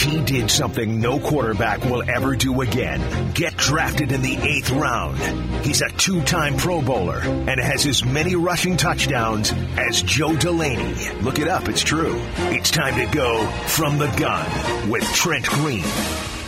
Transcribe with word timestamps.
He 0.00 0.18
did 0.22 0.50
something 0.50 0.98
no 0.98 1.20
quarterback 1.20 1.84
will 1.84 2.02
ever 2.08 2.34
do 2.34 2.62
again. 2.62 3.32
Get 3.34 3.54
drafted 3.58 4.12
in 4.12 4.22
the 4.22 4.34
eighth 4.34 4.70
round. 4.70 5.18
He's 5.64 5.82
a 5.82 5.90
two-time 5.90 6.56
Pro 6.56 6.80
Bowler 6.80 7.18
and 7.18 7.60
has 7.60 7.84
as 7.84 8.02
many 8.02 8.34
rushing 8.34 8.78
touchdowns 8.78 9.52
as 9.76 10.02
Joe 10.02 10.34
Delaney. 10.34 11.10
Look 11.20 11.38
it 11.38 11.48
up, 11.48 11.68
it's 11.68 11.82
true. 11.82 12.18
It's 12.48 12.70
time 12.70 12.94
to 12.94 13.14
go 13.14 13.46
from 13.66 13.98
the 13.98 14.08
gun 14.16 14.90
with 14.90 15.04
Trent 15.12 15.44
Green 15.46 15.84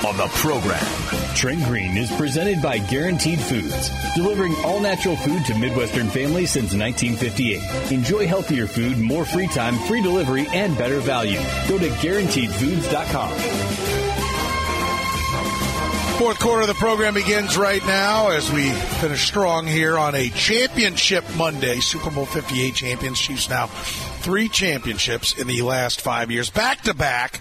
on 0.05 0.17
the 0.17 0.27
program. 0.29 0.85
Trent 1.35 1.63
Green 1.65 1.97
is 1.97 2.11
presented 2.13 2.61
by 2.61 2.79
Guaranteed 2.79 3.41
Foods, 3.41 3.91
delivering 4.15 4.55
all 4.65 4.81
natural 4.81 5.17
food 5.17 5.45
to 5.47 5.55
Midwestern 5.59 6.09
families 6.09 6.51
since 6.51 6.75
1958. 6.75 7.93
Enjoy 7.93 8.27
healthier 8.27 8.67
food, 8.67 8.99
more 8.99 9.25
free 9.25 9.47
time, 9.49 9.77
free 9.87 10.03
delivery, 10.03 10.47
and 10.53 10.77
better 10.77 11.01
value. 11.01 11.39
Go 11.69 11.79
to 11.79 11.89
guaranteedfoods.com. 11.89 13.33
Fourth 16.19 16.39
quarter 16.39 16.63
of 16.63 16.69
the 16.69 16.75
program 16.75 17.15
begins 17.15 17.57
right 17.57 17.85
now 17.87 18.31
as 18.31 18.51
we 18.53 18.71
finish 19.01 19.27
strong 19.27 19.67
here 19.67 19.99
on 19.99 20.15
a 20.15 20.29
championship 20.29 21.25
Monday. 21.37 21.81
Super 21.81 22.11
Bowl 22.11 22.27
58 22.27 22.75
champions. 22.75 23.19
Chiefs 23.19 23.49
now 23.49 23.67
three 23.67 24.49
championships 24.49 25.37
in 25.37 25.49
the 25.49 25.63
last 25.63 26.01
five 26.01 26.31
years, 26.31 26.51
back 26.51 26.83
to 26.83 26.95
back 26.95 27.41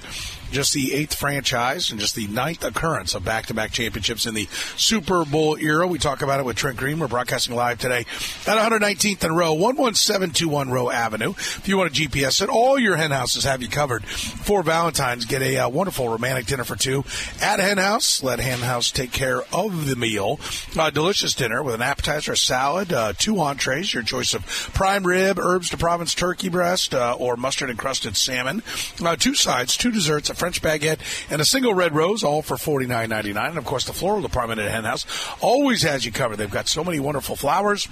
just 0.52 0.74
the 0.74 0.94
eighth 0.94 1.16
franchise 1.16 1.92
and 1.92 2.00
just 2.00 2.16
the 2.16 2.28
ninth 2.28 2.64
occurrence 2.64 3.16
of 3.16 3.24
back-to-back 3.24 3.72
championships 3.72 4.26
in 4.26 4.34
the 4.34 4.48
Super 4.76 5.26
Bowl 5.26 5.58
era. 5.58 5.88
We 5.88 6.00
talk 6.00 6.22
about 6.22 6.40
it 6.40 6.46
with 6.46 6.58
Trent 6.58 6.78
Green. 6.78 7.00
We're 7.00 7.08
broadcasting 7.08 7.56
live 7.56 7.80
today 7.80 8.00
at 8.00 8.72
119th 8.72 9.24
and 9.24 9.38
Roe, 9.38 9.54
11721 9.54 10.70
Roe 10.70 10.90
Avenue. 10.90 11.32
If 11.32 11.68
you 11.68 11.78
want 11.78 11.98
a 11.98 12.02
GPS 12.02 12.42
it, 12.42 12.50
all 12.50 12.78
your 12.78 12.98
hen 12.98 13.12
houses 13.12 13.44
have 13.46 13.62
you 13.62 13.70
covered 13.70 14.06
for 14.06 14.64
Valentine's. 14.64 15.26
Get 15.26 15.42
a 15.42 15.58
uh, 15.58 15.70
wonderful 15.70 16.10
romantic 16.10 16.46
dinner 16.46 16.64
for 16.64 16.76
two 16.76 17.04
at 17.42 17.60
Hen 17.60 17.78
House. 17.78 18.24
Let 18.24 18.40
Hen 18.40 18.60
House 18.60 18.92
take 18.92 19.12
care 19.12 19.44
of 19.54 19.88
the 19.88 19.96
meal. 19.96 20.40
Delicious 20.94 21.34
dinner 21.34 21.64
with 21.64 21.76
an 21.76 21.82
appetizer, 21.82 22.34
a 22.34 22.38
salad, 22.38 22.92
uh, 22.92 23.14
two 23.18 23.40
entrees, 23.40 23.94
your 23.94 24.04
choice 24.04 24.34
of 24.34 24.46
prime 24.74 25.06
rib, 25.06 25.40
herbs 25.40 25.70
de 25.70 25.78
Provence 25.78 26.14
turkey 26.14 26.50
breast, 26.50 26.94
uh, 26.94 27.16
or 27.18 27.38
mustard 27.38 27.70
encrusted 27.70 28.18
salmon. 28.18 28.62
Uh, 29.04 29.16
two 29.16 29.34
sides, 29.34 29.78
two 29.78 29.92
desserts, 29.92 30.30
French 30.42 30.60
baguette, 30.60 31.00
and 31.30 31.40
a 31.40 31.46
single 31.46 31.76
red 31.76 31.94
rose, 31.94 32.24
all 32.24 32.42
for 32.42 32.58
forty 32.58 32.88
nine 32.88 33.10
ninety 33.10 33.32
nine. 33.32 33.50
And 33.50 33.60
of 33.60 33.66
course, 33.66 33.86
the 33.86 33.94
floral 33.94 34.24
department 34.24 34.60
at 34.60 34.72
Hen 34.72 34.86
House 34.86 35.06
always 35.40 35.84
has 35.84 36.04
you 36.04 36.12
covered. 36.12 36.38
They've 36.38 36.50
got 36.50 36.68
so 36.68 36.84
many 36.84 37.00
wonderful 37.00 37.36
flowers 37.36 37.88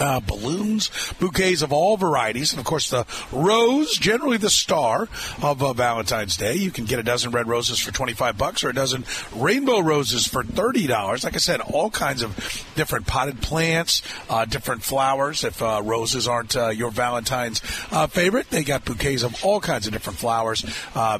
uh, 0.00 0.20
balloons, 0.20 0.90
bouquets 1.20 1.62
of 1.62 1.72
all 1.72 1.96
varieties, 1.96 2.52
and 2.52 2.60
of 2.60 2.66
course 2.66 2.90
the 2.90 3.06
rose, 3.32 3.92
generally 3.92 4.38
the 4.38 4.50
star 4.50 5.08
of 5.42 5.62
uh, 5.62 5.72
Valentine's 5.72 6.36
Day. 6.36 6.54
You 6.54 6.70
can 6.70 6.86
get 6.86 6.98
a 6.98 7.02
dozen 7.02 7.30
red 7.30 7.46
roses 7.46 7.78
for 7.78 7.92
twenty 7.92 8.14
five 8.14 8.38
bucks, 8.38 8.64
or 8.64 8.70
a 8.70 8.74
dozen 8.74 9.04
rainbow 9.36 9.80
roses 9.80 10.26
for 10.26 10.42
thirty 10.42 10.86
dollars. 10.86 11.24
Like 11.24 11.34
I 11.34 11.38
said, 11.38 11.60
all 11.60 11.90
kinds 11.90 12.22
of 12.22 12.34
different 12.76 13.06
potted 13.06 13.40
plants, 13.42 14.02
uh, 14.28 14.44
different 14.44 14.82
flowers. 14.82 15.44
If 15.44 15.62
uh, 15.62 15.82
roses 15.84 16.26
aren't 16.26 16.56
uh, 16.56 16.68
your 16.68 16.90
Valentine's 16.90 17.60
uh, 17.90 18.06
favorite, 18.06 18.50
they 18.50 18.64
got 18.64 18.84
bouquets 18.84 19.22
of 19.22 19.44
all 19.44 19.60
kinds 19.60 19.86
of 19.86 19.92
different 19.92 20.18
flowers, 20.18 20.62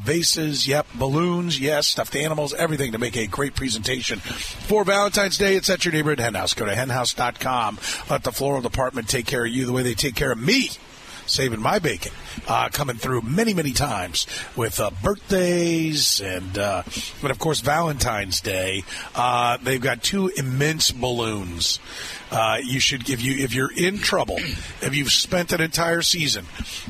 vases, 0.01 0.67
yep, 0.67 0.87
balloons, 0.95 1.61
yes, 1.61 1.87
stuffed 1.87 2.17
animals, 2.17 2.55
everything 2.55 2.93
to 2.93 2.99
make 2.99 3.17
a 3.17 3.27
great 3.27 3.55
presentation 3.55 4.19
for 4.21 4.85
Valentine's 4.85 5.37
Day. 5.37 5.57
It's 5.57 5.69
at 5.69 5.85
your 5.85 5.93
neighborhood 5.93 6.21
henhouse. 6.21 6.55
Go 6.55 6.65
to 6.65 6.75
henhouse.com. 6.75 7.79
Let 8.09 8.25
the 8.25 8.33
floral 8.33 8.63
department 8.71 9.09
take 9.09 9.27
care 9.27 9.45
of 9.45 9.51
you 9.51 9.67
the 9.67 9.73
way 9.73 9.83
they 9.83 9.95
take 9.95 10.15
care 10.15 10.33
of 10.33 10.39
me 10.39 10.71
saving 11.27 11.61
my 11.61 11.79
bacon, 11.79 12.13
uh, 12.49 12.69
coming 12.71 12.97
through 12.97 13.23
many, 13.23 13.55
many 13.55 13.73
times 13.73 14.27
with 14.57 14.81
uh, 14.81 14.91
birthdays 15.03 16.21
and, 16.21 16.59
uh, 16.59 16.83
but 17.23 17.31
of 17.31 17.39
course, 17.39 17.61
Valentine's 17.61 18.41
Day. 18.41 18.85
Uh, 19.15 19.57
they've 19.63 19.81
got 19.81 20.03
two 20.03 20.29
immense 20.37 20.91
balloons. 20.91 21.79
Uh, 22.31 22.59
you 22.63 22.79
should, 22.79 23.11
if 23.11 23.23
you 23.23 23.43
if 23.43 23.53
you're 23.53 23.73
in 23.77 23.99
trouble, 23.99 24.37
if 24.39 24.95
you've 24.95 25.11
spent 25.11 25.53
an 25.53 25.61
entire 25.61 26.01
season 26.01 26.47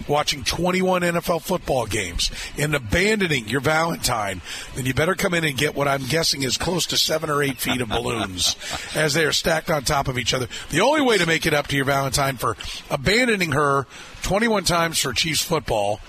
watching 0.06 0.44
21 0.44 1.00
NFL 1.00 1.40
football 1.40 1.86
games 1.86 2.30
and 2.58 2.74
abandoning 2.74 3.48
your 3.48 3.62
Valentine, 3.62 4.42
then 4.74 4.84
you 4.84 4.92
better 4.92 5.14
come 5.14 5.32
in 5.32 5.44
and 5.44 5.56
get 5.56 5.74
what 5.74 5.88
I'm 5.88 6.04
guessing 6.04 6.42
is 6.42 6.58
close 6.58 6.86
to 6.88 6.98
seven 6.98 7.30
or 7.30 7.42
eight 7.42 7.56
feet 7.56 7.80
of 7.80 7.88
balloons 7.88 8.54
as 8.94 9.14
they 9.14 9.24
are 9.24 9.32
stacked 9.32 9.70
on 9.70 9.82
top 9.82 10.08
of 10.08 10.18
each 10.18 10.34
other. 10.34 10.46
The 10.70 10.82
only 10.82 11.00
way 11.00 11.16
to 11.16 11.26
make 11.26 11.46
it 11.46 11.54
up 11.54 11.68
to 11.68 11.76
your 11.76 11.86
Valentine 11.86 12.36
for 12.36 12.56
abandoning 12.90 13.52
her 13.52 13.86
21 14.22 14.64
times 14.64 14.98
for 14.98 15.14
Football 15.38 16.00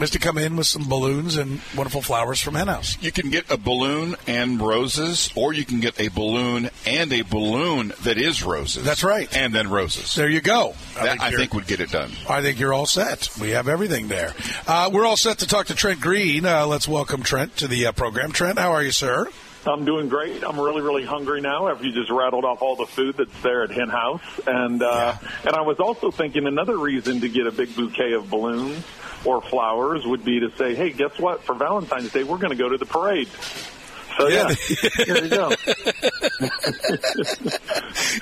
is 0.00 0.10
to 0.10 0.18
come 0.18 0.38
in 0.38 0.56
with 0.56 0.66
some 0.66 0.88
balloons 0.88 1.36
and 1.36 1.60
wonderful 1.76 2.02
flowers 2.02 2.40
from 2.40 2.54
Hen 2.54 2.68
House. 2.68 2.96
You 3.00 3.10
can 3.10 3.30
get 3.30 3.50
a 3.50 3.56
balloon 3.56 4.16
and 4.26 4.60
roses, 4.60 5.30
or 5.34 5.52
you 5.52 5.64
can 5.64 5.80
get 5.80 5.98
a 6.00 6.08
balloon 6.08 6.70
and 6.86 7.12
a 7.12 7.22
balloon 7.22 7.92
that 8.02 8.16
is 8.16 8.42
roses. 8.42 8.84
That's 8.84 9.02
right. 9.02 9.34
And 9.36 9.54
then 9.54 9.68
roses. 9.70 10.14
There 10.14 10.28
you 10.28 10.40
go. 10.40 10.74
I, 10.96 11.04
that, 11.04 11.10
think, 11.10 11.22
I 11.22 11.30
think, 11.32 11.54
would 11.54 11.66
get 11.66 11.80
it 11.80 11.90
done. 11.90 12.12
I 12.28 12.42
think 12.42 12.60
you're 12.60 12.72
all 12.72 12.86
set. 12.86 13.28
We 13.40 13.50
have 13.50 13.68
everything 13.68 14.08
there. 14.08 14.34
Uh, 14.66 14.90
we're 14.92 15.04
all 15.04 15.16
set 15.16 15.38
to 15.38 15.46
talk 15.46 15.66
to 15.66 15.74
Trent 15.74 16.00
Green. 16.00 16.46
Uh, 16.46 16.66
let's 16.66 16.86
welcome 16.86 17.22
Trent 17.22 17.56
to 17.56 17.68
the 17.68 17.86
uh, 17.86 17.92
program. 17.92 18.32
Trent, 18.32 18.58
how 18.58 18.70
are 18.72 18.82
you, 18.82 18.92
sir? 18.92 19.28
I'm 19.66 19.84
doing 19.84 20.08
great. 20.08 20.44
I'm 20.44 20.58
really, 20.58 20.82
really 20.82 21.04
hungry 21.04 21.40
now 21.40 21.68
after 21.68 21.84
you 21.84 21.92
just 21.92 22.10
rattled 22.10 22.44
off 22.44 22.62
all 22.62 22.76
the 22.76 22.86
food 22.86 23.16
that's 23.16 23.42
there 23.42 23.62
at 23.62 23.70
Hen 23.70 23.88
House. 23.88 24.22
And, 24.46 24.82
uh, 24.82 25.16
yeah. 25.20 25.30
and 25.46 25.56
I 25.56 25.62
was 25.62 25.78
also 25.78 26.10
thinking 26.10 26.46
another 26.46 26.76
reason 26.76 27.20
to 27.20 27.28
get 27.28 27.46
a 27.46 27.52
big 27.52 27.74
bouquet 27.74 28.12
of 28.12 28.30
balloons 28.30 28.84
or 29.24 29.42
flowers 29.42 30.06
would 30.06 30.24
be 30.24 30.40
to 30.40 30.50
say, 30.56 30.74
hey, 30.74 30.90
guess 30.90 31.18
what? 31.18 31.42
For 31.42 31.54
Valentine's 31.54 32.12
Day, 32.12 32.24
we're 32.24 32.38
going 32.38 32.50
to 32.50 32.56
go 32.56 32.68
to 32.68 32.78
the 32.78 32.86
parade. 32.86 33.28
So 34.18 34.26
yeah, 34.26 34.48
yeah 34.48 35.04
there 35.06 35.24
you 35.24 35.30
go. 35.30 35.50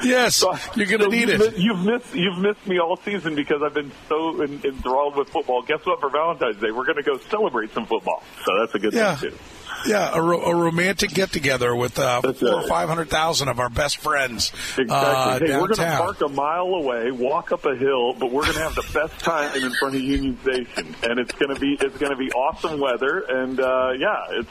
yes, 0.05 0.37
so, 0.37 0.55
you're 0.75 0.87
going 0.87 0.99
to 0.99 1.05
so 1.05 1.11
need 1.11 1.29
you've, 1.29 1.41
it. 1.41 1.57
You've 1.57 1.85
missed 1.85 2.15
you've 2.15 2.39
missed 2.39 2.67
me 2.67 2.79
all 2.79 2.99
season 2.99 3.35
because 3.35 3.63
I've 3.63 3.73
been 3.73 3.91
so 4.07 4.43
enthralled 4.43 5.17
with 5.17 5.31
football. 5.31 5.63
Guess 5.63 5.87
what? 5.87 6.01
For 6.01 6.11
Valentine's 6.11 6.61
Day, 6.61 6.71
we're 6.71 6.85
going 6.85 6.99
to 6.99 7.03
go 7.03 7.19
celebrate 7.31 7.73
some 7.73 7.87
football. 7.87 8.23
So 8.45 8.59
that's 8.59 8.75
a 8.75 8.79
good 8.79 8.93
yeah. 8.93 9.17
thing 9.17 9.31
too. 9.31 9.39
Yeah, 9.87 10.11
a, 10.15 10.21
ro- 10.21 10.43
a 10.43 10.55
romantic 10.55 11.11
get 11.11 11.33
together 11.33 11.75
with 11.75 11.99
uh, 11.99 12.21
four 12.21 12.55
or 12.55 12.69
five 12.69 12.89
hundred 12.89 13.11
thousand 13.11 13.49
of 13.49 13.61
our 13.61 13.69
best 13.69 13.99
friends. 13.99 14.51
Exactly. 14.79 14.89
Uh, 14.91 15.39
hey, 15.39 15.61
we're 15.61 15.69
going 15.69 15.77
to 15.77 15.97
park 15.97 16.21
a 16.23 16.29
mile 16.29 16.67
away, 16.67 17.11
walk 17.11 17.53
up 17.53 17.65
a 17.67 17.75
hill, 17.77 18.15
but 18.15 18.31
we're 18.31 18.43
going 18.43 18.55
to 18.55 18.61
have 18.63 18.75
the 18.75 18.89
best 18.93 19.19
time 19.21 19.55
in 19.63 19.71
front 19.73 19.95
of 19.95 20.01
Union 20.01 20.39
Station, 20.43 20.95
and 21.03 21.19
it's 21.19 21.33
going 21.33 21.55
to 21.55 21.61
be 21.61 21.77
it's 21.81 21.97
going 21.99 22.13
to 22.13 22.17
be 22.19 22.31
awesome 22.33 22.81
weather, 22.81 23.19
and 23.29 23.61
uh, 23.61 23.93
yeah, 23.99 24.25
it's 24.31 24.51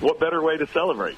what 0.00 0.18
better 0.20 0.42
way 0.42 0.56
to 0.56 0.66
celebrate. 0.68 1.16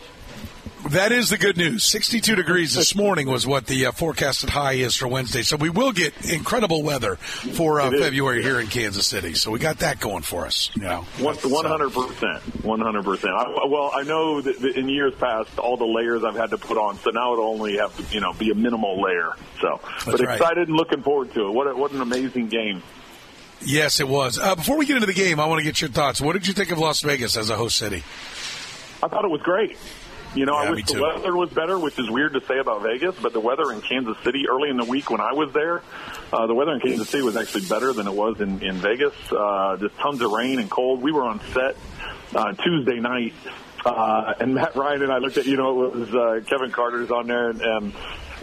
That 0.89 1.13
is 1.13 1.29
the 1.29 1.37
good 1.37 1.57
news. 1.57 1.85
62 1.85 2.35
degrees 2.35 2.75
this 2.75 2.95
morning 2.95 3.29
was 3.29 3.47
what 3.47 3.67
the 3.67 3.87
uh, 3.87 3.93
forecasted 3.93 4.51
high 4.51 4.73
is 4.73 4.97
for 4.97 5.07
Wednesday. 5.09 5.43
So 5.43 5.57
we 5.57 5.69
will 5.69 5.93
get 5.93 6.31
incredible 6.31 6.83
weather 6.83 7.17
for 7.17 7.81
uh, 7.81 7.91
February 7.91 8.43
here 8.43 8.59
in 8.59 8.67
Kansas 8.67 9.07
City. 9.07 9.35
So 9.35 9.51
we 9.51 9.59
got 9.59 9.81
that 9.81 10.01
going 10.01 10.23
for 10.23 10.47
us. 10.47 10.71
You 10.75 10.83
know, 10.83 11.05
100%. 11.19 11.91
100%. 11.91 13.71
well, 13.71 13.91
I 13.95 14.03
know 14.05 14.41
that 14.41 14.65
in 14.65 14.89
years 14.89 15.15
past, 15.15 15.59
all 15.59 15.77
the 15.77 15.85
layers 15.85 16.25
I've 16.25 16.35
had 16.35 16.51
to 16.51 16.59
put 16.59 16.79
on, 16.79 16.99
so 16.99 17.11
now 17.11 17.35
it'll 17.35 17.47
only 17.47 17.77
have 17.77 17.95
to, 17.97 18.15
you 18.15 18.21
know, 18.21 18.33
be 18.33 18.51
a 18.51 18.55
minimal 18.55 19.01
layer. 19.01 19.33
So, 19.61 19.81
That's 19.83 20.05
but 20.07 20.21
right. 20.21 20.41
excited 20.41 20.69
and 20.69 20.77
looking 20.77 21.03
forward 21.03 21.33
to 21.35 21.47
it. 21.47 21.51
What, 21.53 21.67
a, 21.67 21.77
what 21.77 21.93
an 21.93 22.01
amazing 22.01 22.49
game. 22.49 22.83
Yes, 23.63 24.01
it 24.01 24.09
was. 24.09 24.39
Uh, 24.39 24.55
before 24.55 24.79
we 24.79 24.87
get 24.87 24.97
into 24.97 25.07
the 25.07 25.13
game, 25.13 25.39
I 25.39 25.47
want 25.47 25.59
to 25.59 25.65
get 25.65 25.81
your 25.81 25.91
thoughts. 25.91 26.21
What 26.21 26.33
did 26.33 26.47
you 26.47 26.55
think 26.55 26.71
of 26.71 26.79
Las 26.79 27.03
Vegas 27.03 27.37
as 27.37 27.51
a 27.51 27.57
host 27.57 27.77
city? 27.77 28.03
I 29.03 29.09
thought 29.09 29.25
it 29.25 29.31
was 29.31 29.43
great. 29.43 29.77
You 30.35 30.47
know, 30.47 30.53
yeah, 30.63 30.69
I 30.69 30.71
wish 30.71 30.85
the 30.85 31.03
weather 31.03 31.37
was 31.37 31.51
better, 31.51 31.77
which 31.77 31.99
is 31.99 32.09
weird 32.09 32.35
to 32.35 32.41
say 32.47 32.59
about 32.59 32.83
Vegas, 32.83 33.17
but 33.21 33.33
the 33.33 33.41
weather 33.41 33.73
in 33.73 33.81
Kansas 33.81 34.17
City 34.23 34.45
early 34.49 34.71
in 34.71 34.77
the 34.77 34.85
week 34.85 35.11
when 35.11 35.21
I 35.21 35.33
was 35.33 35.53
there, 35.53 35.83
uh, 36.33 36.47
the 36.47 36.55
weather 36.55 36.73
in 36.73 36.81
Kansas 36.81 37.09
City 37.09 37.25
was 37.25 37.37
actually 37.37 37.67
better 37.67 37.93
than 37.93 38.07
it 38.07 38.15
was 38.15 38.41
in, 38.41 38.63
in 38.63 38.77
Vegas. 38.77 39.15
Uh, 39.33 39.77
just 39.79 39.97
tons 39.97 40.23
of 40.23 40.31
rain 40.31 40.61
and 40.61 40.71
cold. 40.71 41.03
We 41.03 41.11
were 41.11 41.25
on 41.25 41.41
set 41.53 41.77
uh, 42.35 42.53
Tuesday 42.53 43.01
night, 43.01 43.35
uh, 43.85 44.35
and 44.39 44.55
Matt 44.55 44.77
Ryan 44.77 45.03
and 45.03 45.13
I 45.13 45.19
looked 45.19 45.37
at, 45.37 45.47
you 45.47 45.57
know, 45.57 45.87
it 45.87 45.95
was 45.97 46.15
uh, 46.15 46.41
Kevin 46.49 46.71
Carter's 46.71 47.11
on 47.11 47.27
there, 47.27 47.51
and, 47.51 47.61
and 47.61 47.93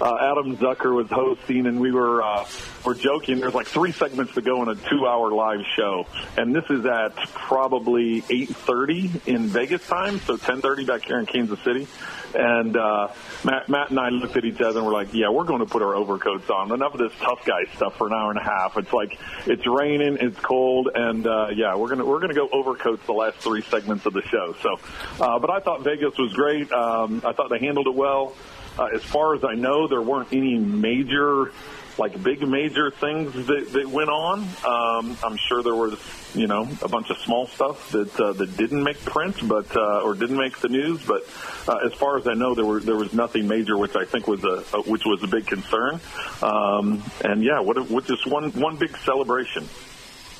uh, 0.02 0.32
Adam 0.32 0.58
Zucker 0.58 0.94
was 0.94 1.08
hosting, 1.10 1.66
and 1.66 1.80
we 1.80 1.92
were 1.92 2.22
uh, 2.22 2.46
we're 2.86 2.94
joking. 2.94 3.40
There's 3.40 3.54
like 3.54 3.68
three 3.68 3.92
segments 3.92 4.34
to 4.36 4.42
go 4.42 4.62
in 4.62 4.70
a 4.70 4.76
two-hour 4.76 5.32
live 5.32 5.62
show, 5.76 6.06
and 6.38 6.56
this 6.56 6.66
is 6.70 6.86
at 6.86 7.16
probably 7.34 8.22
8:30 8.22 9.28
in 9.28 9.48
Vegas 9.48 9.86
time, 9.88 10.20
so 10.20 10.38
10:30 10.38 10.86
back 10.86 11.06
here 11.06 11.20
in 11.20 11.26
Kansas 11.26 11.60
City. 11.62 11.88
And 12.36 12.76
uh, 12.76 13.08
Matt, 13.44 13.70
Matt 13.70 13.90
and 13.90 14.00
I 14.00 14.10
looked 14.10 14.36
at 14.38 14.46
each 14.46 14.62
other 14.62 14.80
and 14.80 14.88
we're 14.88 14.94
like, 14.94 15.14
"Yeah, 15.14 15.30
we're 15.30 15.46
going 15.46 15.60
to 15.60 15.66
put 15.66 15.82
our 15.82 15.96
overcoats 15.96 16.50
on. 16.50 16.72
Enough 16.72 16.94
of 16.94 17.00
this 17.00 17.14
tough 17.20 17.46
guy 17.46 17.64
stuff 17.76 17.98
for 17.98 18.08
an 18.08 18.14
hour 18.14 18.30
and 18.30 18.40
a 18.40 18.44
half. 18.44 18.78
It's 18.78 18.94
like 18.94 19.18
it's 19.46 19.66
raining, 19.66 20.18
it's 20.20 20.40
cold, 20.40 20.90
and 20.94 21.26
uh, 21.26 21.48
yeah, 21.56 21.76
we're 21.76 21.90
gonna 21.90 22.06
we're 22.06 22.20
gonna 22.20 22.34
go 22.34 22.48
overcoats 22.50 23.06
the 23.06 23.14
last 23.14 23.38
three 23.38 23.62
segments 23.64 24.06
of 24.06 24.14
the 24.14 24.22
show. 24.24 24.56
So, 24.62 24.80
uh, 25.24 25.40
but 25.40 25.50
I 25.50 25.60
thought 25.60 25.84
Vegas 25.84 26.18
was 26.18 26.34
great. 26.34 26.72
Um, 26.72 27.22
I 27.26 27.34
thought 27.34 27.50
they 27.50 27.60
handled 27.60 27.88
it 27.88 27.96
well. 27.96 28.36
Uh, 28.78 28.86
as 28.94 29.04
far 29.04 29.36
as 29.36 29.44
I 29.44 29.56
know, 29.56 29.88
there 29.88 30.02
weren't 30.02 30.32
any 30.34 30.58
major 30.58 31.52
like 31.98 32.22
big 32.22 32.48
major 32.48 32.92
things 32.92 33.34
that, 33.34 33.70
that 33.72 33.90
went 33.90 34.10
on. 34.10 34.42
Um, 34.66 35.18
I'm 35.24 35.38
sure 35.38 35.64
there 35.64 35.76
was, 35.76 35.98
you 36.36 36.48
know, 36.48 36.68
a 36.82 36.88
bunch 36.88 37.10
of 37.10 37.18
small 37.18 37.48
stuff 37.48 37.92
that 37.92 38.20
uh, 38.20 38.34
that 38.34 38.56
didn't 38.58 38.84
make 38.84 39.04
print, 39.04 39.48
but 39.48 39.76
uh, 39.76 40.02
or 40.02 40.14
didn't 40.14 40.38
make 40.38 40.60
the 40.60 40.70
news. 40.70 41.04
But 41.06 41.24
uh, 41.68 41.80
as 41.86 41.94
far 41.94 42.18
as 42.18 42.28
I 42.28 42.34
know, 42.34 42.56
there 42.56 42.66
were 42.66 42.80
there 42.80 42.96
was 42.96 43.14
nothing 43.14 43.48
major, 43.48 43.78
which 43.78 43.96
I 43.96 44.06
think 44.06 44.28
was 44.28 44.44
a, 44.44 44.64
a 44.74 44.82
which 44.84 45.06
was 45.06 45.24
a 45.24 45.28
big 45.28 45.48
concern. 45.48 46.00
Um, 46.42 47.04
and 47.24 47.44
yeah, 47.44 47.60
what, 47.62 47.90
what 47.90 48.06
just 48.06 48.28
one 48.28 48.52
one 48.52 48.78
big 48.78 48.96
celebration. 48.98 49.68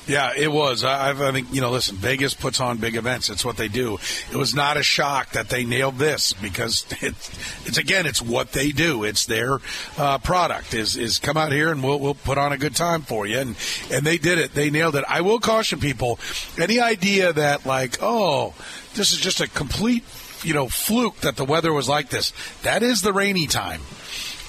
Yeah, 0.08 0.32
it 0.34 0.50
was. 0.50 0.84
I, 0.84 1.10
I 1.10 1.32
think 1.32 1.52
you 1.52 1.60
know. 1.60 1.70
Listen, 1.70 1.96
Vegas 1.96 2.32
puts 2.32 2.60
on 2.60 2.78
big 2.78 2.96
events. 2.96 3.28
It's 3.28 3.44
what 3.44 3.58
they 3.58 3.68
do. 3.68 3.98
It 4.32 4.36
was 4.36 4.54
not 4.54 4.78
a 4.78 4.82
shock 4.82 5.32
that 5.32 5.50
they 5.50 5.64
nailed 5.64 5.98
this 5.98 6.32
because 6.32 6.86
it's, 7.02 7.66
it's 7.66 7.76
again, 7.76 8.06
it's 8.06 8.22
what 8.22 8.52
they 8.52 8.72
do. 8.72 9.04
It's 9.04 9.26
their 9.26 9.58
uh, 9.98 10.16
product. 10.18 10.72
Is 10.72 10.96
is 10.96 11.18
come 11.18 11.36
out 11.36 11.52
here 11.52 11.70
and 11.70 11.84
we'll 11.84 12.00
we'll 12.00 12.14
put 12.14 12.38
on 12.38 12.52
a 12.52 12.58
good 12.58 12.74
time 12.74 13.02
for 13.02 13.26
you. 13.26 13.38
And 13.38 13.56
and 13.92 14.06
they 14.06 14.16
did 14.16 14.38
it. 14.38 14.54
They 14.54 14.70
nailed 14.70 14.96
it. 14.96 15.04
I 15.06 15.20
will 15.20 15.40
caution 15.40 15.78
people. 15.78 16.18
Any 16.58 16.80
idea 16.80 17.32
that 17.34 17.66
like, 17.66 17.98
oh, 18.00 18.54
this 18.94 19.12
is 19.12 19.18
just 19.18 19.42
a 19.42 19.48
complete 19.48 20.04
you 20.42 20.54
know 20.54 20.68
fluke 20.68 21.16
that 21.20 21.36
the 21.36 21.44
weather 21.44 21.72
was 21.72 21.88
like 21.88 22.08
this. 22.08 22.32
That 22.62 22.82
is 22.82 23.02
the 23.02 23.12
rainy 23.12 23.46
time 23.46 23.82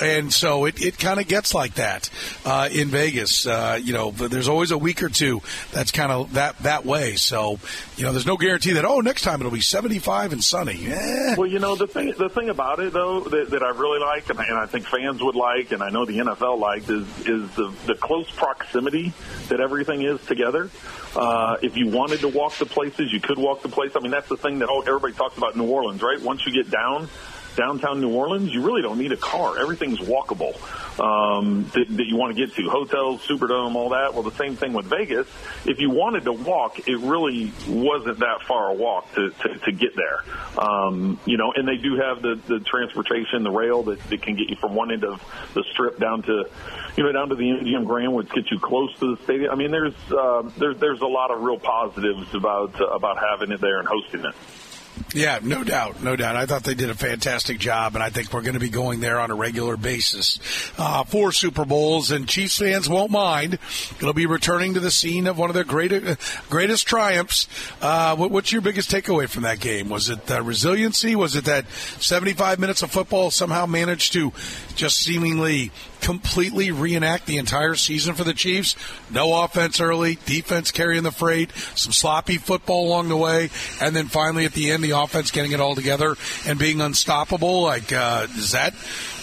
and 0.01 0.31
so 0.31 0.65
it, 0.65 0.81
it 0.81 0.97
kind 0.97 1.19
of 1.19 1.27
gets 1.27 1.53
like 1.53 1.75
that 1.75 2.09
uh, 2.45 2.69
in 2.71 2.87
Vegas. 2.89 3.45
Uh, 3.45 3.79
you 3.81 3.93
know, 3.93 4.11
there's 4.11 4.47
always 4.47 4.71
a 4.71 4.77
week 4.77 5.03
or 5.03 5.09
two 5.09 5.41
that's 5.71 5.91
kind 5.91 6.11
of 6.11 6.33
that 6.33 6.57
that 6.59 6.85
way. 6.85 7.15
So 7.15 7.59
you 7.97 8.03
know, 8.03 8.11
there's 8.11 8.25
no 8.25 8.37
guarantee 8.37 8.73
that 8.73 8.85
oh 8.85 8.99
next 8.99 9.21
time 9.23 9.39
it'll 9.39 9.51
be 9.51 9.61
75 9.61 10.33
and 10.33 10.43
sunny. 10.43 10.87
Eh. 10.87 11.35
Well, 11.35 11.47
you 11.47 11.59
know 11.59 11.75
the 11.75 11.87
thing 11.87 12.13
the 12.17 12.29
thing 12.29 12.49
about 12.49 12.79
it 12.79 12.93
though 12.93 13.21
that, 13.21 13.51
that 13.51 13.63
I 13.63 13.69
really 13.69 13.99
like 13.99 14.29
and 14.29 14.39
I, 14.39 14.45
and 14.45 14.57
I 14.57 14.65
think 14.65 14.85
fans 14.85 15.21
would 15.21 15.35
like 15.35 15.71
and 15.71 15.83
I 15.83 15.89
know 15.89 16.05
the 16.05 16.17
NFL 16.17 16.59
liked 16.59 16.89
is 16.89 17.07
is 17.27 17.49
the 17.55 17.73
the 17.85 17.95
close 17.95 18.29
proximity 18.31 19.13
that 19.49 19.59
everything 19.59 20.01
is 20.01 20.19
together. 20.25 20.69
Uh, 21.15 21.57
if 21.61 21.75
you 21.75 21.87
wanted 21.87 22.19
to 22.19 22.27
walk 22.27 22.55
the 22.57 22.65
places, 22.65 23.11
you 23.11 23.19
could 23.19 23.37
walk 23.37 23.63
the 23.63 23.69
place. 23.69 23.95
I 23.95 23.99
mean, 23.99 24.11
that's 24.11 24.29
the 24.29 24.37
thing 24.37 24.59
that 24.59 24.69
oh, 24.69 24.81
everybody 24.81 25.13
talks 25.13 25.37
about 25.37 25.57
New 25.57 25.67
Orleans, 25.67 26.01
right? 26.01 26.21
Once 26.21 26.45
you 26.45 26.53
get 26.53 26.69
down 26.69 27.09
downtown 27.59 27.99
New 27.99 28.15
Orleans, 28.15 28.53
you 28.53 28.61
really 28.61 28.81
don't 28.81 28.97
need 28.97 29.11
a 29.11 29.17
car. 29.17 29.59
Everything's 29.59 29.99
walkable 29.99 30.55
um, 30.97 31.69
that, 31.73 31.85
that 31.89 32.05
you 32.07 32.15
want 32.15 32.35
to 32.35 32.45
get 32.45 32.55
to. 32.55 32.69
Hotels, 32.69 33.21
Superdome, 33.27 33.75
all 33.75 33.89
that. 33.89 34.13
Well, 34.13 34.23
the 34.23 34.31
same 34.31 34.55
thing 34.55 34.71
with 34.71 34.85
Vegas. 34.85 35.27
If 35.65 35.79
you 35.79 35.89
wanted 35.89 36.23
to 36.23 36.31
walk, 36.31 36.87
it 36.87 36.97
really 36.97 37.51
wasn't 37.67 38.19
that 38.19 38.43
far 38.47 38.69
a 38.69 38.73
walk 38.73 39.13
to, 39.15 39.31
to, 39.31 39.59
to 39.59 39.71
get 39.73 39.93
there. 39.97 40.23
Um, 40.57 41.19
you 41.25 41.37
know, 41.37 41.51
and 41.53 41.67
they 41.67 41.75
do 41.75 41.97
have 41.97 42.21
the, 42.21 42.39
the 42.47 42.61
transportation, 42.61 43.43
the 43.43 43.51
rail 43.51 43.83
that, 43.83 44.01
that 44.09 44.21
can 44.21 44.37
get 44.37 44.49
you 44.49 44.55
from 44.55 44.73
one 44.73 44.91
end 44.93 45.03
of 45.03 45.21
the 45.53 45.63
strip 45.73 45.99
down 45.99 46.21
to, 46.23 46.45
you 46.95 47.03
know, 47.03 47.11
down 47.11 47.27
to 47.27 47.35
the 47.35 47.43
MGM 47.43 47.85
Grand, 47.85 48.13
which 48.13 48.29
gets 48.29 48.49
you 48.51 48.59
close 48.59 48.97
to 48.99 49.15
the 49.15 49.23
stadium. 49.23 49.51
I 49.51 49.55
mean, 49.55 49.71
there's 49.71 49.95
uh, 50.11 50.49
there's 50.57 50.77
there's 50.79 51.01
a 51.01 51.07
lot 51.07 51.31
of 51.31 51.41
real 51.41 51.59
positives 51.59 52.33
about 52.33 52.79
uh, 52.79 52.85
about 52.87 53.17
having 53.17 53.51
it 53.51 53.59
there 53.59 53.79
and 53.79 53.87
hosting 53.87 54.23
it. 54.23 54.35
Yeah, 55.13 55.39
no 55.41 55.63
doubt, 55.63 56.03
no 56.03 56.15
doubt. 56.15 56.35
I 56.35 56.45
thought 56.45 56.63
they 56.63 56.75
did 56.75 56.89
a 56.89 56.95
fantastic 56.95 57.59
job, 57.59 57.95
and 57.95 58.03
I 58.03 58.09
think 58.09 58.31
we're 58.31 58.41
going 58.41 58.53
to 58.53 58.59
be 58.59 58.69
going 58.69 58.99
there 58.99 59.19
on 59.19 59.31
a 59.31 59.35
regular 59.35 59.77
basis 59.77 60.39
uh, 60.77 61.03
for 61.03 61.31
Super 61.31 61.65
Bowls. 61.65 62.11
And 62.11 62.27
Chiefs 62.27 62.59
fans 62.59 62.87
won't 62.87 63.11
mind. 63.11 63.59
It'll 63.97 64.13
be 64.13 64.25
returning 64.25 64.75
to 64.75 64.79
the 64.79 64.91
scene 64.91 65.27
of 65.27 65.37
one 65.37 65.49
of 65.49 65.53
their 65.53 65.63
greatest 65.63 66.49
greatest 66.49 66.87
triumphs. 66.87 67.47
Uh, 67.81 68.15
what, 68.15 68.31
what's 68.31 68.51
your 68.51 68.61
biggest 68.61 68.91
takeaway 68.91 69.27
from 69.27 69.43
that 69.43 69.59
game? 69.59 69.89
Was 69.89 70.09
it 70.09 70.29
uh, 70.29 70.41
resiliency? 70.43 71.15
Was 71.15 71.35
it 71.35 71.45
that 71.45 71.67
75 71.69 72.59
minutes 72.59 72.81
of 72.81 72.91
football 72.91 73.31
somehow 73.31 73.65
managed 73.65 74.13
to 74.13 74.31
just 74.75 74.97
seemingly 74.97 75.71
completely 76.01 76.71
reenact 76.71 77.25
the 77.25 77.37
entire 77.37 77.75
season 77.75 78.15
for 78.15 78.23
the 78.23 78.33
Chiefs. 78.33 78.75
No 79.11 79.43
offense 79.43 79.79
early, 79.79 80.17
defense 80.25 80.71
carrying 80.71 81.03
the 81.03 81.11
freight, 81.11 81.51
some 81.75 81.91
sloppy 81.91 82.37
football 82.37 82.87
along 82.87 83.09
the 83.09 83.17
way, 83.17 83.49
and 83.81 83.95
then 83.95 84.07
finally 84.07 84.45
at 84.45 84.53
the 84.53 84.71
end, 84.71 84.83
the 84.83 84.91
offense 84.91 85.31
getting 85.31 85.51
it 85.51 85.59
all 85.59 85.75
together 85.75 86.15
and 86.47 86.59
being 86.59 86.81
unstoppable. 86.81 87.61
Like, 87.61 87.91
uh, 87.91 88.27
is 88.35 88.51
that 88.51 88.73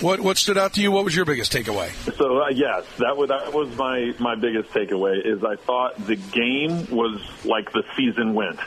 what 0.01 0.21
what 0.21 0.37
stood 0.37 0.59
out 0.59 0.75
to 0.75 0.83
you? 0.83 0.91
What 0.93 1.05
was 1.05 1.15
your 1.15 1.25
biggest 1.25 1.53
takeaway? 1.53 1.91
So 2.17 2.43
uh, 2.43 2.49
yes, 2.49 2.85
that 2.99 3.17
was 3.17 3.29
that 3.29 3.53
was 3.53 3.75
my 3.77 4.15
my 4.19 4.35
biggest 4.35 4.71
takeaway. 4.71 5.25
Is 5.25 5.43
I 5.45 5.57
thought 5.57 6.07
the 6.07 6.17
game 6.17 6.87
was 6.91 7.21
like 7.45 7.73
the 7.73 7.85
season 7.97 8.35
went. 8.35 8.61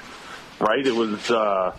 Right, 0.59 0.85
it 0.85 0.94
was. 0.94 1.31
Uh, 1.31 1.73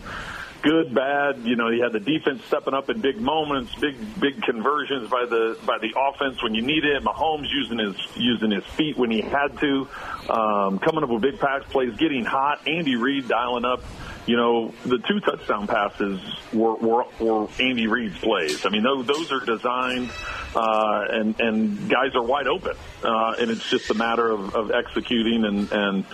good, 0.61 0.93
bad. 0.93 1.39
You 1.43 1.55
know, 1.55 1.71
he 1.71 1.79
had 1.79 1.91
the 1.91 1.99
defense 1.99 2.43
stepping 2.45 2.73
up 2.73 2.89
in 2.89 3.01
big 3.01 3.19
moments, 3.19 3.73
big 3.75 3.95
big 4.19 4.41
conversions 4.41 5.09
by 5.09 5.25
the 5.25 5.57
by 5.65 5.77
the 5.79 5.93
offense 5.97 6.41
when 6.41 6.55
you 6.55 6.61
need 6.61 6.85
it. 6.85 7.03
Mahomes 7.03 7.47
using 7.51 7.79
his 7.79 7.95
using 8.15 8.51
his 8.51 8.63
feet 8.65 8.97
when 8.97 9.11
he 9.11 9.21
had 9.21 9.57
to, 9.59 9.87
um, 10.29 10.79
coming 10.79 11.03
up 11.03 11.09
with 11.09 11.21
big 11.21 11.39
pass 11.39 11.63
plays, 11.69 11.95
getting 11.97 12.25
hot. 12.25 12.67
Andy 12.67 12.95
Reid 12.95 13.27
dialing 13.27 13.65
up. 13.65 13.83
You 14.27 14.37
know, 14.37 14.73
the 14.85 14.99
two 14.99 15.19
touchdown 15.19 15.67
passes 15.67 16.21
were 16.53 16.75
were, 16.75 17.05
were 17.19 17.47
Andy 17.59 17.87
Reid's 17.87 18.17
plays. 18.19 18.65
I 18.65 18.69
mean, 18.69 18.83
those 18.83 19.05
those 19.07 19.31
are 19.31 19.43
designed, 19.43 20.11
uh, 20.55 21.05
and 21.09 21.39
and 21.39 21.89
guys 21.89 22.15
are 22.15 22.23
wide 22.23 22.47
open, 22.47 22.75
uh, 23.03 23.35
and 23.39 23.49
it's 23.49 23.67
just 23.69 23.89
a 23.89 23.95
matter 23.95 24.29
of, 24.29 24.55
of 24.55 24.71
executing 24.71 25.43
and 25.43 25.71
and 25.71 26.05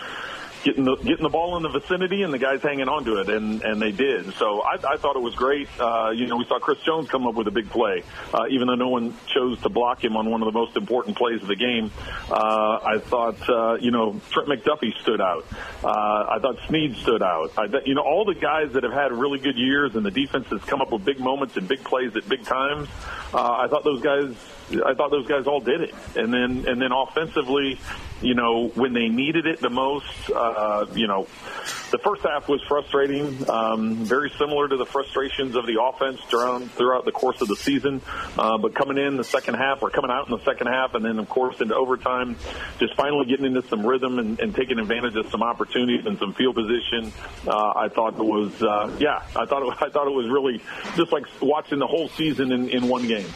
getting 0.63 0.83
the 0.83 0.95
getting 0.95 1.23
the 1.23 1.29
ball 1.29 1.57
in 1.57 1.63
the 1.63 1.69
vicinity 1.69 2.23
and 2.23 2.33
the 2.33 2.37
guys 2.37 2.61
hanging 2.61 2.87
on 2.87 3.05
to 3.05 3.19
it, 3.19 3.29
and 3.29 3.61
and 3.61 3.81
they 3.81 3.91
did. 3.91 4.33
So 4.35 4.61
I, 4.61 4.73
I 4.73 4.97
thought 4.97 5.15
it 5.15 5.21
was 5.21 5.35
great. 5.35 5.67
Uh, 5.79 6.11
you 6.11 6.27
know, 6.27 6.37
we 6.37 6.45
saw 6.45 6.59
Chris 6.59 6.79
Jones 6.79 7.09
come 7.09 7.27
up 7.27 7.35
with 7.35 7.47
a 7.47 7.51
big 7.51 7.69
play, 7.69 8.03
uh, 8.33 8.45
even 8.49 8.67
though 8.67 8.75
no 8.75 8.89
one 8.89 9.13
chose 9.27 9.61
to 9.61 9.69
block 9.69 10.03
him 10.03 10.15
on 10.17 10.29
one 10.29 10.41
of 10.41 10.45
the 10.51 10.57
most 10.57 10.75
important 10.75 11.17
plays 11.17 11.41
of 11.41 11.47
the 11.47 11.55
game. 11.55 11.91
Uh, 12.29 12.79
I 12.83 12.99
thought 12.99 13.49
uh, 13.49 13.77
you 13.79 13.91
know 13.91 14.19
Trent 14.29 14.49
McDuffie 14.49 14.99
stood 15.01 15.21
out. 15.21 15.45
Uh, 15.83 15.89
I 15.89 16.39
thought 16.41 16.57
Sneed 16.67 16.95
stood 16.97 17.21
out. 17.21 17.51
I, 17.57 17.65
you 17.85 17.95
know, 17.95 18.01
all 18.01 18.25
the 18.25 18.35
guys 18.35 18.73
that 18.73 18.83
have 18.83 18.93
had 18.93 19.11
really 19.11 19.39
good 19.39 19.57
years 19.57 19.95
and 19.95 20.05
the 20.05 20.11
defense 20.11 20.47
has 20.47 20.61
come 20.61 20.81
up 20.81 20.91
with 20.91 21.05
big 21.05 21.19
moments 21.19 21.57
and 21.57 21.67
big 21.67 21.83
plays 21.83 22.15
at 22.15 22.27
big 22.27 22.43
times. 22.43 22.89
Uh, 23.33 23.51
I 23.51 23.67
thought 23.67 23.83
those 23.83 24.01
guys 24.01 24.35
I 24.69 24.93
thought 24.93 25.11
those 25.11 25.27
guys 25.27 25.47
all 25.47 25.61
did 25.61 25.81
it. 25.81 25.95
And 26.15 26.33
then 26.33 26.65
and 26.67 26.81
then 26.81 26.91
offensively, 26.91 27.79
you 28.21 28.33
know, 28.33 28.67
when 28.69 28.93
they 28.93 29.07
needed 29.07 29.45
it 29.45 29.59
the 29.59 29.69
most, 29.69 30.29
uh, 30.29 30.85
you 30.93 31.07
know, 31.07 31.27
the 31.91 31.99
first 31.99 32.23
half 32.23 32.49
was 32.49 32.61
frustrating, 32.67 33.49
um, 33.49 33.95
very 33.95 34.31
similar 34.37 34.67
to 34.67 34.75
the 34.75 34.85
frustrations 34.85 35.55
of 35.55 35.65
the 35.65 35.81
offense 35.81 36.19
throughout 36.29 36.63
throughout 36.71 37.05
the 37.05 37.11
course 37.11 37.41
of 37.41 37.47
the 37.47 37.55
season. 37.55 38.01
Uh, 38.37 38.57
but 38.57 38.75
coming 38.75 38.97
in 38.97 39.17
the 39.17 39.23
second 39.23 39.55
half, 39.55 39.81
or 39.81 39.89
coming 39.89 40.11
out 40.11 40.27
in 40.27 40.35
the 40.35 40.43
second 40.43 40.67
half, 40.67 40.95
and 40.95 41.05
then 41.05 41.19
of 41.19 41.29
course 41.29 41.61
into 41.61 41.75
overtime, 41.75 42.35
just 42.79 42.95
finally 42.95 43.25
getting 43.25 43.45
into 43.45 43.61
some 43.67 43.85
rhythm 43.85 44.19
and, 44.19 44.39
and 44.39 44.55
taking 44.55 44.79
advantage 44.79 45.15
of 45.15 45.29
some 45.29 45.43
opportunities 45.43 46.05
and 46.05 46.17
some 46.19 46.33
field 46.33 46.55
position. 46.55 47.11
Uh, 47.47 47.73
I 47.75 47.89
thought 47.89 48.15
it 48.15 48.23
was, 48.23 48.61
uh, 48.61 48.95
yeah, 48.99 49.23
I 49.35 49.45
thought 49.45 49.63
it, 49.63 49.77
I 49.81 49.89
thought 49.89 50.07
it 50.07 50.13
was 50.13 50.29
really 50.29 50.61
just 50.95 51.11
like 51.11 51.25
watching 51.41 51.79
the 51.79 51.87
whole 51.87 52.09
season 52.09 52.51
in, 52.51 52.69
in 52.69 52.87
one 52.87 53.07
game. 53.07 53.27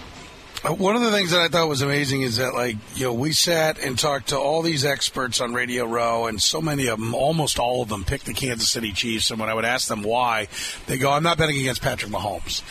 Uh, 0.64 0.74
one 0.74 0.96
of 0.96 1.02
the 1.02 1.10
things 1.10 1.32
that 1.32 1.42
I 1.42 1.48
thought 1.48 1.68
was 1.68 1.82
amazing 1.82 2.22
is 2.22 2.38
that, 2.38 2.54
like, 2.54 2.76
you 2.94 3.06
know, 3.06 3.14
we 3.14 3.32
sat 3.32 3.80
and 3.80 3.98
talked 3.98 4.30
to 4.30 4.38
all 4.38 4.62
these 4.62 4.86
experts 4.86 5.42
on 5.42 5.56
Radio 5.56 5.86
Row, 5.86 6.28
and 6.28 6.40
so 6.40 6.62
many 6.62 6.86
of 6.86 7.00
them, 7.00 7.16
almost 7.16 7.58
all 7.58 7.82
of 7.82 7.90
them, 7.90 8.04
picked 8.04 8.26
the 8.26 8.34
Kansas 8.34 8.70
City 8.70 8.92
Chiefs. 8.92 9.32
And 9.32 9.40
when 9.40 9.50
I 9.50 9.56
would 9.56 9.66
ask 9.66 9.88
them 9.88 10.04
why, 10.04 10.50
they 10.86 11.00
go, 11.00 11.12
I'm 11.12 11.24
not 11.24 11.40
betting 11.40 11.58
against 11.58 11.82
Patrick 11.82 12.12
Mahomes. 12.12 12.62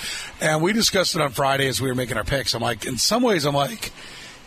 And 0.40 0.62
we 0.62 0.72
discussed 0.72 1.16
it 1.16 1.20
on 1.20 1.32
Friday 1.32 1.66
as 1.66 1.80
we 1.80 1.88
were 1.88 1.96
making 1.96 2.16
our 2.16 2.22
picks. 2.22 2.54
I'm 2.54 2.62
like, 2.62 2.86
in 2.86 2.96
some 2.96 3.24
ways, 3.24 3.44
I'm 3.44 3.56
like, 3.56 3.90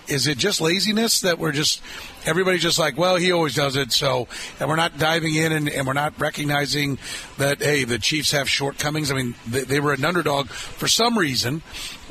is 0.08 0.28
it 0.28 0.38
just 0.38 0.62
laziness 0.62 1.22
that 1.22 1.40
we're 1.40 1.52
just 1.52 1.82
everybody's 2.26 2.62
just 2.62 2.80
like 2.80 2.98
well 2.98 3.16
he 3.16 3.32
always 3.32 3.56
does 3.56 3.76
it 3.76 3.92
so 3.92 4.28
and 4.60 4.70
we're 4.70 4.76
not 4.76 4.98
diving 4.98 5.36
in 5.36 5.52
and, 5.52 5.70
and 5.70 5.88
we're 5.88 5.94
not 5.94 6.20
recognizing 6.20 6.98
that 7.38 7.62
hey 7.62 7.84
the 7.84 7.98
chiefs 7.98 8.32
have 8.32 8.50
shortcomings 8.50 9.12
i 9.12 9.16
mean 9.16 9.36
they, 9.48 9.62
they, 9.62 9.80
were 9.80 9.94
an 9.94 10.04
underdog 10.04 10.48
for 10.48 10.88
some 10.88 11.18
reason 11.18 11.62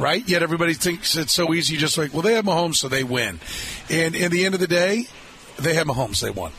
right 0.02 0.28
yet 0.28 0.42
everybody 0.42 0.74
thinks 0.74 1.16
it's 1.16 1.32
so 1.32 1.54
easy 1.54 1.76
just 1.76 1.96
like 1.96 2.12
well 2.12 2.22
they 2.22 2.34
have 2.34 2.44
Mahomes 2.44 2.76
so 2.76 2.88
they 2.88 3.04
win 3.04 3.38
and 3.88 4.14
in 4.14 4.30
the 4.30 4.44
end 4.44 4.54
of 4.54 4.60
the 4.60 4.66
day 4.66 5.06
they 5.58 5.74
have 5.74 5.86
Mahomes 5.86 6.20
they 6.20 6.30
won 6.30 6.52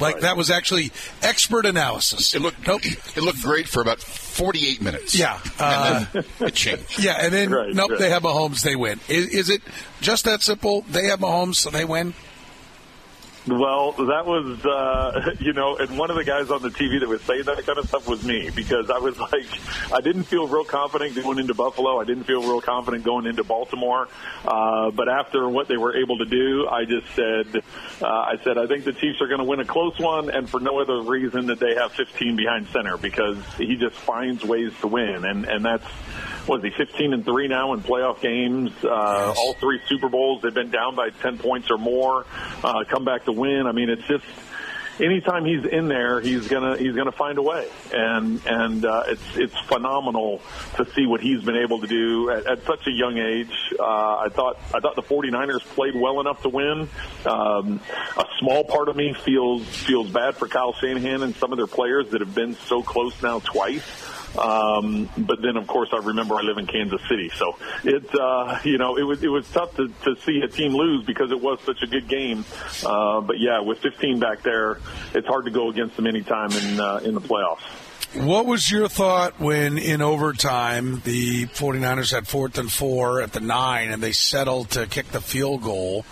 like 0.00 0.14
right. 0.14 0.22
that 0.22 0.36
was 0.36 0.50
actually 0.50 0.92
expert 1.22 1.66
analysis. 1.66 2.34
It 2.34 2.40
looked 2.40 2.66
nope. 2.66 2.84
It 2.84 3.16
looked 3.16 3.42
great 3.42 3.68
for 3.68 3.82
about 3.82 4.00
48 4.00 4.80
minutes. 4.80 5.14
Yeah, 5.14 5.40
uh, 5.58 6.06
it 6.40 6.54
changed. 6.54 6.98
Yeah, 6.98 7.16
and 7.20 7.32
then 7.32 7.50
right, 7.50 7.74
nope, 7.74 7.90
right. 7.90 7.98
they 7.98 8.10
have 8.10 8.22
Mahomes, 8.22 8.62
they 8.62 8.76
win. 8.76 9.00
Is, 9.08 9.26
is, 9.28 9.50
it 9.50 9.62
just 10.00 10.24
that 10.24 10.42
simple? 10.42 10.82
They 10.82 11.06
have 11.06 11.20
Mahomes, 11.20 11.56
so 11.56 11.70
they 11.70 11.84
win. 11.84 12.14
Well, 13.48 13.92
that 13.92 14.26
was, 14.26 14.64
uh, 14.66 15.34
you 15.40 15.54
know, 15.54 15.76
and 15.76 15.96
one 15.96 16.10
of 16.10 16.16
the 16.16 16.24
guys 16.24 16.50
on 16.50 16.60
the 16.60 16.68
TV 16.68 17.00
that 17.00 17.08
was 17.08 17.22
saying 17.22 17.44
that 17.44 17.64
kind 17.64 17.78
of 17.78 17.88
stuff 17.88 18.06
was 18.06 18.22
me 18.22 18.50
because 18.50 18.90
I 18.90 18.98
was 18.98 19.18
like, 19.32 19.46
I 19.92 20.00
didn't 20.00 20.24
feel 20.24 20.46
real 20.46 20.64
confident 20.64 21.14
going 21.14 21.38
into 21.38 21.54
Buffalo. 21.54 21.98
I 21.98 22.04
didn't 22.04 22.24
feel 22.24 22.42
real 22.42 22.60
confident 22.60 23.04
going 23.04 23.26
into 23.26 23.44
Baltimore. 23.44 24.08
Uh, 24.44 24.90
but 24.90 25.08
after 25.08 25.48
what 25.48 25.68
they 25.68 25.76
were 25.76 25.96
able 25.96 26.18
to 26.18 26.26
do, 26.26 26.68
I 26.68 26.84
just 26.84 27.06
said, 27.14 27.62
uh, 28.02 28.06
I 28.06 28.38
said, 28.44 28.58
I 28.58 28.66
think 28.66 28.84
the 28.84 28.92
Chiefs 28.92 29.20
are 29.22 29.28
going 29.28 29.40
to 29.40 29.44
win 29.44 29.60
a 29.60 29.64
close 29.64 29.98
one 29.98 30.30
and 30.30 30.48
for 30.48 30.60
no 30.60 30.80
other 30.80 31.00
reason 31.00 31.46
that 31.46 31.58
they 31.58 31.74
have 31.74 31.92
15 31.92 32.36
behind 32.36 32.66
center 32.68 32.98
because 32.98 33.38
he 33.56 33.76
just 33.76 33.96
finds 33.96 34.44
ways 34.44 34.72
to 34.82 34.88
win. 34.88 35.24
And, 35.24 35.46
and 35.46 35.64
that's, 35.64 35.86
was 36.48 36.62
he 36.62 36.70
15 36.70 37.12
and 37.12 37.24
three 37.24 37.48
now 37.48 37.72
in 37.74 37.82
playoff 37.82 38.20
games? 38.20 38.72
Uh, 38.82 39.34
all 39.36 39.54
three 39.54 39.80
Super 39.86 40.08
Bowls, 40.08 40.42
they've 40.42 40.54
been 40.54 40.70
down 40.70 40.94
by 40.94 41.10
10 41.10 41.38
points 41.38 41.70
or 41.70 41.78
more, 41.78 42.26
uh, 42.64 42.84
come 42.88 43.04
back 43.04 43.26
to 43.26 43.32
win. 43.32 43.66
I 43.66 43.72
mean, 43.72 43.90
it's 43.90 44.06
just 44.06 44.24
anytime 45.00 45.44
he's 45.44 45.64
in 45.64 45.88
there, 45.88 46.20
he's 46.20 46.48
gonna 46.48 46.76
he's 46.76 46.94
gonna 46.94 47.12
find 47.12 47.38
a 47.38 47.42
way, 47.42 47.68
and 47.92 48.40
and 48.46 48.84
uh, 48.84 49.04
it's 49.06 49.36
it's 49.36 49.58
phenomenal 49.66 50.40
to 50.76 50.86
see 50.92 51.06
what 51.06 51.20
he's 51.20 51.42
been 51.42 51.56
able 51.56 51.80
to 51.80 51.86
do 51.86 52.30
at, 52.30 52.46
at 52.46 52.64
such 52.64 52.86
a 52.86 52.90
young 52.90 53.18
age. 53.18 53.52
Uh, 53.78 53.82
I 53.82 54.28
thought 54.30 54.58
I 54.74 54.80
thought 54.80 54.96
the 54.96 55.02
49ers 55.02 55.60
played 55.74 55.94
well 55.94 56.20
enough 56.20 56.42
to 56.42 56.48
win. 56.48 56.88
Um, 57.26 57.80
a 58.16 58.24
small 58.38 58.64
part 58.64 58.88
of 58.88 58.96
me 58.96 59.14
feels 59.14 59.64
feels 59.66 60.10
bad 60.10 60.36
for 60.36 60.48
Kyle 60.48 60.72
Shanahan 60.74 61.22
and 61.22 61.34
some 61.36 61.52
of 61.52 61.58
their 61.58 61.66
players 61.66 62.10
that 62.10 62.20
have 62.20 62.34
been 62.34 62.54
so 62.54 62.82
close 62.82 63.20
now 63.22 63.40
twice. 63.40 63.82
Um, 64.36 65.08
but 65.16 65.40
then, 65.40 65.56
of 65.56 65.66
course, 65.66 65.88
I 65.92 65.98
remember 65.98 66.34
I 66.34 66.42
live 66.42 66.58
in 66.58 66.66
Kansas 66.66 67.00
City, 67.08 67.30
so 67.34 67.56
it 67.84 68.14
uh, 68.14 68.58
you 68.64 68.78
know 68.78 68.96
it 68.96 69.02
was 69.02 69.22
it 69.22 69.28
was 69.28 69.48
tough 69.50 69.74
to, 69.76 69.88
to 70.04 70.16
see 70.22 70.40
a 70.40 70.48
team 70.48 70.72
lose 70.74 71.04
because 71.04 71.30
it 71.30 71.40
was 71.40 71.60
such 71.64 71.82
a 71.82 71.86
good 71.86 72.08
game. 72.08 72.44
Uh, 72.84 73.20
but 73.20 73.38
yeah, 73.38 73.60
with 73.60 73.78
15 73.78 74.20
back 74.20 74.42
there, 74.42 74.78
it's 75.14 75.26
hard 75.26 75.46
to 75.46 75.50
go 75.50 75.70
against 75.70 75.96
them 75.96 76.06
anytime 76.06 76.52
in 76.52 76.80
uh, 76.80 77.00
in 77.04 77.14
the 77.14 77.20
playoffs. 77.20 77.62
What 78.14 78.46
was 78.46 78.70
your 78.70 78.88
thought 78.88 79.38
when 79.38 79.76
in 79.76 80.00
overtime 80.00 81.02
the 81.04 81.46
49ers 81.46 82.10
had 82.10 82.26
fourth 82.26 82.56
and 82.56 82.72
four 82.72 83.20
at 83.20 83.32
the 83.32 83.40
nine 83.40 83.90
and 83.90 84.02
they 84.02 84.12
settled 84.12 84.70
to 84.70 84.86
kick 84.86 85.08
the 85.08 85.20
field 85.20 85.62
goal? 85.62 86.06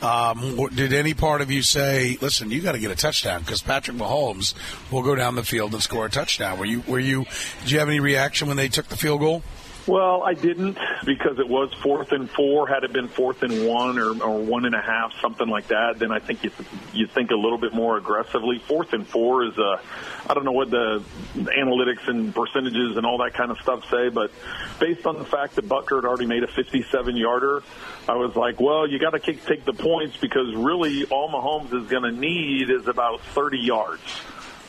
Um, 0.00 0.56
did 0.74 0.94
any 0.94 1.12
part 1.12 1.42
of 1.42 1.50
you 1.50 1.62
say, 1.62 2.16
listen, 2.22 2.50
you 2.50 2.62
got 2.62 2.72
to 2.72 2.78
get 2.78 2.90
a 2.90 2.96
touchdown 2.96 3.40
because 3.40 3.60
Patrick 3.60 3.98
Mahomes 3.98 4.54
will 4.90 5.02
go 5.02 5.14
down 5.14 5.34
the 5.34 5.44
field 5.44 5.74
and 5.74 5.82
score 5.82 6.06
a 6.06 6.10
touchdown? 6.10 6.58
Were 6.58 6.64
you, 6.64 6.82
were 6.88 6.98
you, 6.98 7.26
did 7.60 7.70
you 7.70 7.78
have 7.80 7.88
any 7.88 8.00
reaction 8.00 8.48
when 8.48 8.56
they 8.56 8.68
took 8.68 8.88
the 8.88 8.96
field 8.96 9.20
goal? 9.20 9.42
Well, 9.86 10.22
I 10.22 10.34
didn't 10.34 10.78
because 11.04 11.40
it 11.40 11.48
was 11.48 11.72
fourth 11.82 12.12
and 12.12 12.30
four. 12.30 12.68
Had 12.68 12.84
it 12.84 12.92
been 12.92 13.08
fourth 13.08 13.42
and 13.42 13.66
one 13.66 13.98
or, 13.98 14.10
or 14.22 14.38
one 14.38 14.64
and 14.64 14.76
a 14.76 14.80
half, 14.80 15.12
something 15.20 15.48
like 15.48 15.68
that, 15.68 15.98
then 15.98 16.12
I 16.12 16.20
think 16.20 16.44
you 16.44 16.52
you 16.92 17.06
think 17.08 17.32
a 17.32 17.36
little 17.36 17.58
bit 17.58 17.74
more 17.74 17.96
aggressively. 17.96 18.60
Fourth 18.60 18.92
and 18.92 19.06
four 19.06 19.44
is 19.44 19.58
a, 19.58 19.80
I 20.28 20.34
don't 20.34 20.44
know 20.44 20.52
what 20.52 20.70
the 20.70 21.02
analytics 21.34 22.06
and 22.06 22.32
percentages 22.32 22.96
and 22.96 23.04
all 23.04 23.18
that 23.18 23.34
kind 23.34 23.50
of 23.50 23.58
stuff 23.58 23.84
say, 23.90 24.08
but 24.08 24.30
based 24.78 25.04
on 25.04 25.18
the 25.18 25.24
fact 25.24 25.56
that 25.56 25.68
Butker 25.68 25.96
had 25.96 26.04
already 26.04 26.26
made 26.26 26.44
a 26.44 26.48
57 26.48 27.16
yarder, 27.16 27.64
I 28.08 28.14
was 28.14 28.36
like, 28.36 28.60
well, 28.60 28.88
you 28.88 29.00
got 29.00 29.10
to 29.10 29.18
take 29.18 29.64
the 29.64 29.72
points 29.72 30.16
because 30.16 30.54
really 30.54 31.06
all 31.06 31.28
Mahomes 31.28 31.74
is 31.74 31.90
going 31.90 32.04
to 32.04 32.12
need 32.12 32.70
is 32.70 32.86
about 32.86 33.20
30 33.20 33.58
yards 33.58 34.00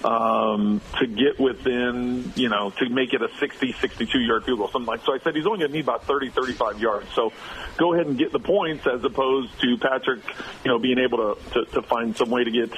um, 0.04 0.82
to 1.00 1.08
get 1.08 1.40
within, 1.40 2.34
you 2.36 2.50
know, 2.50 2.72
to 2.72 2.90
make 2.90 3.14
it 3.14 3.22
a 3.22 3.30
60, 3.40 3.74
62 3.74 4.20
yard 4.20 4.46
field 4.46 4.60
goal, 4.60 4.68
something 4.70 4.88
like. 4.88 5.04
So 5.06 5.14
I 5.14 5.20
said 5.20 5.36
he's 5.36 5.46
only 5.46 5.60
going 5.60 5.72
to 5.72 5.78
need 5.78 5.86
about 5.86 6.06
30, 6.06 6.30
35 6.30 6.80
yards. 6.80 7.08
So 7.14 7.32
go 7.78 7.94
ahead 7.94 8.08
and 8.08 8.18
get 8.18 8.32
the 8.32 8.40
points 8.40 8.86
as 8.88 9.04
opposed 9.04 9.60
to 9.62 9.78
Patrick, 9.78 10.22
you 10.64 10.72
know, 10.72 10.80
being 10.80 11.00
able 11.00 11.36
to 11.36 11.52
to, 11.54 11.66
to 11.74 11.82
find 11.82 12.16
some 12.16 12.30
way 12.30 12.44
to 12.44 12.52
get 12.52 12.72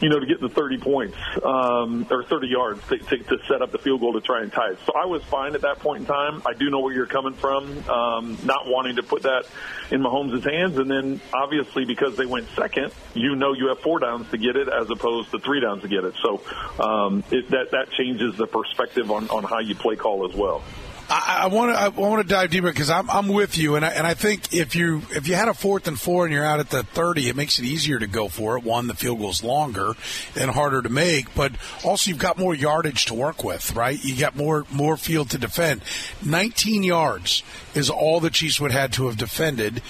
you 0.00 0.08
know, 0.08 0.18
to 0.18 0.26
get 0.26 0.40
the 0.40 0.48
30 0.48 0.78
points 0.78 1.16
um, 1.44 2.06
or 2.10 2.24
30 2.24 2.48
yards 2.48 2.86
to, 2.88 2.98
to, 2.98 3.18
to, 3.18 3.38
set 3.48 3.62
up 3.62 3.72
the 3.72 3.78
field 3.78 4.00
goal 4.00 4.14
to 4.14 4.20
try 4.20 4.42
and 4.42 4.52
tie 4.52 4.70
it. 4.70 4.78
So 4.86 4.92
I 4.94 5.06
was 5.06 5.22
fine 5.24 5.54
at 5.54 5.62
that 5.62 5.80
point 5.80 6.00
in 6.00 6.06
time. 6.06 6.42
I 6.46 6.54
do 6.54 6.70
know 6.70 6.80
where 6.80 6.94
you're 6.94 7.06
coming 7.06 7.34
from, 7.34 7.88
um, 7.88 8.38
not 8.44 8.66
wanting 8.66 8.96
to 8.96 9.02
put 9.02 9.22
that 9.22 9.44
in 9.90 10.00
Mahomes' 10.00 10.48
hands. 10.50 10.78
And 10.78 10.90
then 10.90 11.20
obviously 11.32 11.84
because 11.84 12.16
they 12.16 12.26
went 12.26 12.48
second, 12.56 12.92
you 13.14 13.36
know 13.36 13.52
you 13.52 13.68
have 13.68 13.80
four 13.80 13.98
downs 13.98 14.30
to 14.30 14.38
get 14.38 14.56
it 14.56 14.68
as 14.68 14.88
opposed 14.90 15.30
to 15.32 15.38
three 15.38 15.60
downs 15.60 15.82
to 15.82 15.88
get 15.88 16.04
it. 16.04 16.14
So 16.22 16.40
um, 16.82 17.22
it, 17.30 17.50
that 17.50 17.72
that 17.72 17.90
changes 17.90 18.36
the 18.36 18.46
perspective 18.46 19.10
on, 19.10 19.28
on 19.28 19.44
how 19.44 19.60
you 19.60 19.74
play 19.74 19.96
call 19.96 20.28
as 20.28 20.34
well. 20.34 20.62
I 21.10 21.48
want 21.48 21.72
to 21.72 21.78
I 21.78 21.88
want 21.88 22.26
to 22.26 22.34
dive 22.34 22.50
deeper 22.50 22.70
because 22.70 22.88
I'm 22.88 23.10
I'm 23.10 23.28
with 23.28 23.58
you, 23.58 23.76
and 23.76 23.84
I, 23.84 23.88
and 23.90 24.06
I 24.06 24.14
think 24.14 24.54
if 24.54 24.74
you 24.74 25.02
if 25.10 25.28
you 25.28 25.34
had 25.34 25.48
a 25.48 25.54
fourth 25.54 25.86
and 25.86 26.00
four 26.00 26.24
and 26.24 26.32
you're 26.32 26.44
out 26.44 26.60
at 26.60 26.70
the 26.70 26.82
30, 26.82 27.28
it 27.28 27.36
makes 27.36 27.58
it 27.58 27.64
easier 27.64 27.98
to 27.98 28.06
go 28.06 28.28
for 28.28 28.56
it. 28.56 28.64
One, 28.64 28.86
the 28.86 28.94
field 28.94 29.18
goal's 29.18 29.42
longer 29.42 29.92
and 30.34 30.50
harder 30.50 30.80
to 30.80 30.88
make, 30.88 31.34
but 31.34 31.52
also 31.84 32.08
you've 32.10 32.18
got 32.18 32.38
more 32.38 32.54
yardage 32.54 33.04
to 33.06 33.14
work 33.14 33.44
with, 33.44 33.74
right? 33.76 34.02
You 34.02 34.16
got 34.16 34.34
more 34.36 34.64
more 34.70 34.96
field 34.96 35.30
to 35.30 35.38
defend. 35.38 35.82
19 36.24 36.82
yards 36.82 37.42
is 37.74 37.90
all 37.90 38.20
the 38.20 38.30
Chiefs 38.30 38.60
would 38.60 38.72
had 38.72 38.92
to 38.94 39.06
have 39.06 39.18
defended 39.18 39.82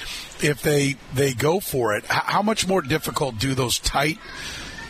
if 0.43 0.63
they 0.63 0.97
they 1.15 1.33
go 1.33 1.61
for 1.61 1.95
it. 1.97 2.05
How 2.07 2.43
much 2.43 2.67
more 2.67 2.83
difficult 2.83 3.39
do 3.39 3.55
those 3.55 3.79
tight 3.79 4.19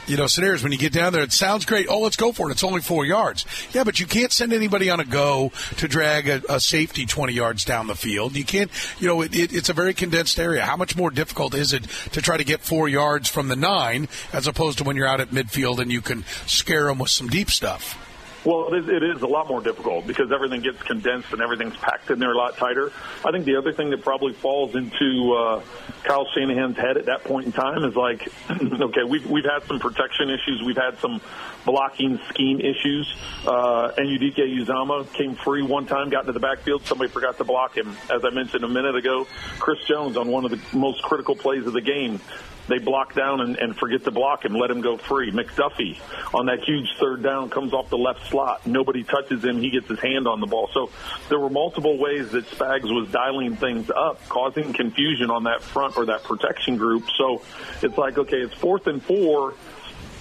you 0.06 0.16
know, 0.16 0.26
scenarios 0.26 0.62
when 0.62 0.73
you 0.73 0.78
get 0.78 0.92
down 0.92 1.12
there. 1.12 1.23
It 1.23 1.32
sounds 1.32 1.64
great. 1.64 1.87
Oh, 1.88 2.00
let's 2.00 2.16
go 2.16 2.32
for 2.32 2.49
it. 2.49 2.52
It's 2.52 2.64
only 2.64 2.80
four 2.80 3.04
yards. 3.04 3.44
Yeah, 3.73 3.84
but 3.84 4.00
you 4.00 4.06
can't 4.06 4.32
send 4.32 4.52
anybody 4.52 4.90
on 4.90 5.00
a 5.00 5.04
go 5.04 5.52
to 5.78 5.88
drag 5.88 6.28
a, 6.28 6.42
a 6.49 6.61
safety 6.61 7.06
20 7.06 7.32
yards 7.32 7.64
down 7.64 7.87
the 7.87 7.94
field. 7.94 8.37
You 8.37 8.44
can't, 8.44 8.70
you 8.99 9.06
know, 9.06 9.23
it, 9.23 9.34
it, 9.34 9.54
it's 9.54 9.68
a 9.68 9.73
very 9.75 9.94
condensed 9.94 10.38
area. 10.38 10.62
How 10.62 10.76
much 10.76 10.96
more 10.96 11.11
difficult 11.11 11.54
is 11.54 11.73
it 11.73 11.84
to 12.12 12.23
try 12.23 12.37
to 12.37 12.44
get 12.44 12.61
four 12.61 12.88
yards 12.88 13.28
from 13.28 13.49
the 13.49 13.56
nine 13.56 14.08
as 14.32 14.46
opposed 14.46 14.78
to 14.78 14.84
when 14.84 14.96
you're 14.96 15.06
out 15.06 15.20
at 15.20 15.30
midfield 15.30 15.78
and 15.78 15.90
you 15.90 16.00
can 16.00 16.25
scare 16.46 16.84
them 16.84 16.99
with 16.99 17.11
some 17.11 17.28
deep 17.28 17.50
stuff? 17.50 17.99
Well, 18.44 18.74
it 18.74 18.80
is, 18.80 18.88
it 18.88 19.02
is 19.02 19.22
a 19.22 19.26
lot 19.26 19.48
more 19.48 19.62
difficult 19.62 20.06
because 20.06 20.30
everything 20.30 20.60
gets 20.60 20.82
condensed 20.82 21.32
and 21.32 21.40
everything's 21.40 21.76
packed 21.76 22.10
in 22.10 22.18
there 22.18 22.32
a 22.32 22.36
lot 22.36 22.58
tighter. 22.58 22.92
I 23.24 23.30
think 23.30 23.46
the 23.46 23.56
other 23.56 23.72
thing 23.72 23.88
that 23.90 24.02
probably 24.02 24.34
falls 24.34 24.74
into 24.74 25.32
uh, 25.32 25.62
Kyle 26.02 26.26
Shanahan's 26.34 26.76
head 26.76 26.98
at 26.98 27.06
that 27.06 27.24
point 27.24 27.46
in 27.46 27.52
time 27.52 27.84
is 27.84 27.96
like, 27.96 28.28
okay, 28.50 29.04
we've 29.04 29.24
we've 29.26 29.44
had 29.44 29.64
some 29.66 29.80
protection 29.80 30.28
issues, 30.28 30.62
we've 30.62 30.76
had 30.76 30.98
some 30.98 31.22
blocking 31.64 32.20
scheme 32.28 32.60
issues. 32.60 33.14
Uh, 33.46 33.92
and 33.96 34.08
Anudike-Uzomaka 34.08 35.12
came 35.14 35.34
free 35.36 35.62
one 35.62 35.86
time, 35.86 36.10
got 36.10 36.20
into 36.20 36.32
the 36.32 36.40
backfield, 36.40 36.84
somebody 36.84 37.10
forgot 37.10 37.38
to 37.38 37.44
block 37.44 37.74
him. 37.74 37.96
As 38.10 38.24
I 38.24 38.30
mentioned 38.30 38.64
a 38.64 38.68
minute 38.68 38.94
ago, 38.94 39.26
Chris 39.58 39.78
Jones 39.88 40.18
on 40.18 40.28
one 40.28 40.44
of 40.44 40.50
the 40.50 40.60
most 40.76 41.02
critical 41.02 41.34
plays 41.34 41.66
of 41.66 41.72
the 41.72 41.80
game 41.80 42.20
they 42.68 42.78
block 42.78 43.14
down 43.14 43.40
and, 43.40 43.56
and 43.56 43.76
forget 43.76 44.04
to 44.04 44.11
block 44.11 44.44
him, 44.44 44.54
let 44.54 44.71
him 44.71 44.80
go 44.80 44.97
free. 44.97 45.30
McDuffie 45.30 45.99
on 46.33 46.47
that 46.47 46.64
huge 46.64 46.88
third 46.99 47.23
down 47.23 47.50
comes 47.50 47.73
off 47.73 47.90
the 47.90 47.99
left 47.99 48.28
slot. 48.28 48.66
Nobody 48.66 49.04
touches 49.04 49.44
him. 49.44 49.61
He 49.61 49.71
gets 49.71 49.88
his 49.88 50.00
hand 50.00 50.26
on 50.26 50.40
the 50.40 50.47
ball. 50.47 50.71
So 50.73 50.90
there 51.28 51.38
were 51.38 51.50
multiple 51.50 51.99
ways 51.99 52.30
that 52.33 52.47
Spags 52.47 52.85
was 52.85 53.11
dialing 53.11 53.56
things 53.56 53.90
up, 53.90 54.26
causing 54.28 54.73
confusion 54.73 55.30
on 55.30 55.44
that 55.44 55.62
front 55.62 55.97
or 55.97 56.06
that 56.06 56.25
protection 56.25 56.76
group. 56.76 57.04
So 57.16 57.42
it's 57.83 57.99
like, 57.99 58.18
okay, 58.18 58.38
it's 58.38 58.54
fourth 58.54 58.87
and 58.87 59.02
four 59.02 59.54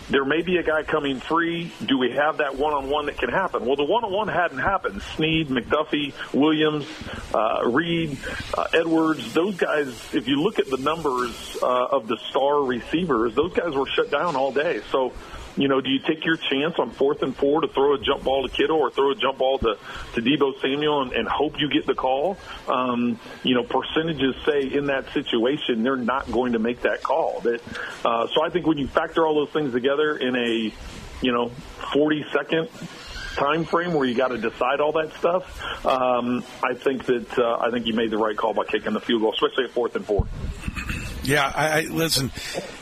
there 0.10 0.26
may 0.26 0.42
be 0.42 0.58
a 0.58 0.64
guy 0.64 0.84
coming 0.84 1.20
free. 1.20 1.72
Do 1.86 1.98
we 1.98 2.12
have 2.12 2.38
that 2.38 2.58
one-on-one 2.58 3.06
that 3.08 3.18
can 3.18 3.30
happen? 3.30 3.66
Well, 3.66 3.76
the 3.76 3.86
one-on-one 3.86 4.28
hadn't 4.28 4.60
happened. 4.60 5.02
Sneed, 5.16 5.50
McDuffie, 5.50 6.14
Williams, 6.34 6.86
uh, 7.34 7.70
Reid, 7.70 8.18
uh, 8.58 8.68
Edwards, 8.74 9.34
those 9.34 9.56
guys, 9.56 9.88
if 10.14 10.28
you 10.28 10.42
look 10.42 10.60
at 10.60 10.70
the 10.70 10.78
numbers 10.78 11.58
uh, 11.62 11.88
of 11.92 12.08
the 12.08 12.18
star 12.30 12.64
receivers, 12.64 13.36
those 13.36 13.54
guys 13.54 13.74
were 13.74 13.88
shut 13.88 14.12
down 14.12 14.36
all 14.36 14.52
day. 14.52 14.82
So 14.92 15.14
you 15.56 15.68
know, 15.68 15.82
do 15.82 15.90
you 15.90 16.00
take 16.00 16.26
your 16.26 16.38
chance 16.38 16.80
on 16.80 16.92
fourth 16.92 17.22
and 17.22 17.36
four 17.36 17.62
to 17.62 17.68
throw 17.68 17.94
a 17.94 18.00
jump 18.00 18.24
ball 18.24 18.48
to 18.48 18.50
Kittle 18.50 18.78
or 18.78 18.90
throw 18.90 19.12
a 19.12 19.16
jump 19.16 19.38
ball 19.38 19.60
to, 19.60 19.78
to 20.16 20.22
Deebo 20.22 20.60
Samuel 20.62 21.04
and, 21.04 21.14
and 21.14 21.28
hope 21.28 21.60
you 21.60 21.70
get 21.70 21.86
the 21.86 21.94
call? 21.94 22.38
Um, 22.68 23.20
you 23.44 23.54
know, 23.54 23.64
percentages 23.64 24.36
say 24.46 24.62
in 24.62 24.88
that 24.88 25.12
situation 25.14 25.84
they're 25.84 25.96
not 25.96 26.32
going 26.32 26.54
to 26.54 26.60
make 26.60 26.82
that 26.82 27.04
call. 27.04 27.42
That 27.42 27.62
uh, 28.04 28.28
so 28.28 28.44
I 28.44 28.50
think 28.50 28.66
when 28.66 28.78
you 28.78 28.88
factor 28.88 29.26
all 29.26 29.36
those 29.36 29.54
things 29.54 29.74
together 29.74 30.18
in 30.18 30.36
a 30.36 30.74
you 31.22 31.32
know 31.32 31.50
40 31.94 32.26
second 32.34 32.70
time 33.36 33.66
frame 33.66 33.94
where 33.94 34.06
you 34.06 34.16
got 34.16 34.30
to 34.30 34.38
decide 34.38 34.80
all 34.80 34.94
that 34.94 35.14
stuff, 35.14 35.86
um, 35.86 36.44
I 36.64 36.74
think 36.74 37.06
that 37.06 37.38
uh, 37.38 37.58
I 37.60 37.70
think 37.72 37.86
you 37.86 37.94
made 37.94 38.12
the 38.12 38.18
right 38.18 38.36
call 38.36 38.54
by 38.54 38.66
kicking 38.66 38.94
the 38.94 39.00
field 39.00 39.22
goal, 39.22 39.34
especially 39.34 39.66
at 39.66 39.72
fourth 39.72 39.96
and 39.96 40.06
four. 40.06 40.28
Yeah, 41.24 41.52
I, 41.54 41.80
I 41.80 41.82
listen. 41.82 42.32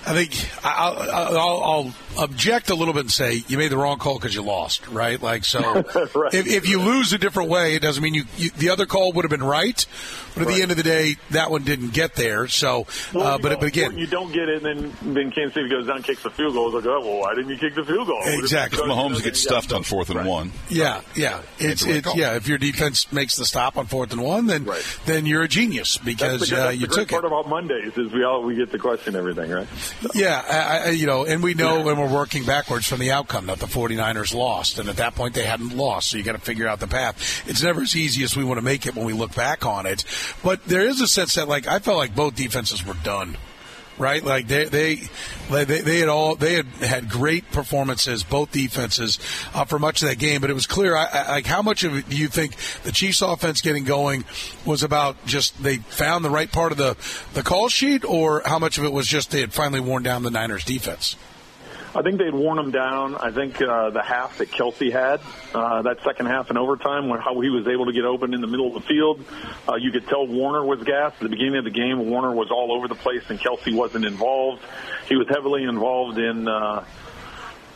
I 0.05 0.13
think 0.13 0.49
I'll, 0.63 0.97
I'll, 1.11 1.63
I'll, 1.63 1.93
object 2.17 2.69
a 2.69 2.75
little 2.75 2.93
bit 2.93 3.01
and 3.01 3.11
say 3.11 3.43
you 3.47 3.57
made 3.57 3.69
the 3.69 3.77
wrong 3.77 3.97
call 3.97 4.19
because 4.19 4.35
you 4.35 4.41
lost, 4.41 4.85
right? 4.87 5.21
Like 5.21 5.45
so, 5.45 5.61
right. 6.15 6.33
if, 6.33 6.47
if, 6.47 6.67
you 6.67 6.81
lose 6.81 7.13
a 7.13 7.17
different 7.17 7.49
way, 7.49 7.75
it 7.75 7.81
doesn't 7.81 8.03
mean 8.03 8.13
you, 8.13 8.23
you 8.35 8.49
the 8.57 8.69
other 8.69 8.85
call 8.85 9.13
would 9.13 9.23
have 9.23 9.29
been 9.29 9.43
right. 9.43 9.85
But 10.33 10.43
at 10.43 10.47
right. 10.47 10.55
the 10.55 10.61
end 10.61 10.71
of 10.71 10.77
the 10.77 10.83
day, 10.83 11.17
that 11.31 11.51
one 11.51 11.63
didn't 11.63 11.93
get 11.93 12.15
there. 12.15 12.47
So, 12.47 12.87
well, 13.13 13.23
uh, 13.23 13.37
but, 13.37 13.59
but 13.59 13.67
again, 13.67 13.97
you 13.97 14.07
don't 14.07 14.31
get 14.31 14.49
it, 14.49 14.63
and 14.63 14.93
then 15.01 15.13
then 15.13 15.31
Kansas 15.31 15.53
City 15.53 15.69
goes 15.69 15.87
down, 15.87 15.97
and 15.97 16.05
kicks 16.05 16.23
the 16.23 16.29
field 16.29 16.53
goal. 16.53 16.67
It's 16.75 16.85
like, 16.85 16.93
oh, 16.93 17.01
well, 17.01 17.19
why 17.19 17.35
didn't 17.35 17.49
you 17.49 17.57
kick 17.57 17.75
the 17.75 17.83
field 17.83 18.07
goal? 18.07 18.21
Exactly. 18.23 18.79
Mahomes 18.87 19.23
gets 19.23 19.41
stuffed 19.41 19.73
on 19.73 19.83
fourth 19.83 20.09
and 20.09 20.19
right. 20.19 20.27
one. 20.27 20.51
Yeah, 20.69 21.01
yeah. 21.15 21.41
It's, 21.59 21.85
it's 21.85 22.15
yeah. 22.15 22.35
If 22.35 22.47
your 22.47 22.57
defense 22.57 23.11
makes 23.11 23.35
the 23.35 23.45
stop 23.45 23.77
on 23.77 23.87
fourth 23.87 24.11
and 24.13 24.21
one, 24.21 24.47
then 24.47 24.69
then 25.05 25.25
you're 25.25 25.43
a 25.43 25.47
genius 25.47 25.97
because 25.97 26.49
the, 26.49 26.67
uh, 26.67 26.69
you 26.69 26.87
took 26.87 27.09
part 27.09 27.09
it. 27.09 27.09
Part 27.09 27.25
about 27.25 27.49
Mondays 27.49 27.97
is 27.97 28.11
we 28.11 28.23
we 28.39 28.55
get 28.55 28.71
to 28.71 28.79
question 28.79 29.15
everything, 29.15 29.51
right? 29.51 29.67
So. 30.01 30.09
Yeah, 30.15 30.43
I, 30.47 30.87
I, 30.87 30.89
you 30.91 31.05
know, 31.05 31.25
and 31.25 31.43
we 31.43 31.53
know 31.53 31.81
when 31.81 31.97
we're 31.97 32.11
working 32.11 32.45
backwards 32.45 32.87
from 32.87 32.99
the 32.99 33.11
outcome 33.11 33.47
that 33.47 33.59
the 33.59 33.65
49ers 33.65 34.33
lost, 34.33 34.79
and 34.79 34.89
at 34.89 34.97
that 34.97 35.15
point 35.15 35.33
they 35.33 35.43
hadn't 35.43 35.75
lost, 35.75 36.09
so 36.09 36.17
you 36.17 36.23
got 36.23 36.33
to 36.33 36.37
figure 36.39 36.67
out 36.67 36.79
the 36.79 36.87
path. 36.87 37.43
It's 37.47 37.61
never 37.63 37.81
as 37.81 37.95
easy 37.95 38.23
as 38.23 38.35
we 38.35 38.43
want 38.43 38.57
to 38.57 38.63
make 38.63 38.85
it 38.85 38.95
when 38.95 39.05
we 39.05 39.13
look 39.13 39.35
back 39.35 39.65
on 39.65 39.85
it, 39.85 40.05
but 40.43 40.63
there 40.65 40.87
is 40.87 41.01
a 41.01 41.07
sense 41.07 41.35
that 41.35 41.47
like 41.47 41.67
I 41.67 41.79
felt 41.79 41.97
like 41.97 42.15
both 42.15 42.35
defenses 42.35 42.85
were 42.85 42.95
done 43.03 43.37
right? 43.97 44.23
Like 44.23 44.47
they 44.47 44.65
they 44.65 44.95
they, 45.49 45.63
they 45.63 45.99
had 45.99 46.09
all 46.09 46.35
they 46.35 46.53
had 46.53 46.65
had 46.67 47.09
great 47.09 47.49
performances, 47.51 48.23
both 48.23 48.51
defenses, 48.51 49.19
uh, 49.53 49.65
for 49.65 49.79
much 49.79 50.01
of 50.01 50.09
that 50.09 50.19
game. 50.19 50.41
But 50.41 50.49
it 50.49 50.53
was 50.53 50.67
clear, 50.67 50.95
I, 50.95 51.05
I, 51.05 51.31
like 51.31 51.45
how 51.45 51.61
much 51.61 51.83
of 51.83 51.95
it 51.95 52.09
do 52.09 52.17
you 52.17 52.27
think 52.27 52.55
the 52.83 52.91
Chiefs' 52.91 53.21
offense 53.21 53.61
getting 53.61 53.83
going 53.83 54.25
was 54.65 54.83
about 54.83 55.25
just 55.25 55.61
they 55.61 55.77
found 55.77 56.25
the 56.25 56.29
right 56.29 56.51
part 56.51 56.71
of 56.71 56.77
the 56.77 56.97
the 57.33 57.43
call 57.43 57.69
sheet, 57.69 58.03
or 58.05 58.41
how 58.45 58.59
much 58.59 58.77
of 58.77 58.83
it 58.83 58.91
was 58.91 59.07
just 59.07 59.31
they 59.31 59.41
had 59.41 59.53
finally 59.53 59.79
worn 59.79 60.03
down 60.03 60.23
the 60.23 60.31
Niners' 60.31 60.65
defense? 60.65 61.15
I 61.93 62.01
think 62.03 62.19
they'd 62.19 62.33
worn 62.33 62.57
him 62.57 62.71
down. 62.71 63.15
I 63.15 63.31
think 63.31 63.61
uh, 63.61 63.89
the 63.89 64.01
half 64.01 64.37
that 64.37 64.49
Kelce 64.49 64.91
had, 64.91 65.19
uh, 65.53 65.81
that 65.81 66.01
second 66.03 66.27
half 66.27 66.49
in 66.49 66.57
overtime, 66.57 67.09
when 67.09 67.19
how 67.19 67.39
he 67.41 67.49
was 67.49 67.67
able 67.67 67.87
to 67.87 67.91
get 67.91 68.05
open 68.05 68.33
in 68.33 68.39
the 68.39 68.47
middle 68.47 68.67
of 68.67 68.81
the 68.81 68.87
field, 68.87 69.21
uh, 69.67 69.75
you 69.75 69.91
could 69.91 70.07
tell 70.07 70.25
Warner 70.25 70.63
was 70.63 70.81
gassed. 70.83 71.15
At 71.15 71.23
the 71.23 71.29
beginning 71.29 71.57
of 71.57 71.65
the 71.65 71.71
game, 71.71 72.09
Warner 72.09 72.33
was 72.33 72.49
all 72.49 72.71
over 72.71 72.87
the 72.87 72.95
place, 72.95 73.23
and 73.29 73.37
Kelce 73.39 73.75
wasn't 73.75 74.05
involved. 74.05 74.63
He 75.09 75.15
was 75.17 75.27
heavily 75.27 75.63
involved 75.63 76.17
in. 76.17 76.47
Uh, 76.47 76.85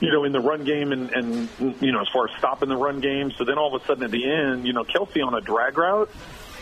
you 0.01 0.11
know, 0.11 0.25
in 0.25 0.33
the 0.33 0.41
run 0.41 0.65
game 0.65 0.91
and, 0.91 1.09
and, 1.11 1.49
you 1.81 1.93
know, 1.93 2.01
as 2.01 2.07
far 2.11 2.27
as 2.27 2.37
stopping 2.37 2.67
the 2.67 2.75
run 2.75 2.99
game. 2.99 3.31
So 3.37 3.45
then 3.45 3.57
all 3.57 3.73
of 3.73 3.81
a 3.81 3.85
sudden 3.85 4.03
at 4.03 4.11
the 4.11 4.29
end, 4.29 4.67
you 4.67 4.73
know, 4.73 4.83
Kelce 4.83 5.25
on 5.25 5.33
a 5.33 5.39
drag 5.39 5.77
route, 5.77 6.11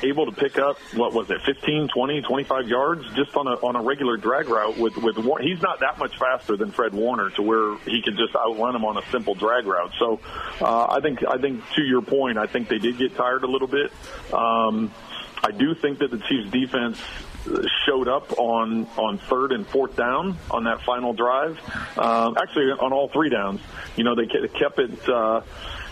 able 0.04 0.26
to 0.26 0.32
pick 0.32 0.58
up 0.58 0.78
what 0.96 1.14
was 1.14 1.30
it 1.30 1.42
15 1.46 1.88
20 1.88 2.22
25 2.22 2.68
yards 2.68 3.06
just 3.16 3.36
on 3.36 3.48
a 3.48 3.52
on 3.66 3.76
a 3.76 3.82
regular 3.82 4.18
drag 4.18 4.50
route 4.50 4.78
with 4.78 4.96
with 4.98 5.16
he's 5.42 5.62
not 5.62 5.80
that 5.80 5.98
much 5.98 6.18
faster 6.18 6.58
than 6.58 6.72
Fred 6.72 6.94
Warner 6.94 7.30
to 7.32 7.42
where 7.42 7.78
he 7.80 8.02
can 8.02 8.16
just 8.16 8.36
outrun 8.36 8.76
him 8.76 8.86
on 8.86 8.98
a 8.98 9.02
simple 9.12 9.36
drag 9.36 9.66
route 9.66 9.92
so 10.00 10.20
uh, 10.62 10.88
I 10.90 11.00
think 11.02 11.26
I 11.26 11.38
think 11.38 11.64
to 11.76 11.82
your 11.82 12.02
point 12.02 12.38
I 12.38 12.48
think 12.48 12.68
they 12.68 12.80
did 12.80 12.98
get 12.98 13.16
tired 13.16 13.44
a 13.44 13.48
little 13.48 13.68
bit 13.68 13.92
um, 14.34 14.92
I 15.44 15.52
do 15.52 15.76
think 15.76 16.00
that 16.00 16.12
the 16.12 16.20
Chiefs 16.20 16.52
defense 16.52 17.00
showed 17.86 18.08
up 18.08 18.38
on 18.40 18.88
on 18.98 19.18
third 19.18 19.52
and 19.52 19.68
fourth 19.68 19.96
down 19.96 20.38
on 20.50 20.64
that 20.64 20.82
final 20.84 21.14
drive. 21.14 21.60
Um, 21.98 22.36
actually, 22.38 22.72
on 22.72 22.94
all 22.94 23.10
three 23.10 23.30
downs, 23.30 23.62
you 23.96 24.04
know, 24.04 24.16
they 24.16 24.28
kept 24.28 24.80
it. 24.80 25.10
Uh, 25.10 25.42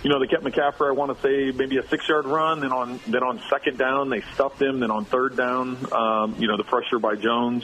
you 0.04 0.10
know, 0.10 0.20
they 0.20 0.28
kept 0.28 0.44
McCaffrey. 0.44 0.88
I 0.88 0.92
want 0.92 1.16
to 1.16 1.22
say 1.22 1.56
maybe 1.56 1.78
a 1.78 1.88
six-yard 1.88 2.26
run. 2.26 2.62
Then 2.62 2.72
on 2.72 3.00
then 3.08 3.24
on 3.24 3.42
second 3.50 3.78
down, 3.78 4.10
they 4.10 4.22
stuffed 4.34 4.62
him. 4.62 4.80
Then 4.80 4.92
on 4.92 5.06
third 5.06 5.38
down, 5.38 5.78
um, 5.94 6.36
you 6.40 6.48
know, 6.48 6.58
the 6.58 6.64
pressure 6.64 7.00
by 7.00 7.16
Jones. 7.16 7.64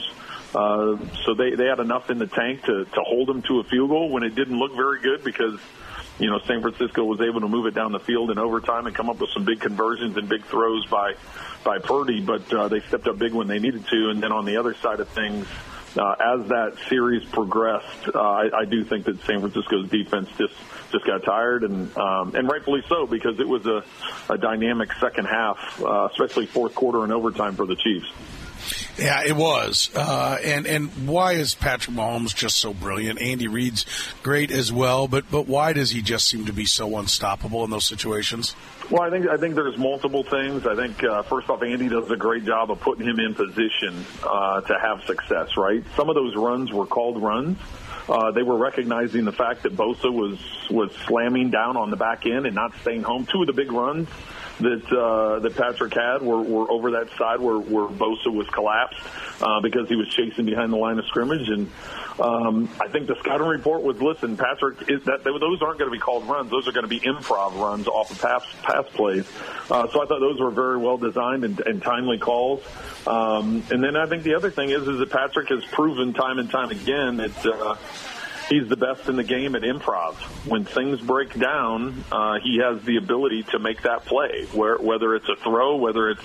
Uh, 0.54 0.96
so 1.24 1.34
they 1.34 1.54
they 1.56 1.66
had 1.66 1.80
enough 1.80 2.10
in 2.10 2.18
the 2.18 2.26
tank 2.26 2.62
to 2.62 2.84
to 2.84 3.00
hold 3.00 3.28
him 3.28 3.42
to 3.42 3.60
a 3.60 3.64
field 3.64 3.90
goal 3.90 4.10
when 4.10 4.22
it 4.22 4.34
didn't 4.34 4.58
look 4.58 4.74
very 4.74 5.00
good 5.00 5.24
because 5.24 5.58
you 6.18 6.28
know, 6.28 6.40
San 6.46 6.60
Francisco 6.62 7.04
was 7.04 7.20
able 7.20 7.40
to 7.40 7.48
move 7.48 7.66
it 7.66 7.74
down 7.74 7.92
the 7.92 8.00
field 8.00 8.30
in 8.30 8.38
overtime 8.38 8.86
and 8.86 8.94
come 8.94 9.08
up 9.08 9.20
with 9.20 9.30
some 9.30 9.44
big 9.44 9.60
conversions 9.60 10.16
and 10.16 10.28
big 10.28 10.44
throws 10.46 10.84
by 10.86 11.14
by 11.64 11.78
Purdy, 11.78 12.20
but 12.20 12.52
uh, 12.52 12.68
they 12.68 12.80
stepped 12.80 13.06
up 13.06 13.18
big 13.18 13.32
when 13.32 13.46
they 13.46 13.58
needed 13.58 13.86
to. 13.86 14.10
And 14.10 14.22
then 14.22 14.32
on 14.32 14.44
the 14.44 14.56
other 14.56 14.74
side 14.74 15.00
of 15.00 15.08
things, 15.08 15.46
as 15.96 16.48
that 16.48 16.76
series 16.88 17.24
progressed, 17.30 18.08
uh, 18.14 18.20
I, 18.20 18.60
I 18.60 18.64
do 18.64 18.84
think 18.84 19.06
that 19.06 19.20
San 19.22 19.40
Francisco's 19.40 19.88
defense 19.88 20.28
just 20.38 20.54
just 20.90 21.04
got 21.04 21.22
tired, 21.22 21.64
and 21.64 21.96
um, 21.96 22.34
and 22.34 22.48
rightfully 22.48 22.82
so 22.88 23.06
because 23.06 23.38
it 23.40 23.48
was 23.48 23.66
a, 23.66 23.84
a 24.30 24.38
dynamic 24.38 24.92
second 24.94 25.26
half, 25.26 25.82
uh, 25.82 26.08
especially 26.10 26.46
fourth 26.46 26.74
quarter 26.74 27.04
and 27.04 27.12
overtime 27.12 27.54
for 27.54 27.66
the 27.66 27.76
Chiefs. 27.76 28.06
Yeah, 28.98 29.22
it 29.24 29.36
was. 29.36 29.90
Uh, 29.94 30.38
and 30.42 30.66
and 30.66 31.08
why 31.08 31.34
is 31.34 31.54
Patrick 31.54 31.94
Mahomes 31.96 32.34
just 32.34 32.58
so 32.58 32.74
brilliant? 32.74 33.20
Andy 33.20 33.46
Reid's 33.46 33.86
great 34.24 34.50
as 34.50 34.72
well, 34.72 35.06
but 35.06 35.30
but 35.30 35.46
why 35.46 35.72
does 35.72 35.90
he 35.90 36.02
just 36.02 36.26
seem 36.26 36.46
to 36.46 36.52
be 36.52 36.64
so 36.64 36.98
unstoppable 36.98 37.64
in 37.64 37.70
those 37.70 37.84
situations? 37.84 38.56
Well, 38.90 39.02
I 39.02 39.10
think 39.10 39.28
I 39.28 39.36
think 39.36 39.54
there's 39.54 39.78
multiple 39.78 40.24
things. 40.24 40.66
I 40.66 40.74
think 40.74 41.04
uh, 41.04 41.22
first 41.22 41.48
off, 41.48 41.62
Andy 41.62 41.88
does 41.88 42.10
a 42.10 42.16
great 42.16 42.44
job 42.44 42.72
of 42.72 42.80
putting 42.80 43.06
him 43.06 43.20
in 43.20 43.34
position 43.34 44.04
uh, 44.24 44.62
to 44.62 44.78
have 44.80 45.04
success. 45.04 45.56
Right, 45.56 45.84
some 45.96 46.08
of 46.08 46.16
those 46.16 46.34
runs 46.34 46.72
were 46.72 46.86
called 46.86 47.22
runs. 47.22 47.56
Uh, 48.08 48.32
they 48.32 48.42
were 48.42 48.56
recognizing 48.56 49.26
the 49.26 49.32
fact 49.32 49.62
that 49.62 49.76
Bosa 49.76 50.12
was 50.12 50.40
was 50.70 50.90
slamming 51.06 51.50
down 51.50 51.76
on 51.76 51.90
the 51.90 51.96
back 51.96 52.26
end 52.26 52.46
and 52.46 52.54
not 52.54 52.72
staying 52.80 53.04
home. 53.04 53.26
Two 53.26 53.42
of 53.42 53.46
the 53.46 53.52
big 53.52 53.70
runs 53.70 54.08
that 54.60 54.92
uh, 54.92 55.38
that 55.40 55.56
Patrick 55.56 55.94
had 55.94 56.22
were, 56.22 56.42
were 56.42 56.70
over 56.70 56.92
that 56.92 57.08
side 57.16 57.40
where, 57.40 57.58
where 57.58 57.86
Bosa 57.86 58.32
was 58.32 58.46
collapsed 58.48 59.00
uh, 59.40 59.60
because 59.60 59.88
he 59.88 59.96
was 59.96 60.08
chasing 60.08 60.46
behind 60.46 60.72
the 60.72 60.76
line 60.76 60.98
of 60.98 61.06
scrimmage. 61.06 61.48
And 61.48 61.70
um, 62.18 62.68
I 62.80 62.88
think 62.88 63.06
the 63.06 63.16
scouting 63.20 63.46
report 63.46 63.82
was, 63.82 64.00
listen, 64.00 64.36
Patrick, 64.36 64.88
is 64.90 65.04
that 65.04 65.24
those 65.24 65.62
aren't 65.62 65.78
going 65.78 65.90
to 65.90 65.96
be 65.96 66.00
called 66.00 66.28
runs; 66.28 66.50
those 66.50 66.66
are 66.66 66.72
going 66.72 66.84
to 66.84 66.88
be 66.88 67.00
improv 67.00 67.60
runs 67.60 67.86
off 67.86 68.10
of 68.10 68.20
pass 68.20 68.44
pass 68.62 68.86
plays. 68.94 69.26
Uh, 69.70 69.88
so 69.88 70.02
I 70.02 70.06
thought 70.06 70.20
those 70.20 70.40
were 70.40 70.50
very 70.50 70.78
well 70.78 70.98
designed 70.98 71.44
and, 71.44 71.60
and 71.60 71.82
timely 71.82 72.18
calls. 72.18 72.62
Um, 73.06 73.62
and 73.70 73.82
then 73.82 73.96
I 73.96 74.06
think 74.06 74.24
the 74.24 74.34
other 74.34 74.50
thing 74.50 74.70
is 74.70 74.86
is 74.86 74.98
that 74.98 75.10
Patrick 75.10 75.48
has 75.50 75.64
proven 75.66 76.12
time 76.14 76.38
and 76.38 76.50
time 76.50 76.70
again 76.70 77.16
that. 77.18 77.46
Uh, 77.46 77.76
he's 78.48 78.68
the 78.68 78.76
best 78.76 79.08
in 79.08 79.16
the 79.16 79.24
game 79.24 79.54
at 79.54 79.62
improv. 79.62 80.14
When 80.46 80.64
things 80.64 81.00
break 81.00 81.38
down, 81.38 82.04
uh, 82.10 82.38
he 82.42 82.58
has 82.58 82.82
the 82.82 82.96
ability 82.96 83.44
to 83.50 83.58
make 83.58 83.82
that 83.82 84.04
play. 84.06 84.46
Where 84.52 84.76
whether 84.76 85.14
it's 85.14 85.28
a 85.28 85.36
throw, 85.36 85.76
whether 85.76 86.10
it's 86.10 86.24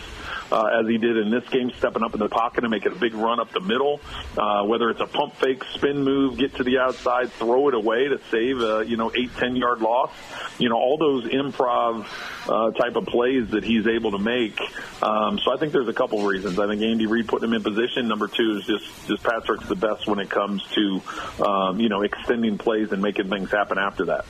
uh, 0.52 0.80
as 0.80 0.88
he 0.88 0.98
did 0.98 1.18
in 1.18 1.32
this 1.32 1.48
game, 1.50 1.72
stepping 1.78 2.04
up 2.04 2.14
in 2.14 2.20
the 2.20 2.30
pocket 2.30 2.64
and 2.64 2.72
making 2.72 2.92
a 2.92 2.96
big 2.96 3.14
run 3.14 3.40
up 3.40 3.52
the 3.52 3.60
middle. 3.60 4.00
Uh, 4.38 4.64
whether 4.64 4.90
it's 4.90 5.02
a 5.02 5.08
pump 5.08 5.36
fake, 5.38 5.64
spin 5.74 6.04
move, 6.04 6.38
get 6.38 6.56
to 6.56 6.64
the 6.64 6.78
outside, 6.78 7.32
throw 7.34 7.68
it 7.68 7.74
away 7.74 8.08
to 8.08 8.20
save 8.32 8.62
a 8.62 8.86
you 8.88 8.98
know 8.98 9.12
eight 9.16 9.32
ten 9.38 9.56
yard 9.56 9.82
loss. 9.82 10.12
You 10.60 10.70
know 10.70 10.78
all 10.78 10.98
those 10.98 11.26
improv 11.26 12.06
uh, 12.48 12.72
type 12.72 12.96
of 12.96 13.06
plays 13.06 13.50
that 13.52 13.64
he's 13.64 13.88
able 13.88 14.12
to 14.12 14.20
make. 14.20 14.60
Um, 15.02 15.40
so 15.40 15.54
I 15.54 15.58
think 15.58 15.74
there's 15.74 15.88
a 15.88 15.94
couple 15.94 16.24
reasons. 16.24 16.60
I 16.60 16.68
think 16.68 16.82
Andy 16.82 17.06
Reid 17.06 17.28
put 17.28 17.44
him 17.44 17.54
in 17.54 17.64
position. 17.64 18.08
Number 18.08 18.28
two 18.28 18.58
is 18.58 18.66
just 18.66 19.08
just 19.08 19.24
Patrick's 19.24 19.68
the 19.68 19.76
best 19.76 20.08
when 20.08 20.20
it 20.20 20.30
comes 20.30 20.64
to 20.76 21.02
um, 21.44 21.80
you 21.80 21.90
know 21.90 22.02
extending 22.18 22.58
plays 22.58 22.92
and 22.92 23.02
making 23.02 23.30
things 23.30 23.52
happen 23.52 23.78
after 23.78 24.06
that. 24.06 24.26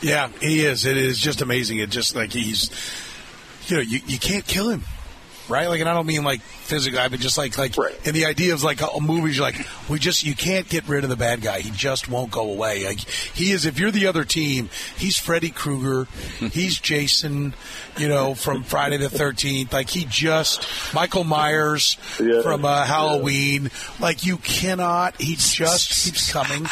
Yeah, 0.00 0.28
he 0.40 0.64
is. 0.64 0.84
It 0.84 0.96
is 0.96 1.18
just 1.18 1.42
amazing. 1.42 1.78
It 1.78 1.90
just 1.90 2.14
like 2.14 2.32
he's, 2.32 2.70
you 3.66 3.76
know, 3.76 3.82
you, 3.82 4.00
you 4.06 4.18
can't 4.18 4.46
kill 4.46 4.70
him 4.70 4.84
right? 5.48 5.68
Like, 5.68 5.80
and 5.80 5.88
I 5.88 5.94
don't 5.94 6.06
mean 6.06 6.24
like 6.24 6.40
physically, 6.40 6.98
I 6.98 7.08
mean 7.08 7.20
just 7.20 7.38
like 7.38 7.58
like 7.58 7.76
right. 7.76 7.94
in 8.06 8.14
the 8.14 8.26
idea 8.26 8.54
of 8.54 8.62
like 8.62 8.80
a, 8.80 9.00
movies, 9.00 9.36
you're 9.36 9.46
like 9.46 9.66
we 9.88 9.98
just 9.98 10.24
you 10.24 10.34
can't 10.34 10.68
get 10.68 10.88
rid 10.88 11.04
of 11.04 11.10
the 11.10 11.16
bad 11.16 11.42
guy. 11.42 11.60
He 11.60 11.70
just 11.70 12.08
won't 12.08 12.30
go 12.30 12.50
away. 12.50 12.86
Like 12.86 13.00
he 13.00 13.52
is. 13.52 13.66
If 13.66 13.78
you're 13.78 13.90
the 13.90 14.06
other 14.06 14.24
team, 14.24 14.70
he's 14.96 15.18
Freddy 15.18 15.50
Krueger, 15.50 16.08
he's 16.52 16.78
Jason, 16.78 17.54
you 17.98 18.08
know, 18.08 18.34
from 18.34 18.62
Friday 18.62 18.96
the 18.96 19.10
Thirteenth. 19.10 19.72
Like 19.72 19.90
he 19.90 20.06
just 20.08 20.66
Michael 20.94 21.24
Myers 21.24 21.96
yeah. 22.20 22.42
from 22.42 22.64
uh, 22.64 22.84
Halloween. 22.84 23.64
Yeah. 23.64 23.70
Like 24.00 24.24
you 24.24 24.38
cannot. 24.38 25.20
He 25.20 25.36
just 25.36 26.04
keeps 26.04 26.32
coming 26.32 26.66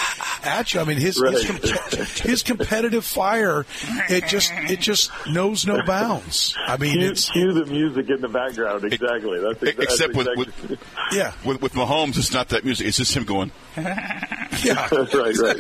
at 0.45 0.73
you. 0.75 0.81
I 0.81 0.85
mean 0.85 0.99
his 0.99 1.21
right. 1.21 1.33
his, 1.33 1.45
com- 1.45 2.29
his, 2.29 2.43
competitive 2.43 3.05
fire. 3.05 3.65
It 4.09 4.27
just 4.27 4.51
it 4.53 4.81
just 4.81 5.11
knows 5.29 5.67
no 5.67 5.83
bounds. 5.87 6.55
I 6.67 6.77
mean, 6.77 6.99
cue, 6.99 7.11
it's 7.11 7.31
cue 7.31 7.53
the 7.53 7.67
music 7.67 8.11
in 8.11 8.21
the 8.21 8.29
background 8.29 8.62
background. 8.63 8.93
Exactly. 8.93 9.41
That's, 9.41 9.61
that's 9.61 9.79
except 9.79 10.15
exactly. 10.15 10.37
with, 10.37 10.71
with 10.71 10.81
yeah 11.13 11.33
with, 11.45 11.63
with 11.63 11.73
Mahomes, 11.75 12.19
it's 12.19 12.33
not 12.33 12.49
that 12.51 12.65
music. 12.65 12.87
It's 12.87 12.97
just 12.97 13.17
him 13.17 13.25
going. 13.25 13.51
yeah, 13.77 13.83
right, 14.93 15.37
right. 15.39 15.59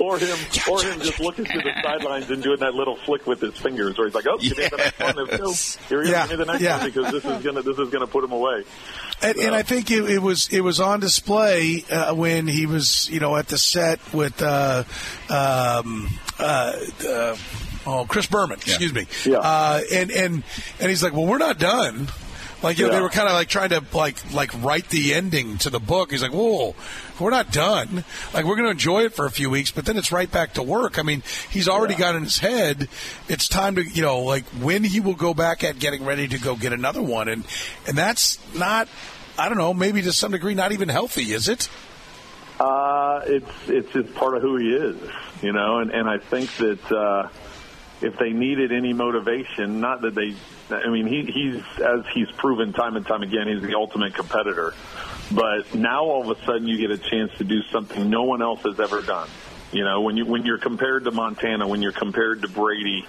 or 0.00 0.18
him, 0.18 0.38
or 0.70 0.82
him 0.82 1.00
just 1.00 1.20
looking 1.20 1.44
to 1.44 1.58
the 1.58 1.72
sidelines 1.82 2.30
and 2.30 2.42
doing 2.42 2.60
that 2.60 2.74
little 2.74 2.96
flick 2.96 3.26
with 3.26 3.40
his 3.40 3.56
fingers, 3.56 3.96
where 3.96 4.06
he's 4.06 4.14
like, 4.14 4.26
"Oh, 4.28 4.38
yes. 4.40 4.54
give 4.54 4.58
me 4.58 4.68
the 4.68 4.76
next 4.76 4.98
one. 4.98 5.88
Here 5.88 6.02
he 6.02 6.10
yeah. 6.10 6.24
is, 6.24 6.30
give 6.30 6.38
me 6.38 6.44
the 6.44 6.52
next 6.52 6.62
yeah. 6.62 6.78
one 6.78 6.86
because 6.86 7.12
this 7.12 7.24
is 7.24 7.42
gonna 7.44 7.62
this 7.62 7.78
is 7.78 7.90
gonna 7.90 8.06
put 8.06 8.24
him 8.24 8.32
away." 8.32 8.64
And, 9.22 9.38
and 9.38 9.54
I 9.54 9.62
think 9.62 9.90
it, 9.90 10.04
it, 10.10 10.18
was 10.18 10.48
it 10.48 10.60
was 10.60 10.80
on 10.80 11.00
display 11.00 11.84
uh, 11.90 12.14
when 12.14 12.46
he 12.46 12.66
was 12.66 13.08
you 13.10 13.20
know 13.20 13.36
at 13.36 13.48
the 13.48 13.58
set 13.58 14.00
with 14.12 14.42
uh, 14.42 14.84
um, 15.30 16.08
uh, 16.38 16.72
uh 17.08 17.36
oh, 17.86 18.06
Chris 18.08 18.26
Berman, 18.26 18.58
excuse 18.58 18.92
yeah. 18.92 19.00
me. 19.00 19.06
Yeah. 19.24 19.38
Uh, 19.38 19.80
and 19.92 20.10
and 20.10 20.42
and 20.80 20.88
he's 20.88 21.02
like, 21.02 21.12
well, 21.12 21.26
we're 21.26 21.38
not 21.38 21.58
done. 21.58 22.08
Like 22.64 22.78
you 22.78 22.86
know, 22.86 22.92
yeah. 22.92 22.96
they 22.96 23.02
were 23.02 23.10
kind 23.10 23.28
of 23.28 23.34
like 23.34 23.48
trying 23.48 23.68
to 23.68 23.84
like 23.92 24.32
like 24.32 24.50
write 24.62 24.88
the 24.88 25.12
ending 25.12 25.58
to 25.58 25.70
the 25.70 25.78
book. 25.78 26.10
He's 26.10 26.22
like, 26.22 26.32
"Whoa, 26.32 26.74
we're 27.20 27.30
not 27.30 27.52
done. 27.52 28.04
Like 28.32 28.46
we're 28.46 28.56
going 28.56 28.64
to 28.64 28.70
enjoy 28.70 29.04
it 29.04 29.12
for 29.12 29.26
a 29.26 29.30
few 29.30 29.50
weeks, 29.50 29.70
but 29.70 29.84
then 29.84 29.98
it's 29.98 30.10
right 30.10 30.30
back 30.30 30.54
to 30.54 30.62
work." 30.62 30.98
I 30.98 31.02
mean, 31.02 31.22
he's 31.50 31.68
already 31.68 31.92
yeah. 31.92 32.00
got 32.00 32.16
in 32.16 32.22
his 32.22 32.38
head. 32.38 32.88
It's 33.28 33.48
time 33.48 33.74
to 33.74 33.82
you 33.82 34.00
know 34.00 34.20
like 34.20 34.46
when 34.46 34.82
he 34.82 35.00
will 35.00 35.14
go 35.14 35.34
back 35.34 35.62
at 35.62 35.78
getting 35.78 36.06
ready 36.06 36.26
to 36.26 36.38
go 36.38 36.56
get 36.56 36.72
another 36.72 37.02
one, 37.02 37.28
and 37.28 37.44
and 37.86 37.98
that's 37.98 38.38
not. 38.54 38.88
I 39.38 39.50
don't 39.50 39.58
know. 39.58 39.74
Maybe 39.74 40.00
to 40.00 40.12
some 40.12 40.32
degree, 40.32 40.54
not 40.54 40.72
even 40.72 40.88
healthy, 40.88 41.32
is 41.32 41.48
it? 41.48 41.68
Uh, 42.58 43.20
it's 43.26 43.68
it's 43.68 43.92
just 43.92 44.14
part 44.14 44.38
of 44.38 44.42
who 44.42 44.56
he 44.56 44.72
is, 44.72 44.96
you 45.42 45.52
know, 45.52 45.80
and 45.80 45.90
and 45.90 46.08
I 46.08 46.16
think 46.16 46.50
that. 46.56 46.90
Uh, 46.90 47.28
if 48.04 48.18
they 48.18 48.30
needed 48.30 48.70
any 48.70 48.92
motivation, 48.92 49.80
not 49.80 50.02
that 50.02 50.14
they, 50.14 50.34
I 50.70 50.90
mean, 50.90 51.06
he, 51.06 51.24
he's, 51.24 51.62
as 51.80 52.04
he's 52.12 52.30
proven 52.32 52.72
time 52.72 52.96
and 52.96 53.06
time 53.06 53.22
again, 53.22 53.48
he's 53.48 53.62
the 53.62 53.74
ultimate 53.74 54.14
competitor. 54.14 54.74
But 55.32 55.74
now 55.74 56.04
all 56.04 56.30
of 56.30 56.38
a 56.38 56.44
sudden 56.44 56.68
you 56.68 56.76
get 56.76 56.90
a 56.90 56.98
chance 56.98 57.32
to 57.38 57.44
do 57.44 57.62
something 57.72 58.10
no 58.10 58.24
one 58.24 58.42
else 58.42 58.60
has 58.62 58.78
ever 58.78 59.00
done. 59.00 59.28
You 59.72 59.82
know, 59.82 60.02
when 60.02 60.16
you 60.16 60.24
when 60.26 60.44
you're 60.44 60.58
compared 60.58 61.04
to 61.04 61.10
Montana, 61.10 61.66
when 61.66 61.82
you're 61.82 61.90
compared 61.90 62.42
to 62.42 62.48
Brady, 62.48 63.06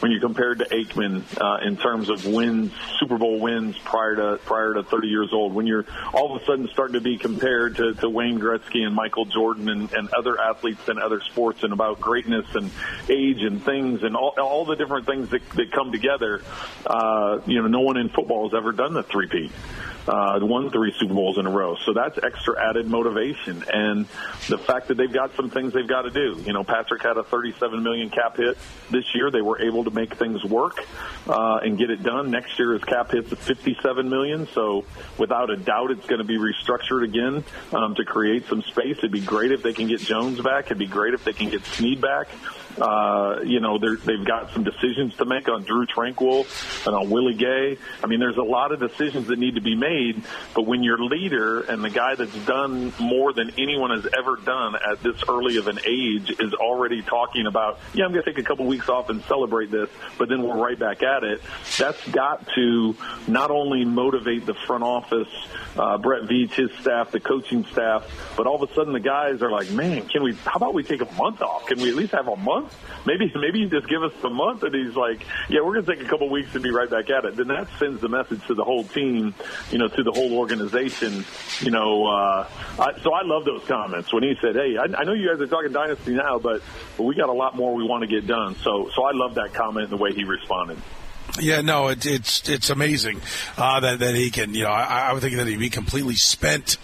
when 0.00 0.12
you 0.12 0.20
compared 0.20 0.58
to 0.58 0.64
Aikman 0.66 1.22
uh, 1.40 1.66
in 1.66 1.76
terms 1.76 2.08
of 2.08 2.26
wins, 2.26 2.72
Super 2.98 3.18
Bowl 3.18 3.40
wins 3.40 3.78
prior 3.78 4.16
to 4.16 4.38
prior 4.44 4.74
to 4.74 4.82
30 4.82 5.08
years 5.08 5.30
old, 5.32 5.54
when 5.54 5.66
you're 5.66 5.86
all 6.12 6.34
of 6.34 6.42
a 6.42 6.44
sudden 6.44 6.68
starting 6.68 6.94
to 6.94 7.00
be 7.00 7.16
compared 7.16 7.76
to, 7.76 7.94
to 7.94 8.08
Wayne 8.08 8.38
Gretzky 8.38 8.84
and 8.84 8.94
Michael 8.94 9.24
Jordan 9.24 9.68
and, 9.68 9.92
and 9.92 10.08
other 10.10 10.40
athletes 10.40 10.88
in 10.88 10.98
other 10.98 11.20
sports 11.20 11.62
and 11.62 11.72
about 11.72 12.00
greatness 12.00 12.46
and 12.54 12.70
age 13.08 13.42
and 13.42 13.64
things 13.64 14.02
and 14.02 14.16
all, 14.16 14.34
all 14.40 14.64
the 14.64 14.76
different 14.76 15.06
things 15.06 15.30
that, 15.30 15.48
that 15.50 15.72
come 15.72 15.92
together, 15.92 16.42
uh, 16.86 17.40
you 17.46 17.62
know, 17.62 17.68
no 17.68 17.80
one 17.80 17.96
in 17.96 18.08
football 18.08 18.48
has 18.48 18.56
ever 18.56 18.72
done 18.72 18.94
the 18.94 19.02
three-peat 19.02 19.52
uh, 20.06 20.38
won 20.42 20.70
three 20.70 20.94
Super 20.98 21.14
Bowls 21.14 21.38
in 21.38 21.46
a 21.46 21.50
row. 21.50 21.76
So 21.84 21.92
that's 21.92 22.18
extra 22.22 22.62
added 22.62 22.86
motivation. 22.86 23.64
And 23.72 24.06
the 24.48 24.58
fact 24.58 24.88
that 24.88 24.96
they've 24.96 25.12
got 25.12 25.34
some 25.36 25.50
things 25.50 25.72
they've 25.72 25.88
got 25.88 26.02
to 26.02 26.10
do. 26.10 26.42
You 26.44 26.52
know, 26.52 26.64
Patrick 26.64 27.02
had 27.02 27.16
a 27.16 27.24
37 27.24 27.82
million 27.82 28.10
cap 28.10 28.36
hit 28.36 28.58
this 28.90 29.04
year. 29.14 29.30
They 29.30 29.42
were 29.42 29.60
able 29.60 29.84
to 29.84 29.90
make 29.90 30.16
things 30.16 30.44
work 30.44 30.84
uh, 31.26 31.60
and 31.62 31.78
get 31.78 31.90
it 31.90 32.02
done. 32.02 32.30
Next 32.30 32.58
year, 32.58 32.72
his 32.74 32.84
cap 32.84 33.10
hits 33.10 33.32
at 33.32 33.38
57 33.38 34.08
million. 34.08 34.46
So 34.48 34.84
without 35.18 35.50
a 35.50 35.56
doubt, 35.56 35.90
it's 35.90 36.06
going 36.06 36.20
to 36.20 36.24
be 36.24 36.38
restructured 36.38 37.04
again 37.04 37.44
um, 37.72 37.94
to 37.94 38.04
create 38.04 38.46
some 38.48 38.62
space. 38.62 38.98
It'd 38.98 39.12
be 39.12 39.20
great 39.20 39.52
if 39.52 39.62
they 39.62 39.72
can 39.72 39.88
get 39.88 40.00
Jones 40.00 40.40
back. 40.40 40.66
It'd 40.66 40.78
be 40.78 40.86
great 40.86 41.14
if 41.14 41.24
they 41.24 41.32
can 41.32 41.50
get 41.50 41.64
Sneed 41.64 42.00
back. 42.00 42.28
Uh, 42.80 43.40
you 43.44 43.60
know, 43.60 43.78
they've 43.78 44.24
got 44.24 44.52
some 44.52 44.64
decisions 44.64 45.14
to 45.16 45.24
make 45.24 45.48
on 45.48 45.62
Drue 45.62 45.86
Tranquill 45.86 46.46
and 46.86 46.94
on 46.94 47.10
Willie 47.10 47.34
Gay. 47.34 47.78
I 48.02 48.06
mean, 48.06 48.20
there's 48.20 48.36
a 48.36 48.42
lot 48.42 48.72
of 48.72 48.80
decisions 48.80 49.28
that 49.28 49.38
need 49.38 49.54
to 49.54 49.60
be 49.60 49.76
made, 49.76 50.22
but 50.54 50.62
when 50.62 50.82
your 50.82 50.98
leader 50.98 51.60
and 51.60 51.84
the 51.84 51.90
guy 51.90 52.14
that's 52.14 52.34
done 52.46 52.92
more 52.98 53.32
than 53.32 53.50
anyone 53.58 53.90
has 53.90 54.06
ever 54.16 54.36
done 54.36 54.74
at 54.74 55.02
this 55.02 55.22
early 55.28 55.56
of 55.56 55.68
an 55.68 55.78
age 55.86 56.30
is 56.40 56.52
already 56.54 57.02
talking 57.02 57.46
about, 57.46 57.78
yeah, 57.92 58.04
I'm 58.04 58.12
going 58.12 58.24
to 58.24 58.30
take 58.30 58.38
a 58.38 58.46
couple 58.46 58.66
weeks 58.66 58.88
off 58.88 59.08
and 59.08 59.22
celebrate 59.24 59.70
this, 59.70 59.88
but 60.18 60.28
then 60.28 60.42
we're 60.42 60.56
right 60.56 60.78
back 60.78 61.02
at 61.02 61.22
it, 61.22 61.40
that's 61.78 62.08
got 62.08 62.46
to 62.54 62.96
not 63.28 63.50
only 63.50 63.84
motivate 63.84 64.46
the 64.46 64.54
front 64.66 64.82
office, 64.82 65.28
uh, 65.76 65.98
Brett 65.98 66.22
Veach, 66.22 66.52
his 66.52 66.70
staff, 66.80 67.10
the 67.10 67.20
coaching 67.20 67.64
staff, 67.66 68.04
but 68.36 68.46
all 68.46 68.62
of 68.62 68.68
a 68.68 68.74
sudden 68.74 68.92
the 68.92 69.00
guys 69.00 69.42
are 69.42 69.50
like, 69.50 69.70
man, 69.70 70.06
can 70.08 70.22
we, 70.22 70.34
how 70.34 70.56
about 70.56 70.74
we 70.74 70.82
take 70.82 71.00
a 71.00 71.12
month 71.12 71.42
off? 71.42 71.66
Can 71.66 71.80
we 71.80 71.88
at 71.88 71.94
least 71.96 72.12
have 72.12 72.28
a 72.28 72.36
month? 72.36 72.63
Maybe 73.06 73.32
maybe 73.34 73.60
you 73.60 73.68
just 73.68 73.88
give 73.88 74.02
us 74.02 74.12
a 74.22 74.30
month, 74.30 74.62
and 74.62 74.74
he's 74.74 74.94
like, 74.94 75.26
yeah, 75.48 75.60
we're 75.60 75.74
going 75.74 75.84
to 75.84 75.94
take 75.96 76.04
a 76.04 76.08
couple 76.08 76.28
weeks 76.30 76.54
and 76.54 76.62
be 76.62 76.70
right 76.70 76.88
back 76.88 77.10
at 77.10 77.24
it. 77.24 77.36
Then 77.36 77.48
that 77.48 77.68
sends 77.78 78.00
the 78.00 78.08
message 78.08 78.46
to 78.46 78.54
the 78.54 78.64
whole 78.64 78.84
team, 78.84 79.34
you 79.70 79.78
know, 79.78 79.88
to 79.88 80.02
the 80.02 80.12
whole 80.12 80.36
organization. 80.38 81.24
You 81.60 81.70
know, 81.70 82.06
uh, 82.06 82.48
I, 82.78 82.98
so 83.00 83.12
I 83.12 83.22
love 83.22 83.44
those 83.44 83.64
comments 83.64 84.12
when 84.12 84.22
he 84.22 84.34
said, 84.40 84.54
hey, 84.56 84.76
I, 84.76 84.84
I 85.00 85.04
know 85.04 85.12
you 85.12 85.28
guys 85.28 85.40
are 85.40 85.46
talking 85.46 85.72
dynasty 85.72 86.12
now, 86.12 86.38
but 86.38 86.62
but 86.96 87.04
we 87.04 87.14
got 87.14 87.28
a 87.28 87.32
lot 87.32 87.56
more 87.56 87.74
we 87.74 87.84
want 87.84 88.02
to 88.02 88.08
get 88.08 88.26
done. 88.26 88.56
So 88.56 88.90
so 88.94 89.04
I 89.04 89.12
love 89.12 89.34
that 89.34 89.54
comment 89.54 89.90
and 89.90 89.92
the 89.92 90.02
way 90.02 90.12
he 90.12 90.24
responded. 90.24 90.78
Yeah, 91.40 91.62
no, 91.62 91.88
it, 91.88 92.06
it's 92.06 92.48
it's 92.48 92.70
amazing 92.70 93.20
uh, 93.56 93.80
that 93.80 93.98
that 93.98 94.14
he 94.14 94.30
can. 94.30 94.54
You 94.54 94.64
know, 94.64 94.70
I, 94.70 95.08
I 95.08 95.12
would 95.12 95.22
think 95.22 95.36
that 95.36 95.46
he'd 95.46 95.58
be 95.58 95.70
completely 95.70 96.14
spent 96.14 96.76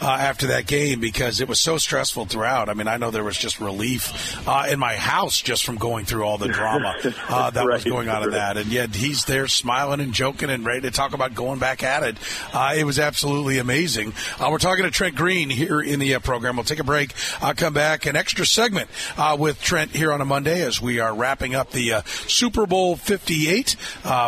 uh, 0.00 0.10
after 0.10 0.48
that 0.48 0.66
game 0.66 1.00
because 1.00 1.40
it 1.40 1.48
was 1.48 1.60
so 1.60 1.78
stressful 1.78 2.26
throughout. 2.26 2.68
I 2.68 2.74
mean, 2.74 2.88
I 2.88 2.96
know 2.96 3.10
there 3.10 3.24
was 3.24 3.36
just 3.36 3.60
relief 3.60 4.46
uh, 4.46 4.66
in 4.68 4.78
my 4.78 4.96
house 4.96 5.40
just 5.40 5.64
from 5.64 5.76
going 5.76 6.04
through 6.04 6.24
all 6.24 6.38
the 6.38 6.48
drama 6.48 6.94
uh, 7.28 7.50
that 7.50 7.64
right, 7.64 7.74
was 7.74 7.84
going 7.84 8.08
on 8.08 8.24
in 8.24 8.30
that, 8.30 8.56
and 8.56 8.66
yet 8.66 8.94
he's 8.94 9.24
there 9.24 9.48
smiling 9.48 10.00
and 10.00 10.12
joking 10.12 10.50
and 10.50 10.64
ready 10.64 10.82
to 10.82 10.90
talk 10.90 11.14
about 11.14 11.34
going 11.34 11.58
back 11.58 11.82
at 11.82 12.02
it. 12.02 12.16
Uh, 12.52 12.74
it 12.76 12.84
was 12.84 12.98
absolutely 12.98 13.58
amazing. 13.58 14.12
Uh, 14.38 14.48
we're 14.50 14.58
talking 14.58 14.84
to 14.84 14.90
Trent 14.90 15.16
Green 15.16 15.50
here 15.50 15.80
in 15.80 15.98
the 15.98 16.14
uh, 16.14 16.20
program. 16.20 16.56
We'll 16.56 16.64
take 16.64 16.80
a 16.80 16.84
break. 16.84 17.12
I'll 17.40 17.54
come 17.54 17.72
back 17.72 18.06
an 18.06 18.16
extra 18.16 18.46
segment 18.46 18.90
with 19.38 19.60
Trent 19.60 19.90
here 19.90 20.12
on 20.12 20.20
a 20.20 20.24
Monday 20.24 20.62
as 20.62 20.80
we 20.80 21.00
are 21.00 21.14
wrapping 21.14 21.54
up 21.54 21.70
the 21.70 22.02
Super 22.04 22.66
Bowl 22.66 22.96
58. 22.96 23.76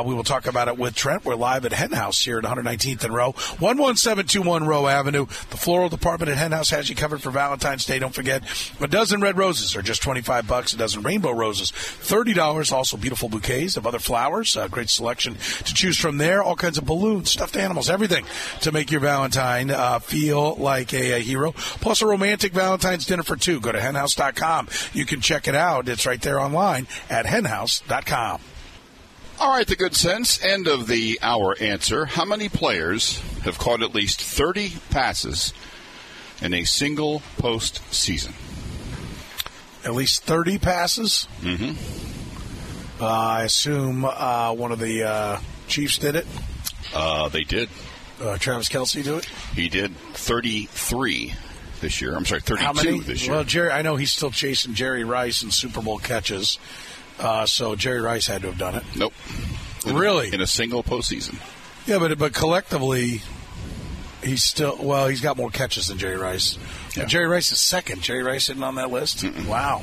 we 0.05 0.15
will 0.15 0.25
talk 0.25 0.47
about 0.47 0.69
it 0.69 0.79
with 0.79 0.95
Trent. 0.95 1.25
We're 1.25 1.35
live 1.35 1.65
at 1.65 1.73
Hen 1.73 1.93
House 1.93 2.25
here 2.25 2.39
at 2.39 2.45
119th 2.45 3.05
and 3.05 3.15
Roe, 3.15 3.33
11721 3.61 4.67
Roe 4.67 4.87
Avenue. 4.87 5.27
The 5.51 5.58
floral 5.59 5.89
department 5.89 6.31
at 6.31 6.39
Hen 6.39 6.53
House 6.53 6.71
has 6.71 6.89
you 6.89 6.95
covered 6.95 7.23
for 7.23 7.31
Valentine's 7.31 7.85
Day. 7.85 7.99
Don't 7.99 8.15
forget, 8.15 8.43
a 8.81 8.89
dozen 8.89 9.21
red 9.21 9.37
roses 9.37 9.77
are 9.77 9.83
just 9.83 10.03
25 10.03 10.47
bucks. 10.47 10.73
A 10.73 10.77
dozen 10.77 11.03
rainbow 11.03 11.33
roses, 11.33 11.71
$30. 11.71 12.73
Also 12.73 12.97
beautiful 12.97 13.29
bouquets 13.29 13.77
of 13.77 13.87
other 13.87 13.99
flowers. 13.99 14.57
Great 14.71 14.91
selection 14.91 15.35
to 15.65 15.75
choose 15.75 15.99
from 15.99 16.19
there. 16.19 16.43
All 16.43 16.57
kinds 16.57 16.79
of 16.79 16.85
balloons, 16.85 17.31
stuffed 17.31 17.57
animals, 17.57 17.91
everything 17.91 18.25
to 18.61 18.73
make 18.73 18.91
your 18.91 19.01
Valentine 19.01 19.71
uh, 19.71 19.99
feel 19.99 20.55
like 20.57 20.93
a, 20.93 21.13
a, 21.13 21.19
hero. 21.19 21.53
Plus 21.53 22.03
a 22.03 22.07
romantic 22.07 22.53
Valentine's 22.53 23.07
dinner 23.07 23.23
for 23.23 23.37
two. 23.37 23.61
Go 23.61 23.73
to 23.73 23.79
henhouse.com. 23.79 24.69
You 24.93 25.07
can 25.07 25.21
check 25.21 25.49
it 25.49 25.55
out. 25.55 25.89
It's 25.89 26.07
right 26.07 26.21
there 26.21 26.41
online 26.41 26.87
at 27.11 27.27
henhouse.com. 27.27 28.41
All 29.41 29.53
right, 29.53 29.67
the 29.67 29.77
Goodcents. 29.77 30.45
End 30.45 30.67
of 30.67 30.89
the 30.89 31.19
hour 31.23 31.55
answer. 31.61 32.07
How 32.07 32.25
many 32.25 32.49
players 32.49 33.21
have 33.45 33.57
caught 33.57 33.83
at 33.83 33.95
least 33.95 34.21
30 34.21 34.73
passes 34.91 35.53
in 36.43 36.53
a 36.53 36.65
single 36.65 37.23
postseason? 37.39 38.33
At 39.85 39.95
least 39.95 40.25
30 40.25 40.59
passes? 40.59 41.29
Mm-hmm. 41.41 43.03
Uh, 43.03 43.07
I 43.07 43.43
assume 43.45 44.05
uh, 44.05 44.53
one 44.55 44.73
of 44.73 44.81
the 44.81 45.05
uh, 45.05 45.41
Chiefs 45.69 45.99
did 45.99 46.17
it. 46.17 46.27
Uh, 46.93 47.29
they 47.29 47.45
did. 47.45 47.69
Uh, 48.21 48.39
Travis 48.39 48.69
Kelce 48.69 49.05
do 49.05 49.19
it? 49.19 49.25
He 49.55 49.69
did 49.69 49.95
33 50.15 51.35
this 51.81 52.01
year. 52.01 52.17
I'm 52.17 52.25
sorry, 52.25 52.41
32 52.41 53.03
this 53.03 53.25
year. 53.25 53.35
Well, 53.37 53.45
Jerry, 53.45 53.71
I 53.71 53.83
know 53.83 53.95
he's 53.95 54.13
still 54.13 54.33
chasing 54.33 54.75
Jerry 54.75 55.05
Rice 55.05 55.45
in 55.45 55.53
Super 55.53 55.81
Bowl 55.81 55.99
catches. 55.99 56.59
Uh, 57.19 57.47
so 57.47 57.75
Jerry 57.75 58.01
Rice 58.01 58.27
had 58.27 58.43
to 58.43 58.49
have 58.49 58.59
done 58.59 58.77
it. 58.77 58.85
Nope. 58.97 59.13
In 59.87 59.97
really? 59.97 60.31
A, 60.31 60.35
in 60.35 60.41
a 60.41 60.47
single 60.47 60.83
postseason. 60.83 61.37
Yeah, 61.87 61.99
but 61.99 62.19
but 62.19 62.35
collectively, 62.35 63.23
he's 64.23 64.43
still 64.43 64.77
well. 64.81 65.09
He's 65.09 65.21
got 65.21 65.37
more 65.37 65.51
catches 65.51 65.89
than 65.89 65.99
Jerry 65.99 66.17
Rice. 66.17 66.59
Yeah. 66.97 67.07
Jerry 67.07 67.27
Rice 67.27 67.51
is 67.53 67.59
second. 67.59 68.03
Jerry 68.03 68.23
Rice 68.23 68.51
isn't 68.51 68.63
on 68.63 68.75
that 68.77 68.91
list. 68.91 69.19
Mm-mm. 69.25 69.47
Wow. 69.49 69.83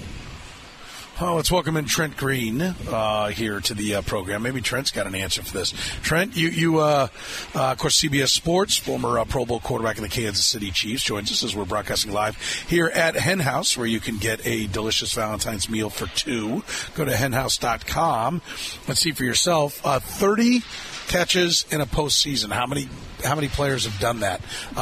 Oh, 1.17 1.35
let's 1.35 1.49
welcome 1.49 1.77
in 1.77 1.85
Trent 1.85 2.17
Green 2.17 2.61
uh, 2.61 3.29
here 3.29 3.61
to 3.61 3.73
the 3.73 3.95
uh, 3.95 4.01
program. 4.01 4.43
Maybe 4.43 4.59
Trent's 4.59 4.91
got 4.91 5.07
an 5.07 5.15
answer 5.15 5.41
for 5.43 5.53
this. 5.57 5.71
Trent, 6.01 6.35
you, 6.35 6.49
you 6.49 6.79
uh, 6.79 7.07
uh 7.55 7.71
of 7.71 7.77
course, 7.77 8.01
CBS 8.01 8.27
Sports, 8.27 8.75
former 8.75 9.17
uh, 9.17 9.23
Pro 9.23 9.45
Bowl 9.45 9.61
quarterback 9.61 9.95
of 9.95 10.03
the 10.03 10.09
Kansas 10.09 10.45
City 10.45 10.71
Chiefs, 10.71 11.03
joins 11.03 11.31
us 11.31 11.41
as 11.41 11.55
we're 11.55 11.63
broadcasting 11.63 12.11
live 12.11 12.35
here 12.67 12.87
at 12.87 13.15
Hen 13.15 13.39
House, 13.39 13.77
where 13.77 13.87
you 13.87 14.01
can 14.01 14.17
get 14.17 14.45
a 14.45 14.67
delicious 14.67 15.13
Valentine's 15.13 15.69
meal 15.69 15.89
for 15.89 16.07
two. 16.17 16.63
Go 16.95 17.05
to 17.05 17.11
henhouse.com 17.11 18.41
and 18.89 18.97
see 18.97 19.13
for 19.13 19.23
yourself. 19.23 19.85
Uh, 19.85 20.01
30 20.01 20.63
catches 21.07 21.65
in 21.71 21.79
a 21.79 21.85
postseason. 21.85 22.51
How 22.51 22.65
many 22.65 22.89
how 23.23 23.35
many 23.35 23.47
players 23.47 23.85
have 23.85 24.01
done 24.01 24.19
that? 24.19 24.41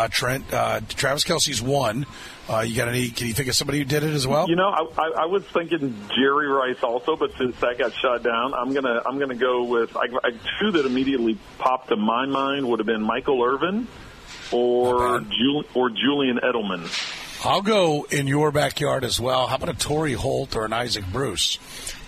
Trent, 0.09 0.49
Travis 0.49 1.25
Kelce's 1.25 1.61
one. 1.61 2.07
Uh, 2.49 2.60
you 2.60 2.75
got 2.75 2.89
any? 2.89 3.10
Can 3.10 3.27
you 3.27 3.34
think 3.34 3.47
of 3.47 3.56
somebody 3.56 3.79
who 3.79 3.86
did 3.86 4.03
it 4.03 4.13
as 4.13 4.27
well? 4.27 4.49
You 4.49 4.58
know, 4.58 4.67
I, 4.67 4.82
I, 4.97 5.12
I 5.21 5.25
was 5.27 5.43
thinking 5.45 5.95
Jerry 6.15 6.47
Rice 6.47 6.84
also, 6.84 7.15
but 7.15 7.32
since 7.38 7.58
that 7.62 7.77
got 7.77 7.93
shot 7.93 8.21
down, 8.21 8.53
I'm 8.53 8.73
gonna 8.73 9.01
I'm 9.06 9.17
gonna 9.17 9.36
go 9.36 9.63
with 9.63 9.95
I, 9.95 10.08
I, 10.23 10.32
two 10.60 10.71
that 10.71 10.86
immediately 10.86 11.38
popped 11.58 11.89
to 11.89 11.95
my 11.95 12.25
mind 12.25 12.67
would 12.67 12.79
have 12.79 12.86
been 12.86 13.01
Michael 13.01 13.41
Irvin 13.43 13.88
or 14.51 15.21
Jul, 15.21 15.63
or 15.73 15.89
Julian 15.89 16.39
Edelman. 16.39 16.89
I'll 17.45 17.62
go 17.62 18.08
in 18.10 18.27
your 18.27 18.51
backyard 18.51 19.03
as 19.03 19.19
well. 19.19 19.47
How 19.47 19.58
about 19.58 19.67
a 19.67 19.73
Torry 19.73 20.13
Holt 20.13 20.56
or 20.56 20.63
an 20.63 20.71
Isaac 20.71 21.03
Bruce? 21.12 21.60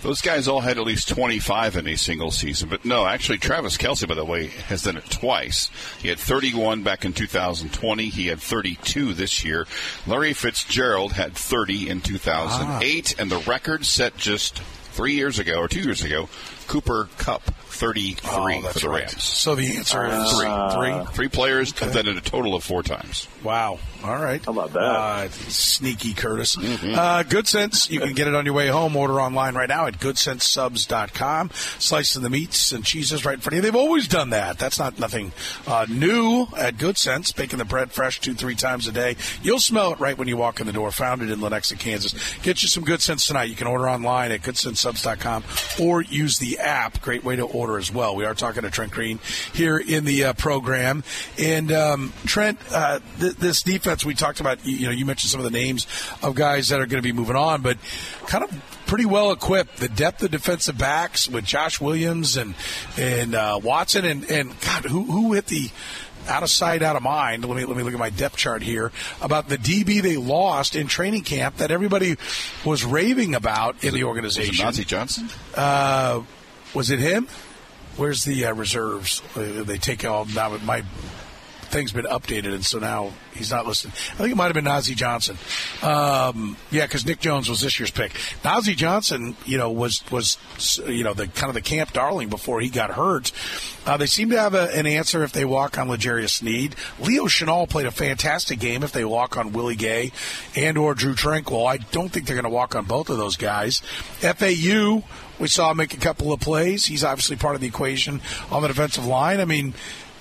Those 0.01 0.21
guys 0.21 0.47
all 0.47 0.61
had 0.61 0.77
at 0.77 0.85
least 0.85 1.09
25 1.09 1.75
in 1.75 1.87
a 1.87 1.97
single 1.97 2.31
season. 2.31 2.69
But 2.69 2.85
no, 2.85 3.05
actually, 3.05 3.39
Travis 3.39 3.75
Kelce, 3.75 4.07
by 4.07 4.15
the 4.15 4.23
way, 4.23 4.47
has 4.47 4.83
done 4.83 4.95
it 4.95 5.09
twice. 5.09 5.69
He 5.99 6.07
had 6.07 6.19
31 6.19 6.83
back 6.83 7.03
in 7.03 7.11
2020. 7.11 8.05
He 8.05 8.27
had 8.27 8.39
32 8.39 9.13
this 9.13 9.43
year. 9.43 9.67
Larry 10.07 10.31
Fitzgerald 10.31 11.11
had 11.11 11.33
30 11.33 11.89
in 11.89 11.99
2008. 11.99 13.15
Ah. 13.17 13.21
And 13.21 13.29
the 13.29 13.39
record 13.39 13.85
set 13.85 14.15
just 14.15 14.59
three 14.93 15.15
years 15.15 15.37
ago 15.37 15.59
or 15.59 15.67
two 15.67 15.81
years 15.81 16.01
ago, 16.01 16.29
Cooper 16.67 17.09
Kupp 17.17 17.43
33 17.75 18.29
oh, 18.29 18.61
for 18.69 18.79
the 18.79 18.89
Rams. 18.89 19.23
So 19.23 19.55
the 19.55 19.77
answer 19.77 20.05
is 20.05 20.31
three. 20.33 20.49
Three. 20.73 21.13
Three 21.13 21.29
players 21.29 21.71
okay. 21.73 21.85
have 21.85 21.93
done 21.93 22.07
it 22.07 22.17
a 22.17 22.21
total 22.21 22.55
of 22.55 22.63
four 22.63 22.83
times. 22.83 23.27
Wow. 23.43 23.79
All 24.03 24.17
right. 24.17 24.43
How 24.43 24.51
about 24.51 24.73
that? 24.73 24.81
Uh, 24.81 25.29
sneaky 25.29 26.13
Curtis. 26.13 26.55
Mm-hmm. 26.55 26.93
Uh, 26.93 27.23
Goodcents. 27.23 27.89
You 27.89 27.99
can 27.99 28.13
get 28.13 28.27
it 28.27 28.35
on 28.35 28.45
your 28.45 28.53
way 28.53 28.67
home. 28.67 28.95
Order 28.95 29.19
online 29.19 29.55
right 29.55 29.69
now 29.69 29.87
at 29.87 29.99
goodcentssubs.com. 29.99 31.51
Slicing 31.79 32.21
the 32.21 32.29
meats 32.29 32.71
and 32.71 32.83
cheeses 32.83 33.25
right 33.25 33.35
in 33.35 33.39
front 33.39 33.53
of 33.53 33.57
you. 33.57 33.61
They've 33.61 33.79
always 33.79 34.07
done 34.07 34.31
that. 34.31 34.57
That's 34.57 34.79
not 34.79 34.99
nothing 34.99 35.31
uh, 35.67 35.85
new 35.89 36.47
at 36.57 36.75
Goodcents. 36.75 37.35
Baking 37.35 37.59
the 37.59 37.65
bread 37.65 37.91
fresh 37.91 38.19
two, 38.19 38.33
three 38.33 38.55
times 38.55 38.87
a 38.87 38.91
day. 38.91 39.17
You'll 39.41 39.59
smell 39.59 39.93
it 39.93 39.99
right 39.99 40.17
when 40.17 40.27
you 40.27 40.37
walk 40.37 40.59
in 40.59 40.67
the 40.67 40.73
door. 40.73 40.91
Founded 40.91 41.31
in 41.31 41.39
Lenexa, 41.39 41.79
Kansas. 41.79 42.13
Get 42.39 42.61
you 42.63 42.69
some 42.69 42.85
Goodcents 42.85 43.27
tonight. 43.27 43.49
You 43.49 43.55
can 43.55 43.67
order 43.67 43.89
online 43.89 44.31
at 44.31 44.41
goodcentssubs.com 44.41 44.95
subs.com, 44.95 45.43
or 45.79 46.01
use 46.01 46.39
the 46.39 46.59
app. 46.59 47.01
Great 47.01 47.23
way 47.23 47.35
to 47.35 47.43
order 47.43 47.64
as 47.73 47.91
well. 47.91 48.15
We 48.15 48.25
are 48.25 48.33
talking 48.33 48.63
to 48.63 48.69
Trent 48.69 48.91
Green 48.91 49.19
here 49.53 49.77
in 49.77 50.05
the 50.05 50.25
uh, 50.25 50.33
program. 50.33 51.03
And 51.39 51.71
um, 51.71 52.13
Trent, 52.25 52.59
uh, 52.71 52.99
th- 53.19 53.35
this 53.35 53.63
defense 53.63 54.05
we 54.05 54.13
talked 54.13 54.39
about, 54.39 54.65
you, 54.65 54.75
you 54.75 54.85
know, 54.85 54.91
you 54.91 55.05
mentioned 55.05 55.31
some 55.31 55.39
of 55.39 55.45
the 55.45 55.57
names 55.57 55.87
of 56.21 56.35
guys 56.35 56.69
that 56.69 56.79
are 56.79 56.85
going 56.85 57.01
to 57.01 57.07
be 57.07 57.11
moving 57.11 57.35
on, 57.35 57.61
but 57.61 57.77
kind 58.27 58.43
of 58.43 58.51
pretty 58.85 59.05
well 59.05 59.31
equipped. 59.31 59.77
The 59.77 59.89
depth 59.89 60.23
of 60.23 60.31
defensive 60.31 60.77
backs 60.77 61.27
with 61.27 61.45
Josh 61.45 61.81
Williams 61.81 62.37
and 62.37 62.55
and 62.97 63.35
uh, 63.35 63.59
Watson 63.61 64.05
and 64.05 64.29
and 64.29 64.59
God, 64.61 64.85
who 64.85 65.03
who 65.03 65.33
hit 65.33 65.47
the 65.47 65.69
out 66.27 66.43
of 66.43 66.49
sight, 66.49 66.81
out 66.81 66.95
of 66.95 67.03
mind. 67.03 67.45
Let 67.45 67.55
me 67.57 67.65
let 67.65 67.77
me 67.77 67.83
look 67.83 67.93
at 67.93 67.99
my 67.99 68.09
depth 68.09 68.37
chart 68.37 68.61
here 68.61 68.91
about 69.21 69.49
the 69.49 69.57
DB 69.57 70.01
they 70.01 70.17
lost 70.17 70.75
in 70.75 70.87
training 70.87 71.23
camp 71.23 71.57
that 71.57 71.71
everybody 71.71 72.17
was 72.63 72.83
raving 72.83 73.35
about 73.35 73.83
in 73.83 73.93
the 73.93 74.03
organization. 74.03 74.65
Was 74.65 74.77
Johnson? 74.85 75.29
Uh, 75.55 76.21
was 76.73 76.91
it 76.91 76.99
him? 76.99 77.27
Where's 77.97 78.25
the 78.25 78.45
uh, 78.45 78.53
reserves? 78.53 79.21
Uh, 79.35 79.63
they 79.63 79.77
take 79.77 80.03
all 80.03 80.25
now. 80.25 80.57
My 80.57 80.83
thing's 81.75 81.91
been 81.91 82.05
updated, 82.05 82.53
and 82.53 82.65
so 82.65 82.79
now 82.79 83.11
he's 83.33 83.51
not 83.51 83.67
listed. 83.67 83.91
I 83.91 84.17
think 84.17 84.31
it 84.31 84.35
might 84.35 84.45
have 84.45 84.53
been 84.53 84.65
Nazeeh 84.65 84.95
Johnson. 84.95 85.37
Um, 85.83 86.55
yeah, 86.71 86.85
because 86.85 87.05
Nic 87.05 87.19
Jones 87.19 87.49
was 87.49 87.59
this 87.59 87.77
year's 87.79 87.91
pick. 87.91 88.13
Nazeeh 88.43 88.77
Johnson, 88.77 89.35
you 89.45 89.57
know, 89.57 89.69
was 89.69 90.01
was 90.09 90.37
you 90.87 91.03
know 91.03 91.13
the 91.13 91.27
kind 91.27 91.49
of 91.49 91.53
the 91.53 91.61
camp 91.61 91.91
darling 91.91 92.29
before 92.29 92.61
he 92.61 92.69
got 92.69 92.91
hurt. 92.91 93.31
Uh, 93.85 93.97
they 93.97 94.05
seem 94.05 94.29
to 94.29 94.39
have 94.39 94.55
a, 94.55 94.73
an 94.75 94.87
answer 94.87 95.23
if 95.23 95.31
they 95.31 95.45
walk 95.45 95.77
on 95.77 95.91
L'Jarius 95.91 96.29
Sneed. 96.29 96.75
Leo 96.99 97.25
Chenal 97.25 97.69
played 97.69 97.85
a 97.85 97.91
fantastic 97.91 98.59
game 98.59 98.81
if 98.81 98.91
they 98.91 99.05
walk 99.05 99.37
on 99.37 99.51
Willie 99.51 99.75
Gay 99.75 100.11
and 100.55 100.77
or 100.77 100.95
Drue 100.95 101.13
Tranquill. 101.13 101.67
I 101.67 101.77
don't 101.77 102.09
think 102.09 102.25
they're 102.25 102.35
going 102.35 102.45
to 102.45 102.49
walk 102.49 102.75
on 102.75 102.85
both 102.85 103.09
of 103.09 103.17
those 103.17 103.37
guys. 103.37 103.81
FAU, 104.21 105.03
we 105.39 105.47
saw 105.47 105.71
him 105.71 105.77
make 105.77 105.93
a 105.93 105.97
couple 105.97 106.33
of 106.33 106.39
plays. 106.39 106.85
He's 106.85 107.03
obviously 107.03 107.35
part 107.35 107.53
of 107.53 107.61
the 107.61 107.67
equation 107.67 108.21
on 108.49 108.63
the 108.63 108.69
defensive 108.69 109.05
line. 109.05 109.39
I 109.39 109.45
mean, 109.45 109.75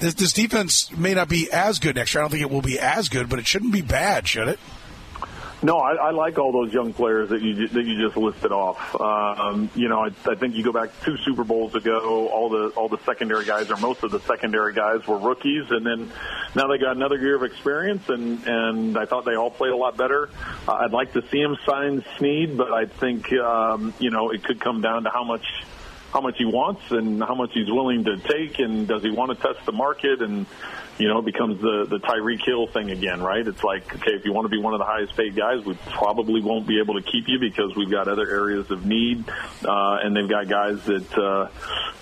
this, 0.04 0.14
this 0.14 0.32
defense 0.32 0.94
may 0.96 1.14
not 1.14 1.28
be 1.28 1.50
as 1.50 1.78
good 1.78 1.96
next 1.96 2.14
year. 2.14 2.22
I 2.22 2.24
don't 2.24 2.30
think 2.30 2.42
it 2.42 2.50
will 2.50 2.62
be 2.62 2.78
as 2.78 3.08
good, 3.08 3.28
but 3.28 3.38
it 3.38 3.46
shouldn't 3.46 3.72
be 3.72 3.82
bad, 3.82 4.28
should 4.28 4.48
it? 4.48 4.58
No, 5.62 5.78
I, 5.78 5.94
I 5.94 6.10
like 6.10 6.38
all 6.38 6.52
those 6.52 6.74
young 6.74 6.92
players 6.92 7.30
that 7.30 7.40
you 7.40 7.68
that 7.68 7.84
you 7.86 8.06
just 8.06 8.18
listed 8.18 8.52
off. 8.52 9.00
Um, 9.00 9.70
you 9.74 9.88
know, 9.88 10.00
I, 10.00 10.08
I 10.30 10.34
think 10.34 10.54
you 10.56 10.62
go 10.62 10.72
back 10.72 10.90
two 11.04 11.16
Super 11.24 11.42
Bowls 11.42 11.74
ago, 11.74 12.28
all 12.28 12.50
the 12.50 12.68
all 12.76 12.90
the 12.90 12.98
secondary 13.06 13.46
guys 13.46 13.70
or 13.70 13.78
most 13.78 14.02
of 14.02 14.10
the 14.10 14.20
secondary 14.20 14.74
guys 14.74 15.06
were 15.06 15.16
rookies, 15.16 15.70
and 15.70 15.86
then 15.86 16.12
now 16.54 16.66
they 16.66 16.76
got 16.76 16.96
another 16.96 17.16
year 17.16 17.36
of 17.36 17.44
experience, 17.44 18.06
and 18.10 18.46
and 18.46 18.98
I 18.98 19.06
thought 19.06 19.24
they 19.24 19.36
all 19.36 19.50
played 19.50 19.72
a 19.72 19.76
lot 19.76 19.96
better. 19.96 20.28
Uh, 20.68 20.72
I'd 20.72 20.92
like 20.92 21.14
to 21.14 21.26
see 21.30 21.40
him 21.40 21.56
sign 21.64 22.04
Sneed, 22.18 22.58
but 22.58 22.70
I 22.70 22.84
think 22.84 23.32
um, 23.32 23.94
you 23.98 24.10
know 24.10 24.32
it 24.32 24.44
could 24.44 24.60
come 24.60 24.82
down 24.82 25.04
to 25.04 25.10
how 25.10 25.24
much 25.24 25.46
how 26.14 26.20
much 26.20 26.36
he 26.38 26.44
wants 26.44 26.80
and 26.90 27.20
how 27.20 27.34
much 27.34 27.50
he's 27.52 27.68
willing 27.68 28.04
to 28.04 28.16
take, 28.18 28.60
and 28.60 28.86
does 28.86 29.02
he 29.02 29.10
want 29.10 29.36
to 29.36 29.46
test 29.46 29.66
the 29.66 29.72
market? 29.72 30.22
And 30.22 30.46
you 30.96 31.08
know, 31.08 31.18
it 31.18 31.24
becomes 31.24 31.60
the 31.60 31.86
the 31.90 31.98
Tyreek 31.98 32.44
Hill 32.46 32.68
thing 32.68 32.92
again, 32.92 33.20
right? 33.20 33.44
It's 33.44 33.64
like, 33.64 33.92
okay, 33.96 34.12
if 34.12 34.24
you 34.24 34.32
want 34.32 34.44
to 34.44 34.48
be 34.48 34.58
one 34.58 34.74
of 34.74 34.78
the 34.78 34.84
highest 34.84 35.16
paid 35.16 35.34
guys, 35.34 35.64
we 35.64 35.74
probably 35.90 36.40
won't 36.40 36.68
be 36.68 36.78
able 36.78 36.94
to 36.94 37.02
keep 37.02 37.26
you 37.26 37.40
because 37.40 37.74
we've 37.74 37.90
got 37.90 38.06
other 38.06 38.30
areas 38.30 38.70
of 38.70 38.86
need, 38.86 39.28
uh, 39.28 39.98
and 40.04 40.16
they've 40.16 40.28
got 40.28 40.46
guys 40.46 40.84
that, 40.84 41.18
uh, 41.18 41.48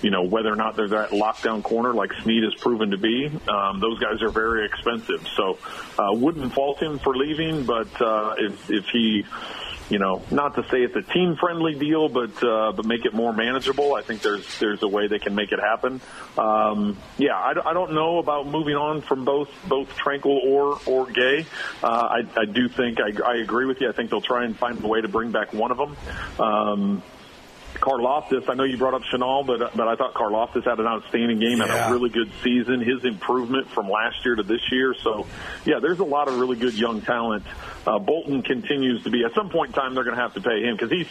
you 0.03 0.11
know, 0.11 0.21
whether 0.21 0.53
or 0.53 0.55
not 0.55 0.75
they're 0.75 0.89
that 0.89 1.09
lockdown 1.09 1.63
corner 1.63 1.95
like 1.95 2.13
Sneed 2.21 2.43
has 2.43 2.53
proven 2.53 2.91
to 2.91 2.97
be, 2.97 3.31
um, 3.49 3.79
those 3.79 3.97
guys 3.97 4.21
are 4.21 4.29
very 4.29 4.67
expensive. 4.67 5.27
So, 5.35 5.57
uh, 5.97 6.13
wouldn't 6.13 6.53
fault 6.53 6.79
him 6.79 6.99
for 6.99 7.17
leaving, 7.17 7.65
but 7.65 7.89
uh, 7.99 8.35
if 8.37 8.69
if 8.69 8.85
he 8.89 9.25
you 9.93 9.99
know, 9.99 10.23
not 10.31 10.55
to 10.55 10.63
say 10.71 10.81
it's 10.81 10.95
a 10.95 11.03
team 11.03 11.35
friendly 11.35 11.75
deal, 11.75 12.09
but 12.09 12.43
uh, 12.43 12.71
but 12.71 12.83
make 12.83 13.05
it 13.05 13.13
more 13.13 13.31
manageable. 13.31 13.93
I 13.93 14.01
think 14.01 14.23
there's 14.23 14.57
there's 14.57 14.81
a 14.81 14.87
way 14.87 15.07
they 15.07 15.19
can 15.19 15.35
make 15.35 15.51
it 15.51 15.59
happen. 15.59 16.01
Um, 16.35 16.97
yeah, 17.19 17.35
I, 17.37 17.51
I 17.69 17.73
don't 17.73 17.93
know 17.93 18.17
about 18.17 18.47
moving 18.47 18.75
on 18.75 19.01
from 19.03 19.23
both 19.23 19.49
both 19.67 19.95
Tranquill 19.95 20.43
or 20.45 20.79
or 20.87 21.05
Gay. 21.11 21.45
Uh, 21.83 21.87
I, 21.87 22.41
I 22.41 22.45
do 22.45 22.69
think 22.69 22.97
I, 22.99 23.11
I 23.23 23.35
agree 23.35 23.67
with 23.67 23.81
you. 23.81 23.89
I 23.89 23.91
think 23.91 24.09
they'll 24.09 24.19
try 24.19 24.45
and 24.45 24.57
find 24.57 24.83
a 24.83 24.87
way 24.87 25.01
to 25.01 25.07
bring 25.07 25.29
back 25.31 25.53
one 25.53 25.69
of 25.69 25.77
them. 25.77 25.95
Um, 26.39 27.03
Karlaftis, 27.75 28.49
I 28.49 28.53
know 28.53 28.63
you 28.63 28.77
brought 28.77 28.93
up 28.93 29.01
Chenal, 29.03 29.45
but 29.45 29.75
but 29.75 29.87
I 29.87 29.95
thought 29.95 30.13
Karlaftis 30.13 30.63
had 30.63 30.79
an 30.79 30.85
outstanding 30.87 31.39
game 31.39 31.59
and 31.61 31.69
Yeah. 31.69 31.89
a 31.89 31.91
really 31.91 32.09
good 32.09 32.31
season. 32.43 32.79
His 32.81 33.03
improvement 33.03 33.69
from 33.71 33.89
last 33.89 34.23
year 34.23 34.35
to 34.35 34.43
this 34.43 34.61
year. 34.71 34.93
So, 35.01 35.25
yeah, 35.65 35.79
there's 35.81 35.99
a 35.99 36.03
lot 36.05 36.27
of 36.27 36.39
really 36.39 36.55
good 36.55 36.73
young 36.75 37.01
talent. 37.01 37.43
Uh, 37.85 37.99
Bolton 37.99 38.41
continues 38.43 39.03
to 39.03 39.09
be. 39.09 39.23
At 39.25 39.33
some 39.33 39.49
point 39.49 39.69
in 39.69 39.73
time, 39.73 39.95
they're 39.95 40.03
going 40.05 40.15
to 40.15 40.21
have 40.21 40.33
to 40.35 40.41
pay 40.41 40.61
him 40.63 40.75
because 40.75 40.91
he's. 40.91 41.07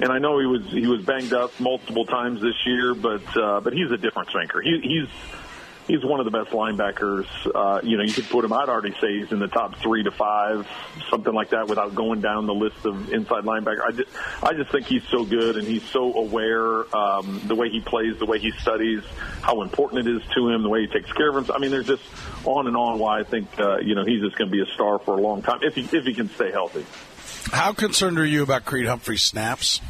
And 0.00 0.10
I 0.12 0.18
know 0.18 0.38
he 0.38 0.46
was 0.46 0.62
he 0.70 0.86
was 0.86 1.04
banged 1.04 1.32
up 1.32 1.58
multiple 1.60 2.04
times 2.06 2.40
this 2.40 2.54
year, 2.66 2.94
but 2.94 3.22
uh, 3.36 3.60
but 3.60 3.72
he's 3.72 3.90
a 3.90 3.96
difference 3.96 4.30
maker. 4.34 4.60
He, 4.60 4.80
he's 4.82 5.08
he's 5.88 6.04
one 6.04 6.20
of 6.20 6.26
the 6.26 6.30
best 6.30 6.50
linebackers. 6.50 7.26
Uh, 7.52 7.80
you 7.82 7.96
know, 7.96 8.04
you 8.04 8.12
could 8.12 8.28
put 8.28 8.44
him. 8.44 8.52
I'd 8.52 8.68
already 8.68 8.94
say 9.00 9.18
he's 9.18 9.32
in 9.32 9.40
the 9.40 9.48
top 9.48 9.76
three 9.80 10.04
to 10.04 10.10
five, 10.10 10.68
something 11.10 11.32
like 11.32 11.50
that, 11.50 11.66
without 11.66 11.94
going 11.94 12.20
down 12.20 12.46
the 12.46 12.54
list 12.54 12.84
of 12.84 13.12
inside 13.12 13.44
linebacker. 13.44 13.80
I 13.86 13.90
just, 13.92 14.10
I 14.42 14.52
just 14.52 14.70
think 14.70 14.86
he's 14.86 15.02
so 15.10 15.24
good 15.24 15.56
and 15.56 15.66
he's 15.66 15.82
so 15.84 16.14
aware. 16.14 16.94
Um, 16.94 17.42
the 17.46 17.54
way 17.54 17.70
he 17.70 17.80
plays, 17.80 18.18
the 18.18 18.26
way 18.26 18.38
he 18.38 18.52
studies, 18.52 19.02
how 19.42 19.62
important 19.62 20.06
it 20.06 20.16
is 20.16 20.22
to 20.34 20.48
him, 20.50 20.62
the 20.62 20.68
way 20.68 20.82
he 20.82 20.86
takes 20.86 21.12
care 21.12 21.30
of 21.30 21.48
him. 21.48 21.54
I 21.54 21.58
mean, 21.58 21.70
there's 21.70 21.86
just 21.86 22.04
on 22.44 22.66
and 22.66 22.76
on. 22.76 22.98
Why 22.98 23.20
I 23.20 23.24
think 23.24 23.48
uh, 23.58 23.78
you 23.78 23.94
know 23.94 24.04
he's 24.04 24.20
just 24.20 24.36
going 24.36 24.50
to 24.50 24.56
be 24.56 24.62
a 24.62 24.74
star 24.74 24.98
for 24.98 25.16
a 25.16 25.20
long 25.20 25.42
time 25.42 25.60
if 25.62 25.74
he 25.74 25.82
if 25.96 26.04
he 26.04 26.14
can 26.14 26.28
stay 26.30 26.52
healthy. 26.52 26.84
How 27.50 27.72
concerned 27.72 28.18
are 28.18 28.26
you 28.26 28.42
about 28.42 28.64
Creed 28.64 28.86
Humphrey's 28.86 29.22
snaps? 29.22 29.80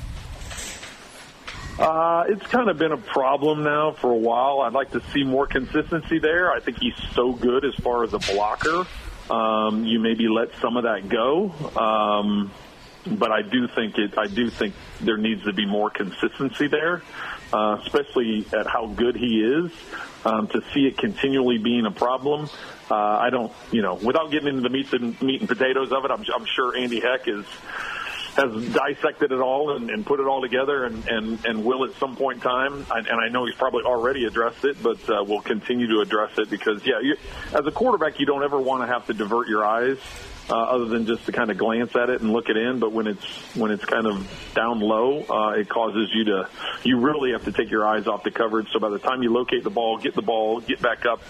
Uh, 1.78 2.24
it's 2.28 2.44
kind 2.48 2.68
of 2.68 2.76
been 2.76 2.90
a 2.90 2.96
problem 2.96 3.62
now 3.62 3.92
for 3.92 4.10
a 4.10 4.16
while. 4.16 4.60
I'd 4.60 4.72
like 4.72 4.90
to 4.92 5.02
see 5.12 5.22
more 5.22 5.46
consistency 5.46 6.18
there. 6.18 6.52
I 6.52 6.58
think 6.58 6.78
he's 6.80 6.96
so 7.14 7.32
good 7.32 7.64
as 7.64 7.74
far 7.76 8.02
as 8.02 8.12
a 8.12 8.18
blocker. 8.18 8.84
Um, 9.30 9.84
you 9.84 10.00
maybe 10.00 10.26
let 10.28 10.48
some 10.60 10.76
of 10.76 10.84
that 10.84 11.08
go. 11.08 11.52
Um, 11.76 12.50
but 13.06 13.30
I 13.30 13.42
do 13.42 13.68
think 13.68 13.96
it, 13.96 14.18
I 14.18 14.26
do 14.26 14.50
think 14.50 14.74
there 15.00 15.16
needs 15.16 15.44
to 15.44 15.52
be 15.52 15.66
more 15.66 15.88
consistency 15.88 16.66
there, 16.66 17.02
uh, 17.52 17.78
especially 17.84 18.44
at 18.52 18.66
how 18.66 18.86
good 18.86 19.16
he 19.16 19.40
is. 19.40 19.70
Um, 20.24 20.48
to 20.48 20.60
see 20.74 20.86
it 20.86 20.98
continually 20.98 21.58
being 21.58 21.86
a 21.86 21.92
problem, 21.92 22.50
uh, 22.90 22.94
I 22.94 23.30
don't, 23.30 23.52
you 23.70 23.82
know, 23.82 23.94
without 23.94 24.32
getting 24.32 24.48
into 24.48 24.62
the 24.62 24.68
meat 24.68 24.92
and 24.92 25.20
meat 25.22 25.40
and 25.40 25.48
potatoes 25.48 25.92
of 25.92 26.04
it, 26.04 26.10
I'm, 26.10 26.24
I'm 26.34 26.44
sure 26.44 26.76
Andy 26.76 26.98
Heck 26.98 27.28
is 27.28 27.46
has 28.38 28.72
dissected 28.72 29.32
it 29.32 29.40
all 29.40 29.74
and, 29.74 29.90
and 29.90 30.06
put 30.06 30.20
it 30.20 30.26
all 30.26 30.40
together 30.40 30.84
and, 30.84 31.08
and, 31.08 31.44
and 31.44 31.64
will 31.64 31.84
at 31.84 31.94
some 31.96 32.14
point 32.14 32.36
in 32.36 32.42
time. 32.42 32.86
And, 32.90 33.06
and 33.08 33.20
I 33.20 33.28
know 33.28 33.44
he's 33.46 33.56
probably 33.56 33.82
already 33.82 34.26
addressed 34.26 34.64
it, 34.64 34.80
but 34.82 34.98
uh, 35.10 35.24
will 35.24 35.40
continue 35.40 35.88
to 35.88 36.00
address 36.00 36.38
it 36.38 36.48
because, 36.48 36.86
yeah, 36.86 37.00
you, 37.00 37.16
as 37.52 37.66
a 37.66 37.72
quarterback, 37.72 38.20
you 38.20 38.26
don't 38.26 38.44
ever 38.44 38.60
want 38.60 38.82
to 38.82 38.86
have 38.86 39.06
to 39.06 39.14
divert 39.14 39.48
your 39.48 39.64
eyes 39.64 39.98
uh, 40.50 40.54
other 40.54 40.86
than 40.86 41.06
just 41.06 41.26
to 41.26 41.32
kind 41.32 41.50
of 41.50 41.58
glance 41.58 41.94
at 41.96 42.10
it 42.10 42.20
and 42.20 42.32
look 42.32 42.48
it 42.48 42.56
in. 42.56 42.78
But 42.78 42.92
when 42.92 43.06
it's 43.06 43.24
when 43.54 43.70
it's 43.70 43.84
kind 43.84 44.06
of 44.06 44.26
down 44.54 44.80
low, 44.80 45.24
uh, 45.28 45.50
it 45.52 45.68
causes 45.68 46.10
you 46.14 46.24
to 46.24 46.48
you 46.84 46.98
really 46.98 47.32
have 47.32 47.44
to 47.44 47.52
take 47.52 47.70
your 47.70 47.86
eyes 47.86 48.06
off 48.06 48.24
the 48.24 48.30
coverage. 48.30 48.70
So 48.72 48.78
by 48.78 48.88
the 48.88 48.98
time 48.98 49.22
you 49.22 49.32
locate 49.32 49.64
the 49.64 49.70
ball, 49.70 49.98
get 49.98 50.14
the 50.14 50.22
ball, 50.22 50.60
get 50.60 50.80
back 50.80 51.06
up. 51.06 51.22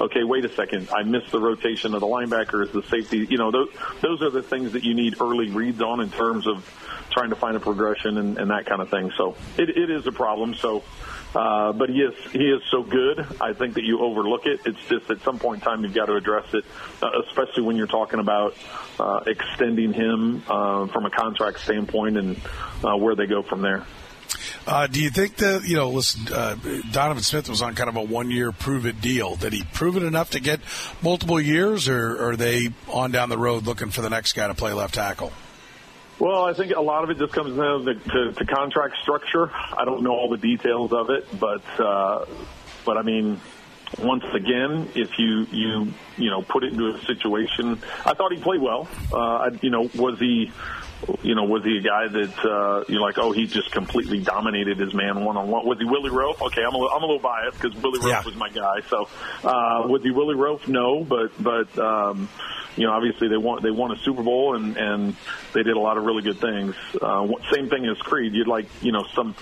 Okay, 0.00 0.24
wait 0.24 0.44
a 0.44 0.54
second, 0.54 0.88
I 0.94 1.02
missed 1.02 1.30
the 1.30 1.40
rotation 1.40 1.94
of 1.94 2.00
the 2.00 2.06
linebackers, 2.06 2.72
the 2.72 2.82
safety. 2.82 3.26
You 3.28 3.38
know, 3.38 3.50
those 3.50 3.68
those 4.00 4.22
are 4.22 4.30
the 4.30 4.42
things 4.42 4.72
that 4.72 4.84
you 4.84 4.94
need 4.94 5.20
early 5.20 5.50
reads 5.50 5.80
on 5.80 6.00
in 6.00 6.10
terms 6.10 6.46
of 6.46 6.64
trying 7.10 7.30
to 7.30 7.36
find 7.36 7.56
a 7.56 7.60
progression 7.60 8.18
and, 8.18 8.38
and 8.38 8.50
that 8.50 8.66
kind 8.66 8.82
of 8.82 8.90
thing. 8.90 9.10
So 9.16 9.36
it, 9.56 9.70
it 9.70 9.90
is 9.90 10.06
a 10.06 10.12
problem. 10.12 10.54
So. 10.54 10.82
Uh, 11.36 11.70
but 11.72 11.90
he 11.90 12.00
is 12.00 12.14
he 12.32 12.48
is 12.48 12.62
so 12.70 12.82
good. 12.82 13.26
I 13.42 13.52
think 13.52 13.74
that 13.74 13.84
you 13.84 14.00
overlook 14.00 14.46
it. 14.46 14.60
It's 14.64 14.78
just 14.88 15.10
at 15.10 15.20
some 15.20 15.38
point 15.38 15.60
in 15.60 15.68
time 15.68 15.84
you've 15.84 15.92
got 15.92 16.06
to 16.06 16.14
address 16.14 16.46
it, 16.54 16.64
uh, 17.02 17.10
especially 17.26 17.64
when 17.64 17.76
you're 17.76 17.86
talking 17.86 18.20
about 18.20 18.56
uh, 18.98 19.20
extending 19.26 19.92
him 19.92 20.42
uh, 20.48 20.86
from 20.86 21.04
a 21.04 21.10
contract 21.10 21.60
standpoint 21.60 22.16
and 22.16 22.40
uh, 22.82 22.96
where 22.96 23.14
they 23.14 23.26
go 23.26 23.42
from 23.42 23.60
there. 23.60 23.84
Do 24.90 25.02
you 25.02 25.10
think 25.10 25.36
that 25.36 25.64
you 25.66 25.76
know? 25.76 25.90
Listen, 25.90 26.24
Donovan 26.90 27.22
Smith 27.22 27.50
was 27.50 27.60
on 27.60 27.74
kind 27.74 27.90
of 27.90 27.96
a 27.96 28.02
one-year 28.02 28.52
prove-it 28.52 29.02
deal. 29.02 29.36
Did 29.36 29.52
he 29.52 29.62
prove 29.74 29.98
it 29.98 30.04
enough 30.04 30.30
to 30.30 30.40
get 30.40 30.60
multiple 31.02 31.38
years, 31.38 31.86
or 31.86 32.30
are 32.30 32.36
they 32.36 32.70
on 32.88 33.12
down 33.12 33.28
the 33.28 33.38
road 33.38 33.64
looking 33.66 33.90
for 33.90 34.00
the 34.00 34.10
next 34.10 34.32
guy 34.32 34.48
to 34.48 34.54
play 34.54 34.72
left 34.72 34.94
tackle? 34.94 35.32
Well, 36.18 36.44
I 36.44 36.54
think 36.54 36.72
a 36.74 36.80
lot 36.80 37.04
of 37.04 37.10
it 37.10 37.18
just 37.18 37.32
comes 37.32 37.56
down 37.56 37.84
to, 37.84 37.94
to, 37.94 38.32
to 38.32 38.44
contract 38.46 38.96
structure. 39.02 39.50
I 39.52 39.84
don't 39.84 40.02
know 40.02 40.12
all 40.12 40.30
the 40.30 40.38
details 40.38 40.92
of 40.92 41.10
it, 41.10 41.26
but 41.38 41.62
uh, 41.78 42.24
but 42.86 42.96
I 42.96 43.02
mean, 43.02 43.38
once 43.98 44.24
again, 44.32 44.88
if 44.94 45.18
you 45.18 45.46
you 45.52 45.92
you 46.16 46.30
know 46.30 46.40
put 46.42 46.64
it 46.64 46.72
into 46.72 46.88
a 46.94 47.00
situation, 47.04 47.82
I 48.04 48.14
thought 48.14 48.32
he 48.32 48.40
played 48.40 48.62
well. 48.62 48.88
Uh, 49.12 49.16
I, 49.18 49.48
you 49.60 49.70
know, 49.70 49.90
was 49.94 50.18
he? 50.18 50.50
You 51.22 51.34
know, 51.34 51.44
was 51.44 51.62
he 51.62 51.76
a 51.76 51.82
guy 51.82 52.08
that 52.08 52.38
uh, 52.42 52.84
you're 52.88 53.02
like, 53.02 53.18
oh, 53.18 53.30
he 53.30 53.46
just 53.46 53.70
completely 53.70 54.20
dominated 54.22 54.78
his 54.78 54.94
man 54.94 55.22
one 55.26 55.36
on 55.36 55.48
one? 55.48 55.66
Was 55.66 55.76
he 55.78 55.84
Willie 55.84 56.08
Roaf? 56.10 56.40
Okay, 56.40 56.62
I'm 56.62 56.74
a, 56.74 56.78
little- 56.78 56.88
I'm 56.96 57.02
a 57.02 57.06
little 57.06 57.20
biased 57.20 57.60
because 57.60 57.76
Willie 57.82 57.98
Roaf 58.00 58.08
Yeah. 58.08 58.22
was 58.24 58.34
my 58.34 58.48
guy. 58.48 58.80
So, 58.88 59.02
uh, 59.44 59.86
was 59.86 60.02
he 60.02 60.10
Willie 60.10 60.34
Roaf? 60.36 60.66
No, 60.66 61.04
but 61.04 61.32
but 61.38 61.78
um, 61.78 62.30
you 62.76 62.86
know, 62.86 62.92
obviously 62.92 63.28
they 63.28 63.36
won 63.36 63.62
they 63.62 63.70
won 63.70 63.92
a 63.92 63.98
Super 63.98 64.22
Bowl 64.22 64.54
and 64.54 64.76
and 64.76 65.16
they 65.52 65.62
did 65.62 65.76
a 65.76 65.80
lot 65.80 65.96
of 65.96 66.04
really 66.04 66.22
good 66.22 66.40
things. 66.40 66.74
Uh, 67.00 67.26
same 67.52 67.68
thing 67.68 67.86
as 67.86 67.98
Creed. 67.98 68.34
You'd 68.34 68.48
like 68.48 68.66
you 68.82 68.92
know 68.92 69.04
some 69.14 69.34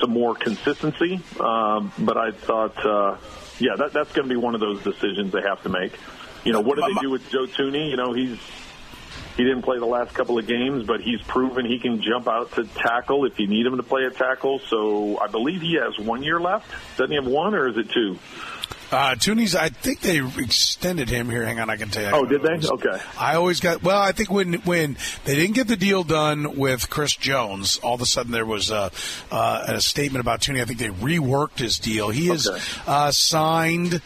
some 0.00 0.10
more 0.10 0.34
consistency, 0.34 1.20
um, 1.40 1.92
but 1.98 2.16
I 2.16 2.32
thought, 2.32 2.84
uh, 2.84 3.16
yeah, 3.58 3.76
that 3.76 3.92
that's 3.92 4.12
going 4.12 4.28
to 4.28 4.34
be 4.34 4.40
one 4.40 4.54
of 4.54 4.60
those 4.60 4.82
decisions 4.82 5.32
they 5.32 5.42
have 5.42 5.62
to 5.62 5.68
make. 5.68 5.92
You 6.44 6.52
know, 6.52 6.60
what 6.60 6.76
do 6.76 6.82
they 6.82 7.00
do 7.00 7.10
with 7.10 7.30
Joe 7.30 7.46
Thuney? 7.46 7.90
You 7.90 7.96
know, 7.96 8.12
he's 8.12 8.38
he 9.36 9.42
didn't 9.42 9.62
play 9.62 9.78
the 9.78 9.86
last 9.86 10.14
couple 10.14 10.38
of 10.38 10.46
games, 10.46 10.86
but 10.86 11.00
he's 11.00 11.20
proven 11.22 11.66
he 11.66 11.78
can 11.78 12.02
jump 12.02 12.28
out 12.28 12.52
to 12.52 12.64
tackle 12.64 13.24
if 13.24 13.38
you 13.40 13.46
need 13.46 13.66
him 13.66 13.76
to 13.76 13.82
play 13.82 14.04
a 14.04 14.10
tackle. 14.10 14.60
So 14.60 15.18
I 15.18 15.26
believe 15.26 15.60
he 15.60 15.74
has 15.74 15.98
one 15.98 16.22
year 16.22 16.40
left. 16.40 16.70
Doesn't 16.96 17.10
he 17.10 17.16
have 17.16 17.26
one, 17.26 17.54
or 17.54 17.68
is 17.68 17.76
it 17.76 17.90
two? 17.90 18.18
Uh, 18.94 19.14
I 19.58 19.68
think 19.68 20.00
they 20.00 20.20
extended 20.38 21.08
him 21.08 21.28
here. 21.28 21.44
Hang 21.44 21.60
on, 21.60 21.68
I 21.70 21.76
can 21.76 21.88
tell 21.88 22.02
you. 22.02 22.10
Oh, 22.12 22.24
did 22.24 22.42
they? 22.42 22.66
Okay. 22.66 22.98
I 23.18 23.34
always 23.34 23.60
got. 23.60 23.82
Well, 23.82 24.00
I 24.00 24.12
think 24.12 24.30
when 24.30 24.54
when 24.64 24.96
they 25.24 25.34
didn't 25.34 25.54
get 25.54 25.68
the 25.68 25.76
deal 25.76 26.04
done 26.04 26.56
with 26.56 26.88
Chris 26.90 27.14
Jones, 27.16 27.78
all 27.78 27.94
of 27.94 28.00
a 28.00 28.06
sudden 28.06 28.32
there 28.32 28.46
was 28.46 28.70
a, 28.70 28.90
uh, 29.30 29.64
a 29.68 29.80
statement 29.80 30.20
about 30.20 30.40
Thuney. 30.40 30.60
I 30.60 30.64
think 30.64 30.78
they 30.78 30.88
reworked 30.88 31.58
his 31.58 31.78
deal. 31.78 32.10
He 32.10 32.30
is 32.30 32.48
Okay. 32.48 32.60
uh, 32.86 33.10
signed. 33.10 34.00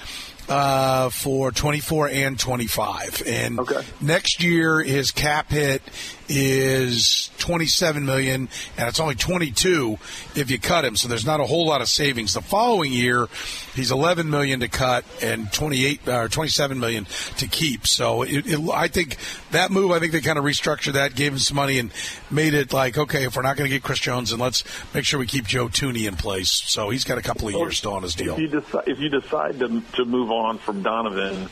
Uh, 0.51 1.11
for 1.11 1.53
24 1.53 2.09
and 2.09 2.38
25. 2.40 3.22
And 3.27 3.61
Okay. 3.61 3.83
next 4.01 4.42
year, 4.42 4.81
his 4.81 5.11
cap 5.11 5.51
hit 5.51 5.83
is 6.29 7.31
27 7.38 8.05
million, 8.05 8.49
and 8.77 8.88
it's 8.88 9.01
only 9.01 9.14
22 9.14 9.99
if 10.35 10.51
you 10.51 10.59
cut 10.59 10.85
him. 10.85 10.97
So 10.97 11.09
there's 11.09 11.27
not 11.27 11.41
a 11.41 11.45
whole 11.45 11.67
lot 11.67 11.81
of 11.81 11.88
savings. 11.88 12.35
The 12.35 12.43
following 12.43 12.93
year, 12.93 13.29
he's 13.75 13.91
11 13.91 14.29
million 14.29 14.61
to 14.61 14.69
cut 14.69 15.05
and 15.23 15.53
28 15.53 16.09
or 16.09 16.29
27 16.29 16.79
million 16.79 17.07
to 17.38 17.47
keep. 17.47 17.87
So 17.87 18.23
it, 18.23 18.47
it, 18.47 18.71
I 18.73 18.88
think 18.88 19.17
that 19.51 19.71
move, 19.71 19.91
I 19.91 19.99
think 19.99 20.12
they 20.12 20.21
kind 20.21 20.38
of 20.38 20.45
restructured 20.45 20.93
that, 20.93 21.14
gave 21.14 21.33
him 21.33 21.38
some 21.38 21.57
money, 21.57 21.79
and 21.79 21.91
made 22.31 22.55
it 22.55 22.73
like, 22.73 22.99
okay, 22.99 23.25
if 23.25 23.37
we're 23.37 23.43
not 23.43 23.57
going 23.57 23.69
to 23.69 23.75
get 23.75 23.83
Chris 23.83 23.99
Jones, 23.99 24.33
and 24.33 24.41
let's 24.41 24.64
make 24.95 25.05
sure 25.05 25.19
we 25.19 25.27
keep 25.27 25.47
Joe 25.47 25.69
Thuney 25.69 26.07
in 26.07 26.17
place. 26.17 26.51
So 26.51 26.91
he's 26.91 27.05
got 27.05 27.19
a 27.19 27.23
couple 27.23 27.49
of 27.49 27.55
years 27.55 27.79
still 27.79 27.95
on 27.95 28.03
his 28.03 28.14
deal. 28.14 28.35
If 28.35 28.41
you 28.41 28.49
decide, 28.49 28.85
if 28.87 28.99
you 28.99 29.09
decide 29.09 29.59
to, 29.61 29.81
to 29.95 30.05
move 30.05 30.31
on 30.31 30.59
from 30.59 30.83
Donovan, 30.83 31.49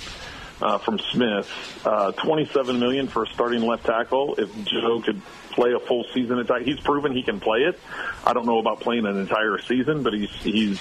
uh, 0.61 0.79
from 0.79 0.99
Smith, 0.99 1.49
uh, 1.85 2.13
27 2.13 2.79
million 2.79 3.09
for 3.09 3.25
a 3.25 3.27
starting 3.29 3.63
left 3.63 3.85
tackle. 3.85 4.35
If 4.37 4.55
Joe 4.65 5.03
could 5.03 5.21
play 5.51 5.73
a 5.73 5.81
full 5.81 6.05
season 6.15 6.39
at 6.39 6.47
tackle, 6.47 6.65
he's 6.65 6.81
proven 6.81 7.13
he 7.13 7.23
can 7.23 7.41
play 7.41 7.61
it. 7.61 7.79
I 8.25 8.33
don't 8.33 8.47
know 8.47 8.59
about 8.59 8.81
playing 8.81 9.07
an 9.07 9.19
entire 9.19 9.59
season, 9.59 10.03
but 10.03 10.15
he's 10.15 10.31
he's 10.43 10.81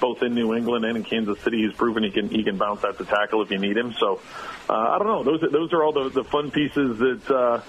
both 0.00 0.22
in 0.22 0.34
New 0.34 0.54
England 0.54 0.84
and 0.84 0.96
in 0.96 1.04
Kansas 1.04 1.40
City. 1.40 1.66
He's 1.66 1.76
proven 1.76 2.02
he 2.02 2.10
can 2.10 2.28
he 2.28 2.42
can 2.42 2.58
bounce 2.58 2.84
out 2.84 2.98
the 2.98 3.04
tackle 3.04 3.42
if 3.42 3.50
you 3.50 3.58
need 3.58 3.76
him. 3.76 3.94
So 3.98 4.20
uh, 4.68 4.74
I 4.74 4.98
don't 4.98 5.08
know. 5.08 5.22
Those 5.22 5.50
those 5.50 5.72
are 5.72 5.82
all 5.82 5.92
the, 5.92 6.10
the 6.10 6.24
fun 6.24 6.50
pieces 6.50 6.98
that. 6.98 7.30
Uh, 7.30 7.60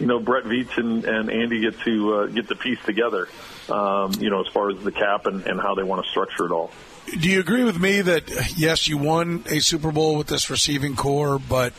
you 0.00 0.06
know, 0.06 0.18
Brett 0.18 0.42
Veach 0.42 0.76
and, 0.76 1.04
and 1.04 1.30
Andy 1.30 1.60
get 1.60 1.78
to 1.82 2.14
uh, 2.14 2.26
get 2.26 2.48
the 2.48 2.56
piece 2.56 2.80
together. 2.84 3.28
Um, 3.68 4.12
you 4.18 4.28
know, 4.28 4.40
as 4.40 4.48
far 4.52 4.70
as 4.70 4.82
the 4.82 4.90
cap 4.90 5.26
and, 5.26 5.46
and 5.46 5.60
how 5.60 5.76
they 5.76 5.84
want 5.84 6.04
to 6.04 6.10
structure 6.10 6.46
it 6.46 6.50
all. 6.50 6.72
Do 7.06 7.28
you 7.28 7.40
agree 7.40 7.64
with 7.64 7.78
me 7.78 8.00
that 8.00 8.56
yes, 8.56 8.88
you 8.88 8.96
won 8.98 9.44
a 9.48 9.60
Super 9.60 9.92
Bowl 9.92 10.16
with 10.16 10.26
this 10.26 10.48
receiving 10.50 10.96
corps, 10.96 11.38
but 11.38 11.72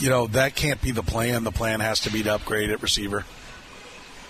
you 0.00 0.10
know 0.10 0.26
that 0.28 0.56
can't 0.56 0.82
be 0.82 0.90
the 0.90 1.02
plan. 1.02 1.44
The 1.44 1.52
plan 1.52 1.80
has 1.80 2.00
to 2.00 2.10
be 2.10 2.22
to 2.24 2.34
upgrade 2.34 2.70
at 2.70 2.82
receiver. 2.82 3.24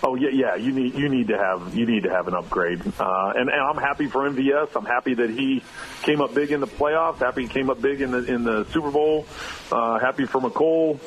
Oh 0.03 0.15
yeah, 0.15 0.29
yeah. 0.29 0.55
You 0.55 0.73
need 0.73 0.95
you 0.95 1.09
need 1.09 1.29
to 1.29 1.37
have 1.37 1.75
you 1.75 1.85
need 1.85 2.03
to 2.03 2.09
have 2.09 2.27
an 2.27 2.33
upgrade, 2.33 2.81
uh, 2.99 3.33
and, 3.35 3.49
and 3.49 3.61
I'm 3.61 3.77
happy 3.77 4.07
for 4.07 4.29
MVS. 4.29 4.75
I'm 4.75 4.85
happy 4.85 5.13
that 5.13 5.29
he 5.29 5.63
came 6.01 6.21
up 6.21 6.33
big 6.33 6.51
in 6.51 6.59
the 6.59 6.67
playoffs. 6.67 7.19
Happy 7.19 7.43
he 7.43 7.47
came 7.47 7.69
up 7.69 7.81
big 7.81 8.01
in 8.01 8.11
the 8.11 8.23
in 8.25 8.43
the 8.43 8.65
Super 8.65 8.91
Bowl. 8.91 9.25
Uh, 9.71 9.99
happy 9.99 10.25
for 10.25 10.41
Mecole. 10.41 10.99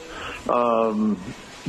Um, 0.49 1.21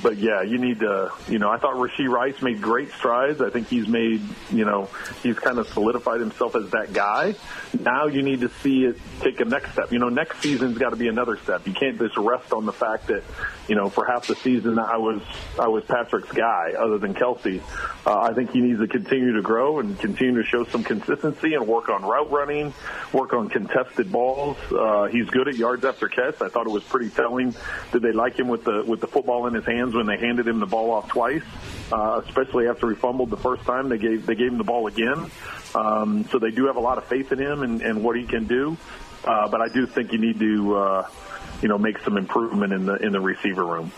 but 0.02 0.18
yeah, 0.18 0.42
you 0.42 0.58
need 0.58 0.80
to. 0.80 1.12
You 1.28 1.40
know, 1.40 1.50
I 1.50 1.58
thought 1.58 1.76
Rasheed 1.76 2.10
Rice 2.10 2.42
made 2.42 2.62
great 2.62 2.92
strides. 2.92 3.42
I 3.42 3.50
think 3.50 3.68
he's 3.68 3.88
made. 3.88 4.22
You 4.52 4.66
know, 4.66 4.90
he's 5.24 5.38
kind 5.40 5.58
of 5.58 5.68
solidified 5.70 6.20
himself 6.20 6.56
as 6.56 6.70
that 6.72 6.94
guy. 6.94 7.36
Now 7.80 8.08
you 8.08 8.22
need 8.22 8.42
to 8.42 8.50
see 8.62 8.86
it 8.86 8.98
take 9.22 9.40
a 9.40 9.46
next 9.46 9.74
step. 9.74 9.92
You 9.92 10.00
know, 10.00 10.10
next 10.10 10.42
season's 10.42 10.78
got 10.78 10.92
to 10.92 10.96
be 10.96 11.08
another 11.08 11.38
step. 11.38 11.68
You 11.68 11.74
can't 11.74 11.98
just 11.98 12.16
rest 12.18 12.54
on 12.54 12.66
the 12.66 12.74
fact 12.74 13.08
that 13.08 13.24
you 13.68 13.76
know 13.76 13.90
for 13.90 14.06
half 14.06 14.28
the 14.28 14.36
season 14.36 14.80
I 14.80 14.98
was 14.98 15.22
I 15.60 15.68
was 15.68 15.84
Patrick's 15.86 16.32
guy, 16.32 16.74
other 16.78 16.98
than 16.98 17.14
Kelce. 17.14 17.62
Uh, 18.06 18.20
I 18.20 18.34
think 18.34 18.52
he 18.52 18.62
needs 18.62 18.80
to 18.80 18.88
continue 18.88 19.34
to 19.34 19.42
grow 19.42 19.80
and 19.80 20.00
continue 20.00 20.42
to 20.42 20.48
show 20.48 20.66
some 20.66 20.84
consistency 20.84 21.56
and 21.56 21.68
work 21.68 21.90
on 21.90 22.04
route 22.04 22.32
running, 22.32 22.74
work 23.12 23.34
on 23.34 23.50
contested 23.50 24.12
balls. 24.12 24.58
Uh, 24.72 25.06
he's 25.08 25.30
good 25.30 25.48
at 25.48 25.56
yards 25.56 25.84
after 25.84 26.08
catch. 26.08 26.42
I 26.42 26.50
thought 26.50 26.68
it 26.68 26.72
was 26.72 26.84
pretty 26.84 27.10
telling 27.10 27.56
that 27.92 28.02
they 28.02 28.12
like 28.12 28.38
him 28.38 28.48
with 28.48 28.64
the 28.64 28.84
with 28.86 29.02
the 29.02 29.08
football 29.08 29.48
in 29.48 29.54
his 29.54 29.66
hands 29.66 29.87
when 29.94 30.06
they 30.06 30.18
handed 30.18 30.48
him 30.48 30.60
the 30.60 30.66
ball 30.66 30.92
off 30.92 31.08
twice, 31.08 31.44
uh, 31.92 32.22
especially 32.26 32.68
after 32.68 32.90
he 32.90 32.96
fumbled 32.96 33.30
the 33.30 33.38
first 33.38 33.64
time. 33.64 33.90
They 33.90 33.98
gave 33.98 34.26
they 34.26 34.36
gave 34.36 34.52
him 34.52 34.58
the 34.58 34.64
ball 34.64 34.88
again. 34.88 35.30
Um, 35.76 36.26
so 36.32 36.40
they 36.40 36.52
do 36.52 36.68
have 36.68 36.76
a 36.76 36.82
lot 36.82 36.98
of 36.98 37.06
faith 37.06 37.32
in 37.32 37.40
him 37.40 37.64
and, 37.64 37.82
and 37.82 38.04
what 38.04 38.16
he 38.16 38.26
can 38.26 38.46
do. 38.46 38.78
Uh, 39.24 39.48
but 39.50 39.62
I 39.62 39.68
do 39.68 39.86
think 39.86 40.14
you 40.14 40.20
need 40.20 40.40
to, 40.40 40.76
uh, 40.76 41.10
you 41.62 41.68
know, 41.68 41.78
make 41.78 42.00
some 42.00 42.18
improvement 42.18 42.74
in 42.74 42.86
the 42.86 42.96
in 42.96 43.12
the 43.12 43.20
receiver 43.20 43.66
room. 43.66 43.92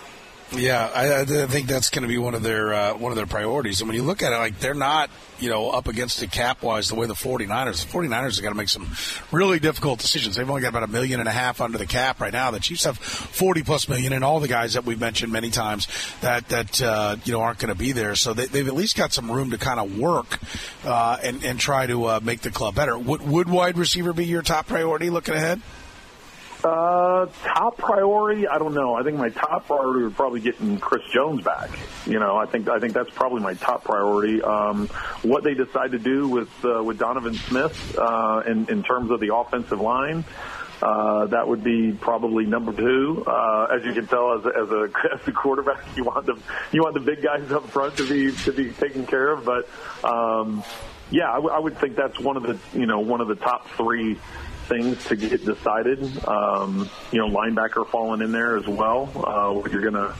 Yeah, 0.51 0.89
I, 0.95 1.21
I 1.21 1.25
think 1.25 1.67
that's 1.67 1.91
going 1.91 2.01
to 2.01 2.07
be 2.07 2.17
one 2.17 2.33
of 2.33 2.41
their 2.41 2.73
uh, 2.73 2.97
one 2.97 3.11
of 3.11 3.15
their 3.17 3.27
priorities. 3.27 3.81
And 3.81 3.87
when 3.87 3.95
you 3.95 4.01
look 4.01 4.23
at 4.23 4.33
it, 4.33 4.37
like 4.37 4.59
they're 4.59 4.73
not, 4.73 5.11
you 5.39 5.47
know, 5.47 5.69
up 5.69 5.87
against 5.87 6.23
it 6.23 6.31
cap 6.31 6.63
wise 6.63 6.89
the 6.89 6.95
way 6.95 7.05
the 7.05 7.13
49ers. 7.13 7.85
The 7.85 7.91
49ers 7.91 8.35
have 8.35 8.43
got 8.43 8.49
to 8.49 8.55
make 8.55 8.69
some 8.69 8.89
really 9.31 9.59
difficult 9.59 9.99
decisions. 9.99 10.35
They've 10.35 10.49
only 10.49 10.63
got 10.63 10.69
about 10.69 10.83
a 10.83 10.87
million 10.87 11.19
and 11.19 11.29
a 11.29 11.31
half 11.31 11.61
under 11.61 11.77
the 11.77 11.85
cap 11.85 12.19
right 12.19 12.33
now. 12.33 12.49
The 12.49 12.59
Chiefs 12.59 12.85
have 12.85 12.97
40 12.97 13.61
plus 13.61 13.87
million, 13.87 14.11
and 14.11 14.23
all 14.23 14.39
the 14.39 14.47
guys 14.47 14.73
that 14.73 14.85
we've 14.85 14.99
mentioned 14.99 15.31
many 15.31 15.51
times 15.51 15.87
that 16.21 16.49
that 16.49 16.81
uh, 16.81 17.17
you 17.25 17.33
know 17.33 17.41
aren't 17.41 17.59
going 17.59 17.71
to 17.71 17.79
be 17.79 17.91
there. 17.91 18.15
So 18.15 18.33
they, 18.33 18.47
they've 18.47 18.67
at 18.67 18.73
least 18.73 18.97
got 18.97 19.13
some 19.13 19.31
room 19.31 19.51
to 19.51 19.59
kind 19.59 19.79
of 19.79 19.99
work 19.99 20.39
uh, 20.83 21.17
and 21.21 21.43
and 21.43 21.59
try 21.59 21.85
to 21.85 22.05
uh, 22.05 22.19
make 22.23 22.41
the 22.41 22.49
club 22.49 22.73
better. 22.73 22.97
Would, 22.97 23.21
would 23.21 23.49
wide 23.49 23.77
receiver 23.77 24.13
be 24.13 24.25
your 24.25 24.41
top 24.41 24.65
priority 24.65 25.11
looking 25.11 25.35
ahead? 25.35 25.61
Uh, 26.63 27.27
top 27.43 27.77
priority, 27.77 28.45
I 28.47 28.57
don't 28.57 28.73
know. 28.73 28.93
I 28.93 29.03
think 29.03 29.17
my 29.17 29.29
top 29.29 29.67
priority 29.67 30.03
would 30.03 30.15
probably 30.15 30.41
getting 30.41 30.77
Chris 30.77 31.03
Jones 31.13 31.41
back. 31.41 31.69
You 32.05 32.19
know, 32.19 32.35
I 32.35 32.47
think 32.47 32.67
I 32.67 32.79
think 32.79 32.91
that's 32.93 33.09
probably 33.11 33.41
my 33.41 33.53
top 33.53 33.85
priority. 33.85 34.41
Um, 34.41 34.87
what 35.21 35.43
they 35.45 35.53
decide 35.53 35.93
to 35.93 35.99
do 35.99 36.27
with 36.27 36.49
uh, 36.65 36.83
with 36.83 36.99
Donovan 36.99 37.35
Smith 37.35 37.95
uh, 37.97 38.43
in 38.45 38.67
in 38.67 38.83
terms 38.83 39.09
of 39.11 39.21
the 39.21 39.33
offensive 39.33 39.79
line. 39.79 40.25
Uh, 40.81 41.25
that 41.27 41.45
would 41.47 41.61
be 41.63 41.91
probably 41.91 42.45
number 42.45 42.71
two. 42.73 43.23
Uh, 43.27 43.67
as 43.77 43.83
you 43.85 43.93
can 43.93 44.07
tell, 44.07 44.39
as 44.39 44.45
as 44.45 44.69
a 44.69 44.89
as 45.13 45.27
a 45.27 45.31
quarterback, 45.31 45.85
you 45.95 46.03
want 46.03 46.25
the 46.25 46.37
you 46.73 46.81
want 46.81 46.93
the 46.93 46.99
big 46.99 47.21
guys 47.21 47.49
up 47.51 47.69
front 47.69 47.95
to 47.97 48.07
be 48.07 48.35
to 48.43 48.51
be 48.51 48.69
taken 48.73 49.05
care 49.05 49.31
of. 49.31 49.45
But 49.45 49.67
um, 50.03 50.63
yeah, 51.09 51.31
I, 51.31 51.35
w- 51.35 51.53
I 51.53 51.59
would 51.59 51.77
think 51.77 51.95
that's 51.95 52.19
one 52.19 52.35
of 52.37 52.43
the 52.43 52.59
you 52.77 52.85
know 52.85 52.99
one 52.99 53.21
of 53.21 53.27
the 53.29 53.35
top 53.35 53.69
three 53.71 54.17
things 54.69 55.03
to 55.05 55.15
get 55.15 55.43
decided. 55.43 55.99
Um, 56.25 56.89
you 57.11 57.19
know, 57.19 57.27
linebacker 57.27 57.85
falling 57.89 58.21
in 58.21 58.31
there 58.31 58.55
as 58.55 58.67
well. 58.67 59.11
Uh, 59.15 59.53
what 59.53 59.71
you're 59.71 59.81
gonna, 59.81 60.15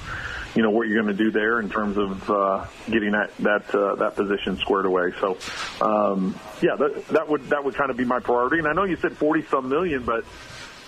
you 0.56 0.64
know, 0.64 0.72
what 0.72 0.88
you're 0.88 1.02
gonna 1.02 1.14
do 1.14 1.32
there 1.32 1.60
in 1.62 1.70
terms 1.70 1.98
of 1.98 2.30
uh, 2.30 2.66
getting 2.90 3.12
that 3.12 3.32
that 3.38 3.74
uh, 3.74 3.96
that 3.96 4.16
position 4.16 4.58
squared 4.58 4.86
away. 4.86 5.14
So, 5.22 5.38
um, 5.82 6.38
yeah, 6.62 6.76
that 6.76 7.08
that 7.08 7.30
would 7.30 7.50
that 7.50 7.64
would 7.64 7.76
kind 7.76 7.92
of 7.92 7.98
be 7.98 8.06
my 8.06 8.20
priority. 8.20 8.58
And 8.58 8.68
I 8.68 8.74
know 8.74 8.84
you 8.84 8.98
said 8.98 9.16
forty 9.16 9.46
some 9.46 9.70
million, 9.70 10.04
but 10.04 10.26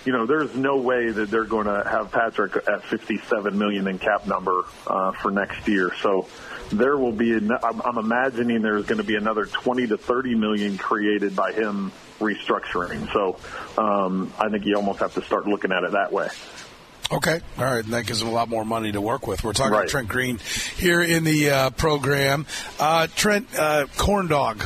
you 0.04 0.12
know, 0.12 0.26
there's 0.26 0.54
no 0.54 0.76
way 0.78 1.10
that 1.10 1.30
they're 1.30 1.44
going 1.44 1.66
to 1.66 1.82
have 1.88 2.10
Patrick 2.10 2.56
at 2.68 2.84
57 2.84 3.56
million 3.58 3.86
in 3.86 3.98
cap 3.98 4.26
number 4.26 4.64
uh, 4.86 5.12
for 5.12 5.30
next 5.30 5.66
year. 5.68 5.92
So 6.02 6.26
there 6.70 6.96
will 6.96 7.12
be. 7.12 7.32
An, 7.32 7.50
I'm, 7.62 7.80
I'm 7.82 7.98
imagining 7.98 8.62
there's 8.62 8.86
going 8.86 8.98
to 8.98 9.04
be 9.04 9.16
another 9.16 9.46
20 9.46 9.88
to 9.88 9.96
30 9.96 10.34
million 10.34 10.78
created 10.78 11.36
by 11.36 11.52
him 11.52 11.92
restructuring. 12.18 13.12
So 13.12 13.36
um, 13.80 14.32
I 14.38 14.48
think 14.48 14.64
you 14.64 14.76
almost 14.76 15.00
have 15.00 15.14
to 15.14 15.22
start 15.22 15.46
looking 15.46 15.72
at 15.72 15.84
it 15.84 15.92
that 15.92 16.12
way. 16.12 16.28
Okay. 17.10 17.40
All 17.58 17.64
right. 17.64 17.84
And 17.84 17.92
that 17.92 18.06
gives 18.06 18.20
them 18.20 18.28
a 18.28 18.32
lot 18.32 18.48
more 18.48 18.64
money 18.64 18.90
to 18.92 19.00
work 19.00 19.26
with. 19.26 19.44
We're 19.44 19.52
talking 19.52 19.72
Right. 19.72 19.86
to 19.86 19.90
Trent 19.90 20.08
Green 20.08 20.38
here 20.78 21.02
in 21.02 21.24
the 21.24 21.50
uh, 21.50 21.70
program. 21.70 22.46
Uh, 22.80 23.06
Trent, 23.14 23.48
uh, 23.58 23.86
corn 23.98 24.28
dog. 24.28 24.64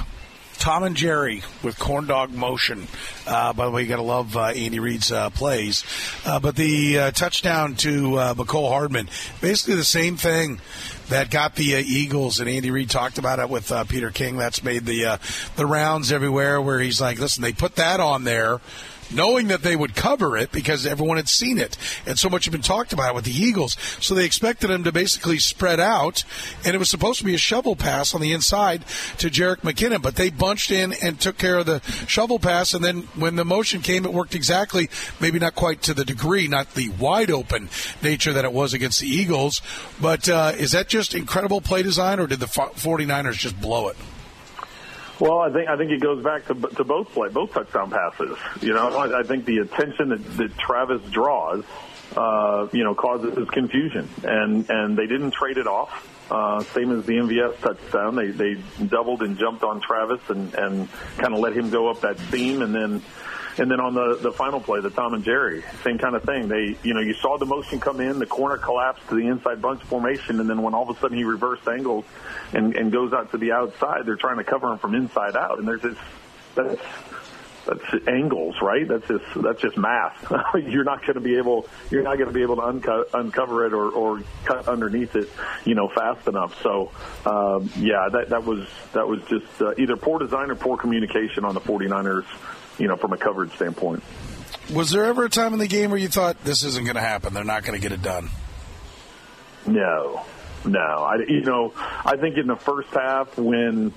Tom 0.57 0.83
and 0.83 0.97
Jerry 0.97 1.43
with 1.63 1.79
corn 1.79 2.07
dog 2.07 2.33
motion. 2.33 2.89
Uh, 3.27 3.53
by 3.53 3.67
the 3.67 3.71
way, 3.71 3.83
you 3.83 3.89
got 3.89 3.97
to 3.97 4.03
love 4.03 4.37
uh, 4.37 4.47
Andy 4.47 4.79
Reid's 4.79 5.13
uh, 5.13 5.31
plays. 5.31 5.85
Uh, 6.25 6.41
but 6.41 6.57
the 6.57 6.99
uh, 6.99 7.11
touchdown 7.13 7.75
to 7.77 8.17
uh, 8.17 8.35
Mecole 8.35 8.69
Hardman, 8.69 9.09
basically 9.41 9.77
the 9.77 9.85
same 9.85 10.17
thing 10.17 10.61
that 11.09 11.31
got 11.31 11.55
the 11.55 11.77
uh, 11.77 11.83
Eagles, 11.85 12.41
and 12.41 12.49
Andy 12.49 12.71
Reid 12.71 12.91
talked 12.91 13.19
about 13.19 13.39
it 13.39 13.49
with 13.49 13.73
Peter 13.89 14.11
King. 14.11 14.37
That's 14.37 14.65
made 14.65 14.87
the 14.87 15.21
the 15.57 15.67
rounds 15.67 16.11
everywhere. 16.11 16.61
Where 16.61 16.81
he's 16.81 17.01
like, 17.01 17.19
"Listen, 17.19 17.43
they 17.43 17.53
put 17.53 17.77
that 17.77 18.01
on 18.01 18.25
there 18.25 18.61
knowing 19.11 19.49
that 19.49 19.63
they 19.63 19.77
would 19.77 19.95
cover 19.95 20.37
it 20.37 20.53
because 20.53 20.87
everyone 20.87 21.17
had 21.17 21.29
seen 21.29 21.59
it 21.59 21.77
and 22.07 22.19
so 22.19 22.29
much 22.29 22.45
had 22.45 22.53
been 22.53 22.63
talked 22.63 22.93
about 22.93 23.15
with 23.15 23.25
the 23.25 23.33
Eagles. 23.33 23.77
So 24.01 24.15
they 24.15 24.25
expected 24.25 24.71
him 24.71 24.85
to 24.85 24.93
basically 24.93 25.39
spread 25.39 25.81
out, 25.81 26.25
and 26.65 26.75
it 26.75 26.79
was 26.79 26.91
supposed 26.91 27.19
to 27.19 27.25
be 27.25 27.35
a 27.35 27.39
shovel 27.39 27.77
pass 27.77 28.15
on 28.15 28.21
the 28.21 28.33
inside 28.33 28.85
to 29.19 29.31
Jerick 29.31 29.61
McKinnon, 29.61 30.03
but 30.03 30.17
they 30.17 30.31
bunched 30.31 30.71
in 30.71 30.93
and 30.93 31.21
took 31.21 31.39
care 31.39 31.59
of 31.59 31.67
the 31.67 31.81
shovel 32.07 32.39
pass. 32.39 32.75
And 32.75 32.85
then 32.85 33.03
when 33.15 33.37
the 33.37 33.45
motion 33.45 33.81
came, 33.83 34.05
it 34.05 34.13
worked 34.13 34.35
exactly, 34.35 34.89
maybe 35.21 35.39
not 35.39 35.55
quite 35.55 35.83
to 35.83 35.95
the 35.95 36.05
degree, 36.05 36.49
not 36.49 36.75
the 36.75 36.89
wide 36.91 37.31
open 37.31 37.69
nature 38.03 38.33
that 38.33 38.45
it 38.45 38.53
was 38.53 38.75
against 38.75 39.01
the 39.01 39.09
Eagles. 39.09 39.63
But 40.01 40.29
uh, 40.29 40.53
is 40.57 40.73
that 40.73 40.89
just 40.89 41.15
incredible 41.15 41.61
play 41.61 41.83
design, 41.83 42.21
or 42.21 42.27
did 42.27 42.41
the 42.41 42.47
49ers 42.47 43.35
just 43.35 43.61
blow 43.61 43.89
it? 43.89 43.97
Well, 45.19 45.39
I 45.39 45.51
think 45.51 45.69
I 45.69 45.77
think 45.77 45.91
it 45.93 46.01
goes 46.01 46.23
back 46.23 46.47
to 46.47 46.55
to 46.55 46.85
both 46.85 47.11
play 47.13 47.29
both 47.31 47.53
touchdown 47.53 47.91
passes. 47.91 48.37
You 48.61 48.75
know, 48.75 48.89
I, 48.97 49.21
I 49.21 49.23
think 49.23 49.47
the 49.47 49.59
attention 49.59 50.11
that, 50.11 50.37
that 50.37 50.59
Travis 50.59 51.03
draws, 51.11 51.65
uh, 52.15 52.69
you 52.73 52.85
know, 52.85 52.95
causes 52.95 53.49
confusion, 53.49 54.09
and 54.25 54.69
and 54.69 54.97
they 54.97 55.07
didn't 55.07 55.31
trade 55.33 55.57
it 55.57 55.67
off. 55.67 56.13
Uh, 56.31 56.61
same 56.75 56.91
as 56.91 57.07
the 57.07 57.13
MVS 57.13 57.61
touchdown, 57.61 58.17
they 58.17 58.29
they 58.29 58.55
doubled 58.87 59.23
and 59.23 59.39
jumped 59.39 59.63
on 59.63 59.81
Travis 59.81 60.21
and 60.29 60.53
and 60.55 60.89
kind 61.19 61.33
of 61.33 61.39
let 61.39 61.53
him 61.53 61.71
go 61.71 61.89
up 61.89 62.01
that 62.01 62.19
seam, 62.31 62.63
and 62.63 62.75
then 62.75 63.03
and 63.59 63.71
then 63.71 63.81
on 63.81 63.95
the 63.95 64.19
the 64.21 64.33
final 64.33 64.61
play, 64.61 64.81
the 64.81 64.91
Tom 64.91 65.15
and 65.15 65.25
Jerry, 65.25 65.63
same 65.85 65.99
kind 65.99 66.17
of 66.17 66.25
thing. 66.25 66.49
They, 66.49 66.77
you 66.83 66.95
know, 66.95 67.01
you 67.01 67.15
saw 67.15 67.39
the 67.39 67.47
motion 67.47 67.79
come 67.79 68.01
in, 68.01 68.19
the 68.19 68.27
corner 68.27 68.59
collapsed 68.59 69.09
to 69.09 69.15
the 69.15 69.27
inside 69.29 69.63
bunch 69.63 69.83
formation, 69.85 70.41
and 70.41 70.51
then 70.51 70.63
when 70.63 70.75
all 70.75 70.91
of 70.91 70.97
a 70.97 71.01
sudden 71.01 71.17
he 71.17 71.25
reversed 71.25 71.67
angles 71.69 72.05
and 72.53 72.75
and 72.75 72.91
goes 72.91 73.13
out 73.13 73.31
to 73.31 73.39
the 73.39 73.53
outside, 73.53 74.05
they're 74.05 74.17
trying 74.17 74.39
to 74.39 74.45
cover 74.45 74.73
him 74.73 74.79
from 74.79 74.95
inside 74.95 75.37
out, 75.37 75.59
and 75.59 75.69
there's 75.69 75.83
this 75.83 75.99
that's 76.57 76.83
that's 77.67 78.09
angles, 78.09 78.57
right? 78.63 78.87
That's 78.87 79.07
just 79.07 79.25
that's 79.43 79.61
just 79.61 79.77
math. 79.77 80.33
you're 80.55 80.85
not 80.85 81.03
going 81.03 81.15
to 81.15 81.21
be 81.21 81.37
able 81.37 81.69
you're 81.91 82.03
not 82.03 82.17
going 82.17 82.29
to 82.29 82.35
be 82.35 82.43
able 82.43 82.57
to 82.57 82.63
unco- 82.63 83.07
uncover 83.13 83.67
it 83.67 83.73
or, 83.73 83.91
or 83.91 84.23
cut 84.45 84.69
underneath 84.69 85.15
it, 85.17 85.29
you 85.65 85.75
know, 85.75 85.89
fast 85.89 86.27
enough. 86.29 86.61
So 86.63 86.93
um, 87.25 87.71
yeah, 87.77 88.09
that 88.13 88.31
that 88.31 88.45
was 88.45 88.69
that 88.93 89.07
was 89.07 89.21
just 89.29 89.61
uh, 89.61 89.75
either 89.77 89.97
poor 89.97 90.19
design 90.19 90.51
or 90.51 90.55
poor 90.55 90.77
communication 90.77 91.45
on 91.45 91.55
the 91.55 91.61
49ers 91.61 92.25
you 92.79 92.89
know, 92.89 92.97
from 92.97 93.13
a 93.13 93.17
coverage 93.17 93.55
standpoint. 93.55 94.03
Was 94.73 94.91
there 94.91 95.05
ever 95.05 95.25
a 95.25 95.29
time 95.29 95.53
in 95.53 95.59
the 95.59 95.69
game 95.69 95.91
where 95.91 95.99
you 95.99 96.09
thought 96.09 96.43
this 96.45 96.65
isn't 96.65 96.85
going 96.85 96.97
to 96.97 97.03
happen? 97.03 97.35
They're 97.35 97.45
not 97.45 97.65
going 97.65 97.81
to 97.81 97.83
get 97.83 97.93
it 97.93 98.03
done. 98.03 98.31
No, 99.67 100.25
no. 100.65 100.81
I, 100.81 101.17
you 101.29 101.43
know, 101.43 101.73
I 101.77 102.17
think 102.17 102.37
in 102.37 102.47
the 102.47 102.57
first 102.57 102.89
half 102.91 103.39
when 103.39 103.93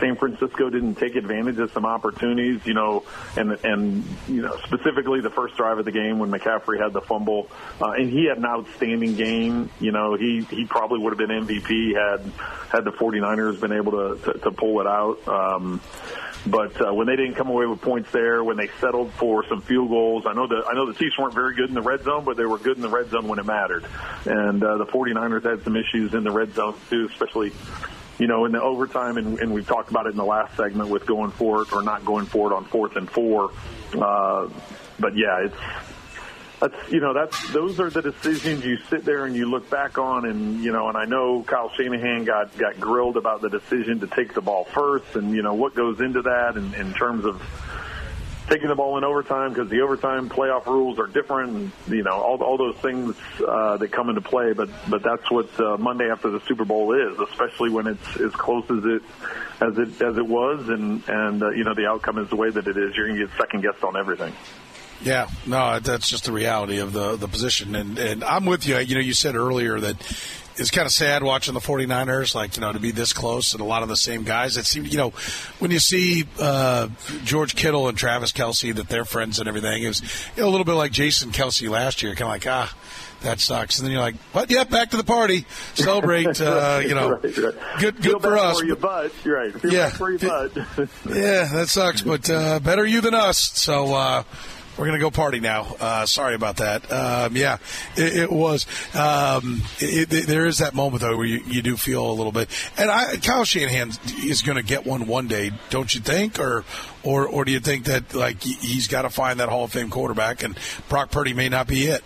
San 0.00 0.16
Francisco 0.16 0.70
didn't 0.70 0.96
take 0.96 1.14
advantage 1.14 1.58
of 1.58 1.70
some 1.72 1.86
opportunities, 1.86 2.64
you 2.64 2.74
know, 2.74 3.04
and 3.36 3.52
and 3.64 4.04
you 4.28 4.42
know 4.42 4.56
specifically 4.64 5.20
the 5.20 5.30
first 5.30 5.56
drive 5.56 5.78
of 5.78 5.84
the 5.84 5.92
game 5.92 6.18
when 6.18 6.30
McCaffrey 6.30 6.82
had 6.82 6.92
the 6.92 7.00
fumble, 7.00 7.48
uh, 7.80 7.90
and 7.90 8.10
he 8.10 8.24
had 8.24 8.38
an 8.38 8.46
outstanding 8.46 9.14
game. 9.14 9.70
You 9.78 9.92
know, 9.92 10.14
he 10.14 10.42
he 10.50 10.64
probably 10.64 10.98
would 10.98 11.10
have 11.10 11.18
been 11.18 11.46
MVP 11.46 11.94
had 11.94 12.20
had 12.72 12.84
the 12.84 12.92
49ers 12.92 13.60
been 13.60 13.72
able 13.72 13.92
to 13.92 14.32
to, 14.32 14.38
to 14.38 14.50
pull 14.50 14.80
it 14.80 14.86
out. 14.86 15.28
Um, 15.28 15.80
but 16.46 16.80
uh, 16.80 16.94
when 16.94 17.06
they 17.06 17.16
didn't 17.16 17.34
come 17.34 17.48
away 17.48 17.66
with 17.66 17.82
points 17.82 18.10
there, 18.12 18.42
when 18.42 18.56
they 18.56 18.68
settled 18.80 19.12
for 19.12 19.44
some 19.48 19.60
field 19.60 19.90
goals, 19.90 20.24
I 20.26 20.32
know 20.32 20.46
the 20.46 20.64
I 20.66 20.72
know 20.74 20.86
the 20.90 20.98
Chiefs 20.98 21.18
weren't 21.18 21.34
very 21.34 21.54
good 21.54 21.68
in 21.68 21.74
the 21.74 21.82
red 21.82 22.02
zone, 22.02 22.24
but 22.24 22.36
they 22.36 22.46
were 22.46 22.58
good 22.58 22.76
in 22.76 22.82
the 22.82 22.88
red 22.88 23.10
zone 23.10 23.28
when 23.28 23.38
it 23.38 23.44
mattered. 23.44 23.84
And 24.24 24.62
uh, 24.62 24.78
the 24.78 24.86
49ers 24.86 25.44
had 25.44 25.62
some 25.64 25.76
issues 25.76 26.14
in 26.14 26.24
the 26.24 26.30
red 26.30 26.54
zone 26.54 26.74
too, 26.88 27.08
especially 27.12 27.52
you 28.20 28.28
know 28.28 28.44
in 28.44 28.52
the 28.52 28.62
overtime. 28.62 29.16
And, 29.16 29.40
and 29.40 29.52
we've 29.52 29.66
talked 29.66 29.90
about 29.90 30.06
it 30.06 30.10
in 30.10 30.16
the 30.16 30.24
last 30.24 30.56
segment 30.56 30.90
with 30.90 31.06
going 31.06 31.32
for 31.32 31.62
it 31.62 31.72
or 31.72 31.82
not 31.82 32.04
going 32.04 32.26
for 32.26 32.52
it 32.52 32.54
on 32.54 32.64
fourth 32.66 32.94
and 32.94 33.10
four. 33.10 33.50
Uh, 33.94 34.48
but 35.00 35.16
yeah, 35.16 35.46
it's 35.46 35.56
that's 36.60 36.92
you 36.92 37.00
know 37.00 37.14
that's 37.14 37.50
those 37.52 37.80
are 37.80 37.88
the 37.88 38.02
decisions 38.02 38.64
you 38.64 38.76
sit 38.90 39.04
there 39.04 39.24
and 39.24 39.34
you 39.34 39.46
look 39.46 39.68
back 39.70 39.96
on 39.96 40.26
and 40.26 40.62
you 40.62 40.70
know 40.70 40.88
and 40.88 40.96
I 40.96 41.06
know 41.06 41.42
Kyle 41.42 41.70
Shanahan 41.74 42.24
got 42.24 42.56
got 42.56 42.78
grilled 42.78 43.16
about 43.16 43.40
the 43.40 43.48
decision 43.48 44.00
to 44.00 44.06
take 44.06 44.34
the 44.34 44.42
ball 44.42 44.64
first 44.64 45.16
and 45.16 45.34
you 45.34 45.42
know 45.42 45.54
what 45.54 45.74
goes 45.74 46.00
into 46.00 46.22
that 46.22 46.56
in, 46.56 46.74
in 46.74 46.92
terms 46.92 47.24
of 47.24 47.40
taking 48.50 48.68
the 48.68 48.74
ball 48.74 48.98
in 48.98 49.04
overtime 49.04 49.52
because 49.52 49.70
the 49.70 49.80
overtime 49.80 50.28
playoff 50.28 50.66
rules 50.66 50.98
are 50.98 51.06
different 51.06 51.50
and 51.52 51.72
you 51.88 52.02
know 52.02 52.20
all 52.20 52.42
all 52.42 52.58
those 52.58 52.76
things 52.76 53.16
uh, 53.46 53.76
that 53.76 53.92
come 53.92 54.08
into 54.08 54.20
play 54.20 54.52
but 54.52 54.68
but 54.88 55.02
that's 55.02 55.30
what 55.30 55.48
uh, 55.60 55.76
Monday 55.76 56.10
after 56.10 56.30
the 56.30 56.40
Super 56.40 56.64
Bowl 56.64 56.92
is 56.92 57.18
especially 57.30 57.70
when 57.70 57.86
it's 57.86 58.16
as 58.16 58.32
close 58.32 58.64
as 58.68 58.84
it 58.84 59.02
as 59.60 59.78
it 59.78 60.02
as 60.02 60.16
it 60.16 60.26
was 60.26 60.68
and 60.68 61.08
and 61.08 61.42
uh, 61.42 61.50
you 61.50 61.62
know 61.62 61.74
the 61.74 61.86
outcome 61.86 62.18
is 62.18 62.28
the 62.28 62.36
way 62.36 62.50
that 62.50 62.66
it 62.66 62.76
is 62.76 62.96
you're 62.96 63.06
going 63.06 63.20
to 63.20 63.26
get 63.26 63.36
second 63.36 63.62
guessed 63.62 63.84
on 63.84 63.96
everything. 63.96 64.34
Yeah, 65.02 65.28
no, 65.46 65.80
that's 65.80 66.08
just 66.08 66.24
the 66.24 66.32
reality 66.32 66.78
of 66.78 66.92
the 66.92 67.16
the 67.16 67.28
position, 67.28 67.74
and 67.74 67.98
and 67.98 68.22
I'm 68.22 68.44
with 68.44 68.66
you. 68.66 68.78
You 68.78 68.96
know, 68.96 69.00
you 69.00 69.14
said 69.14 69.34
earlier 69.34 69.80
that 69.80 69.96
it's 70.60 70.70
kind 70.70 70.86
of 70.86 70.92
sad 70.92 71.22
watching 71.22 71.54
the 71.54 71.60
49ers, 71.60 72.34
like, 72.34 72.56
you 72.56 72.60
know, 72.60 72.72
to 72.72 72.78
be 72.78 72.90
this 72.90 73.12
close 73.12 73.52
and 73.52 73.62
a 73.62 73.64
lot 73.64 73.82
of 73.82 73.88
the 73.88 73.96
same 73.96 74.24
guys. 74.24 74.56
It 74.56 74.66
seemed, 74.66 74.88
you 74.88 74.98
know, 74.98 75.10
when 75.58 75.70
you 75.70 75.78
see 75.78 76.26
uh, 76.38 76.88
George 77.24 77.56
Kittle 77.56 77.88
and 77.88 77.96
Travis 77.96 78.32
Kelce, 78.32 78.74
that 78.74 78.88
they're 78.88 79.06
friends 79.06 79.38
and 79.38 79.48
everything, 79.48 79.82
it 79.82 79.88
was 79.88 80.02
you 80.36 80.42
know, 80.42 80.48
a 80.48 80.50
little 80.50 80.66
bit 80.66 80.74
like 80.74 80.92
Jason 80.92 81.30
Kelce 81.30 81.68
last 81.70 82.02
year, 82.02 82.14
kind 82.14 82.22
of 82.22 82.28
like, 82.28 82.46
ah, 82.46 82.76
that 83.22 83.40
sucks. 83.40 83.78
And 83.78 83.86
then 83.86 83.92
you're 83.92 84.02
like, 84.02 84.16
but 84.32 84.50
yeah, 84.50 84.64
back 84.64 84.90
to 84.90 84.96
the 84.96 85.04
party, 85.04 85.46
celebrate. 85.74 86.40
Uh, 86.50 86.80
you 86.84 86.94
know, 86.94 87.10
right, 87.10 87.36
right. 87.38 87.54
good, 87.78 88.02
good 88.02 88.20
for 88.20 88.36
us. 88.36 88.62
You 88.62 88.74
butt, 88.74 89.12
right? 89.24 89.52
yeah, 89.64 89.90
yeah, 91.06 91.48
that 91.52 91.66
sucks, 91.68 92.02
but 92.02 92.28
uh, 92.28 92.60
better 92.60 92.84
you 92.84 93.00
than 93.00 93.14
us. 93.14 93.38
So. 93.38 94.24
We're 94.80 94.86
to 94.92 94.98
go 94.98 95.10
party 95.10 95.40
now. 95.40 95.76
Uh, 95.78 96.06
sorry 96.06 96.34
about 96.34 96.56
that. 96.56 96.90
Um, 96.90 97.36
yeah, 97.36 97.58
it, 97.98 98.16
it 98.16 98.32
was. 98.32 98.64
Um, 98.96 99.60
it, 99.78 100.10
it, 100.10 100.26
there 100.26 100.46
is 100.46 100.56
that 100.58 100.72
moment 100.72 101.02
though 101.02 101.18
where 101.18 101.26
you, 101.26 101.42
you 101.46 101.60
do 101.60 101.76
feel 101.76 102.10
a 102.10 102.14
little 102.14 102.32
bit. 102.32 102.48
And 102.78 102.90
I, 102.90 103.16
Kyle 103.16 103.44
Shanahan 103.44 103.90
is 104.24 104.40
to 104.56 104.62
get 104.62 104.86
one 104.86 105.06
one 105.06 105.28
day, 105.28 105.50
don't 105.68 105.94
you 105.94 106.00
think? 106.00 106.40
Or, 106.40 106.64
or, 107.02 107.26
or 107.26 107.44
do 107.44 107.52
you 107.52 107.60
think 107.60 107.84
that 107.84 108.14
like 108.14 108.42
he's 108.42 108.88
got 108.88 109.02
to 109.02 109.10
find 109.10 109.38
that 109.40 109.50
Hall 109.50 109.64
of 109.64 109.72
Fame 109.72 109.90
quarterback, 109.90 110.42
and 110.42 110.58
Brock 110.88 111.10
Purdy 111.10 111.34
may 111.34 111.50
not 111.50 111.66
be 111.66 111.88
it? 111.88 112.02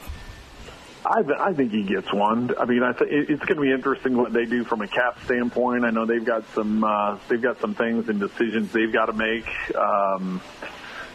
I, 1.07 1.23
I 1.39 1.53
think 1.53 1.71
he 1.71 1.85
gets 1.85 2.13
one. 2.13 2.57
I 2.59 2.65
mean, 2.65 2.83
I 2.83 2.91
th- 2.91 3.09
it's 3.09 3.45
going 3.45 3.57
to 3.57 3.63
be 3.63 3.71
interesting 3.71 4.17
what 4.17 4.33
they 4.33 4.47
do 4.47 4.65
from 4.65 4.81
a 4.81 4.89
cap 4.89 5.21
standpoint. 5.27 5.85
I 5.85 5.91
know 5.91 6.07
they've 6.07 6.25
got 6.25 6.43
some 6.57 6.83
uh, 6.83 7.19
they've 7.29 7.41
got 7.41 7.61
some 7.61 7.77
things 7.77 8.09
and 8.09 8.19
decisions 8.19 8.73
they've 8.73 8.93
got 8.93 9.07
to 9.07 9.13
make. 9.13 9.47
Um, 9.77 10.41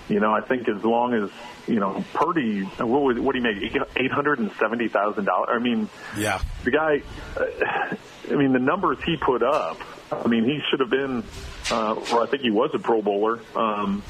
you 0.09 0.19
know, 0.19 0.33
I 0.33 0.41
think 0.41 0.67
as 0.67 0.83
long 0.83 1.13
as 1.13 1.29
you 1.67 1.79
know 1.79 2.03
Purdy, 2.13 2.63
what 2.63 3.03
would 3.03 3.19
what 3.19 3.33
do 3.33 3.39
you 3.39 3.43
make? 3.43 3.75
Eight 3.95 4.11
hundred 4.11 4.39
and 4.39 4.51
seventy 4.59 4.87
thousand 4.87 5.25
dollars. 5.25 5.49
I 5.51 5.59
mean, 5.59 5.87
yeah, 6.17 6.41
the 6.63 6.71
guy. 6.71 7.01
Uh, 7.37 7.95
I 8.31 8.35
mean, 8.35 8.53
the 8.53 8.59
numbers 8.59 8.97
he 9.05 9.17
put 9.17 9.41
up. 9.41 9.77
I 10.11 10.27
mean, 10.27 10.43
he 10.43 10.59
should 10.69 10.79
have 10.81 10.89
been, 10.89 11.23
uh, 11.71 11.93
or 12.11 12.23
I 12.23 12.27
think 12.27 12.41
he 12.41 12.51
was 12.51 12.71
a 12.73 12.79
Pro 12.79 13.01
Bowler. 13.01 13.39
Um, 13.55 14.03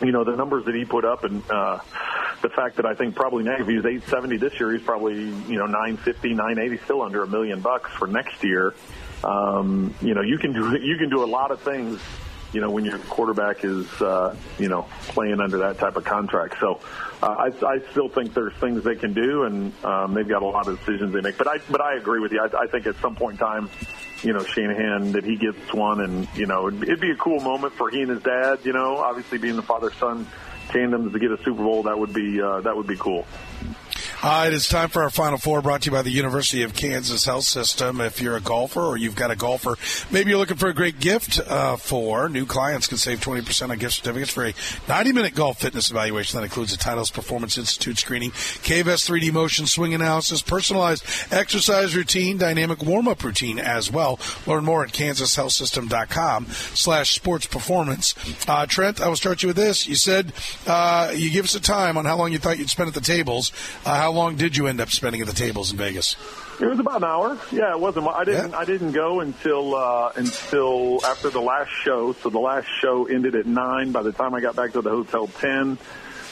you 0.00 0.12
know, 0.12 0.24
the 0.24 0.36
numbers 0.36 0.64
that 0.66 0.74
he 0.74 0.84
put 0.84 1.04
up 1.04 1.24
and 1.24 1.42
uh, 1.50 1.78
the 2.42 2.48
fact 2.48 2.76
that 2.76 2.86
I 2.86 2.94
think 2.94 3.14
probably 3.14 3.44
now 3.44 3.56
if 3.58 3.66
he's 3.66 3.84
870 3.84 4.36
this 4.38 4.58
year, 4.58 4.72
he's 4.72 4.82
probably, 4.82 5.14
you 5.14 5.56
know, 5.56 5.66
950, 5.66 6.34
980, 6.34 6.84
still 6.84 7.02
under 7.02 7.22
a 7.22 7.26
million 7.26 7.60
bucks 7.60 7.90
for 7.92 8.06
next 8.06 8.42
year. 8.42 8.74
Um, 9.22 9.94
you 10.02 10.14
know, 10.14 10.20
you 10.20 10.38
can 10.38 10.52
do, 10.52 10.76
you 10.78 10.98
can 10.98 11.08
do 11.08 11.24
a 11.24 11.26
lot 11.26 11.50
of 11.50 11.60
things 11.60 12.00
you 12.54 12.60
know, 12.60 12.70
when 12.70 12.84
your 12.84 12.98
quarterback 12.98 13.64
is, 13.64 13.86
uh, 14.00 14.34
you 14.58 14.68
know, 14.68 14.86
playing 15.08 15.40
under 15.40 15.58
that 15.58 15.78
type 15.78 15.96
of 15.96 16.04
contract. 16.04 16.54
So 16.60 16.80
uh, 17.20 17.26
I, 17.26 17.66
I 17.66 17.80
still 17.90 18.08
think 18.08 18.32
there's 18.32 18.54
things 18.54 18.84
they 18.84 18.94
can 18.94 19.12
do, 19.12 19.42
and 19.42 19.84
um, 19.84 20.14
they've 20.14 20.28
got 20.28 20.42
a 20.42 20.46
lot 20.46 20.68
of 20.68 20.78
decisions 20.78 21.12
they 21.12 21.20
make. 21.20 21.36
But 21.36 21.48
I, 21.48 21.58
but 21.68 21.80
I 21.80 21.96
agree 21.96 22.20
with 22.20 22.30
you. 22.32 22.40
I, 22.40 22.62
I 22.62 22.66
think 22.68 22.86
at 22.86 22.96
some 23.00 23.16
point 23.16 23.40
in 23.40 23.46
time, 23.46 23.70
you 24.22 24.32
know, 24.32 24.44
Shanahan 24.44 25.12
that 25.12 25.24
he 25.24 25.36
gets 25.36 25.74
one, 25.74 26.00
and 26.00 26.28
you 26.36 26.46
know, 26.46 26.68
it'd, 26.68 26.82
it'd 26.84 27.00
be 27.00 27.10
a 27.10 27.16
cool 27.16 27.40
moment 27.40 27.74
for 27.74 27.90
he 27.90 28.00
and 28.00 28.10
his 28.10 28.22
dad. 28.22 28.60
You 28.62 28.72
know, 28.72 28.98
obviously 28.98 29.38
being 29.38 29.56
the 29.56 29.62
father 29.62 29.90
son 29.98 30.26
tandems 30.68 31.12
to 31.12 31.18
get 31.18 31.32
a 31.32 31.38
Super 31.38 31.62
Bowl, 31.62 31.82
that 31.82 31.98
would 31.98 32.14
be 32.14 32.40
uh, 32.40 32.60
that 32.60 32.76
would 32.76 32.86
be 32.86 32.96
cool. 32.96 33.26
All 34.24 34.30
right, 34.30 34.50
it's 34.54 34.70
time 34.70 34.88
for 34.88 35.02
our 35.02 35.10
final 35.10 35.36
four 35.36 35.60
brought 35.60 35.82
to 35.82 35.90
you 35.90 35.92
by 35.92 36.00
the 36.00 36.08
University 36.08 36.62
of 36.62 36.72
Kansas 36.72 37.26
Health 37.26 37.44
System. 37.44 38.00
If 38.00 38.22
you're 38.22 38.38
a 38.38 38.40
golfer 38.40 38.80
or 38.80 38.96
you've 38.96 39.14
got 39.14 39.30
a 39.30 39.36
golfer, 39.36 39.76
maybe 40.10 40.30
you're 40.30 40.38
looking 40.38 40.56
for 40.56 40.70
a 40.70 40.72
great 40.72 40.98
gift 40.98 41.38
uh, 41.40 41.76
for 41.76 42.30
new 42.30 42.46
clients 42.46 42.86
can 42.86 42.96
save 42.96 43.20
20% 43.20 43.68
on 43.68 43.76
gift 43.76 43.96
certificates 43.96 44.32
for 44.32 44.46
a 44.46 44.54
90 44.88 45.12
minute 45.12 45.34
golf 45.34 45.60
fitness 45.60 45.90
evaluation 45.90 46.38
that 46.38 46.44
includes 46.44 46.72
a 46.72 46.78
Titleist 46.78 47.12
Performance 47.12 47.58
Institute 47.58 47.98
screening, 47.98 48.30
KVS 48.30 49.06
3D 49.06 49.30
motion 49.30 49.66
swing 49.66 49.92
analysis, 49.92 50.40
personalized 50.40 51.04
exercise 51.30 51.94
routine, 51.94 52.38
dynamic 52.38 52.82
warm 52.82 53.08
up 53.08 53.22
routine 53.22 53.58
as 53.58 53.92
well. 53.92 54.18
Learn 54.46 54.64
more 54.64 54.82
at 54.82 54.92
kansashealthsystem.com 54.92 56.46
slash 56.46 57.14
sports 57.14 57.44
performance. 57.44 58.14
Uh, 58.48 58.64
Trent, 58.64 59.02
I 59.02 59.08
will 59.08 59.16
start 59.16 59.42
you 59.42 59.48
with 59.48 59.56
this. 59.56 59.86
You 59.86 59.96
said 59.96 60.32
uh, 60.66 61.12
you 61.14 61.30
give 61.30 61.44
us 61.44 61.54
a 61.54 61.60
time 61.60 61.98
on 61.98 62.06
how 62.06 62.16
long 62.16 62.32
you 62.32 62.38
thought 62.38 62.58
you'd 62.58 62.70
spend 62.70 62.88
at 62.88 62.94
the 62.94 63.02
tables. 63.02 63.52
Uh, 63.84 63.94
how 63.94 64.13
long 64.14 64.36
did 64.36 64.56
you 64.56 64.66
end 64.66 64.80
up 64.80 64.90
spending 64.90 65.20
at 65.20 65.26
the 65.26 65.34
tables 65.34 65.72
in 65.72 65.78
Vegas? 65.78 66.16
It 66.60 66.66
was 66.66 66.78
about 66.78 66.96
an 66.96 67.04
hour. 67.04 67.38
Yeah, 67.52 67.72
it 67.72 67.80
wasn't. 67.80 68.08
I 68.08 68.24
didn't. 68.24 68.52
Yeah. 68.52 68.58
I 68.58 68.64
didn't 68.64 68.92
go 68.92 69.20
until 69.20 69.74
uh, 69.74 70.12
until 70.16 71.04
after 71.04 71.28
the 71.28 71.40
last 71.40 71.70
show. 71.82 72.12
So 72.14 72.30
the 72.30 72.38
last 72.38 72.68
show 72.80 73.06
ended 73.06 73.34
at 73.34 73.46
nine. 73.46 73.92
By 73.92 74.02
the 74.02 74.12
time 74.12 74.34
I 74.34 74.40
got 74.40 74.56
back 74.56 74.72
to 74.72 74.82
the 74.82 74.90
hotel, 74.90 75.26
ten. 75.26 75.78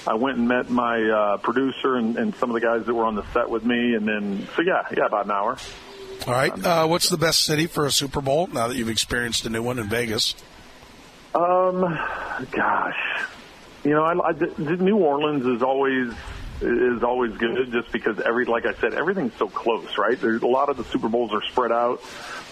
I 0.07 0.14
went 0.14 0.37
and 0.37 0.49
met 0.49 0.68
my 0.68 1.01
uh, 1.01 1.37
producer 1.37 1.95
and, 1.95 2.16
and 2.16 2.35
some 2.35 2.51
of 2.51 2.55
the 2.55 2.61
guys 2.61 2.87
that 2.87 2.95
were 2.95 3.05
on 3.05 3.14
the 3.14 3.24
set 3.33 3.49
with 3.49 3.64
me, 3.64 3.95
and 3.95 4.09
then 4.09 4.49
so 4.57 4.62
yeah, 4.62 4.83
yeah, 4.97 5.07
about 5.07 5.26
an 5.26 5.30
hour. 5.30 5.57
All 6.26 6.35
right. 6.35 6.53
Uh, 6.64 6.87
what's 6.87 7.09
the 7.09 7.16
best 7.16 7.45
city 7.45 7.66
for 7.66 7.87
a 7.87 7.91
Super 7.91 8.20
Bowl 8.20 8.49
now 8.49 8.68
that 8.68 8.76
you've 8.76 8.89
experienced 8.89 9.45
a 9.47 9.49
new 9.49 9.62
one 9.62 9.78
in 9.78 9.89
Vegas? 9.89 10.35
Um, 11.35 11.80
gosh, 12.51 13.26
you 13.85 13.91
know, 13.91 14.05
I, 14.05 14.30
I, 14.30 14.33
New 14.59 14.99
Orleans 14.99 15.47
is 15.47 15.62
always 15.62 16.12
is 16.63 17.03
always 17.03 17.37
good 17.37 17.73
just 17.73 17.93
because 17.93 18.21
every 18.21 18.45
like 18.45 18.67
I 18.67 18.75
said 18.75 18.95
everything's 18.95 19.35
so 19.35 19.49
close, 19.49 19.99
right? 19.99 20.21
There's 20.21 20.43
a 20.43 20.47
lot 20.47 20.69
of 20.69 20.77
the 20.77 20.85
Super 20.85 21.09
Bowls 21.09 21.33
are 21.33 21.43
spread 21.43 21.73
out. 21.73 22.03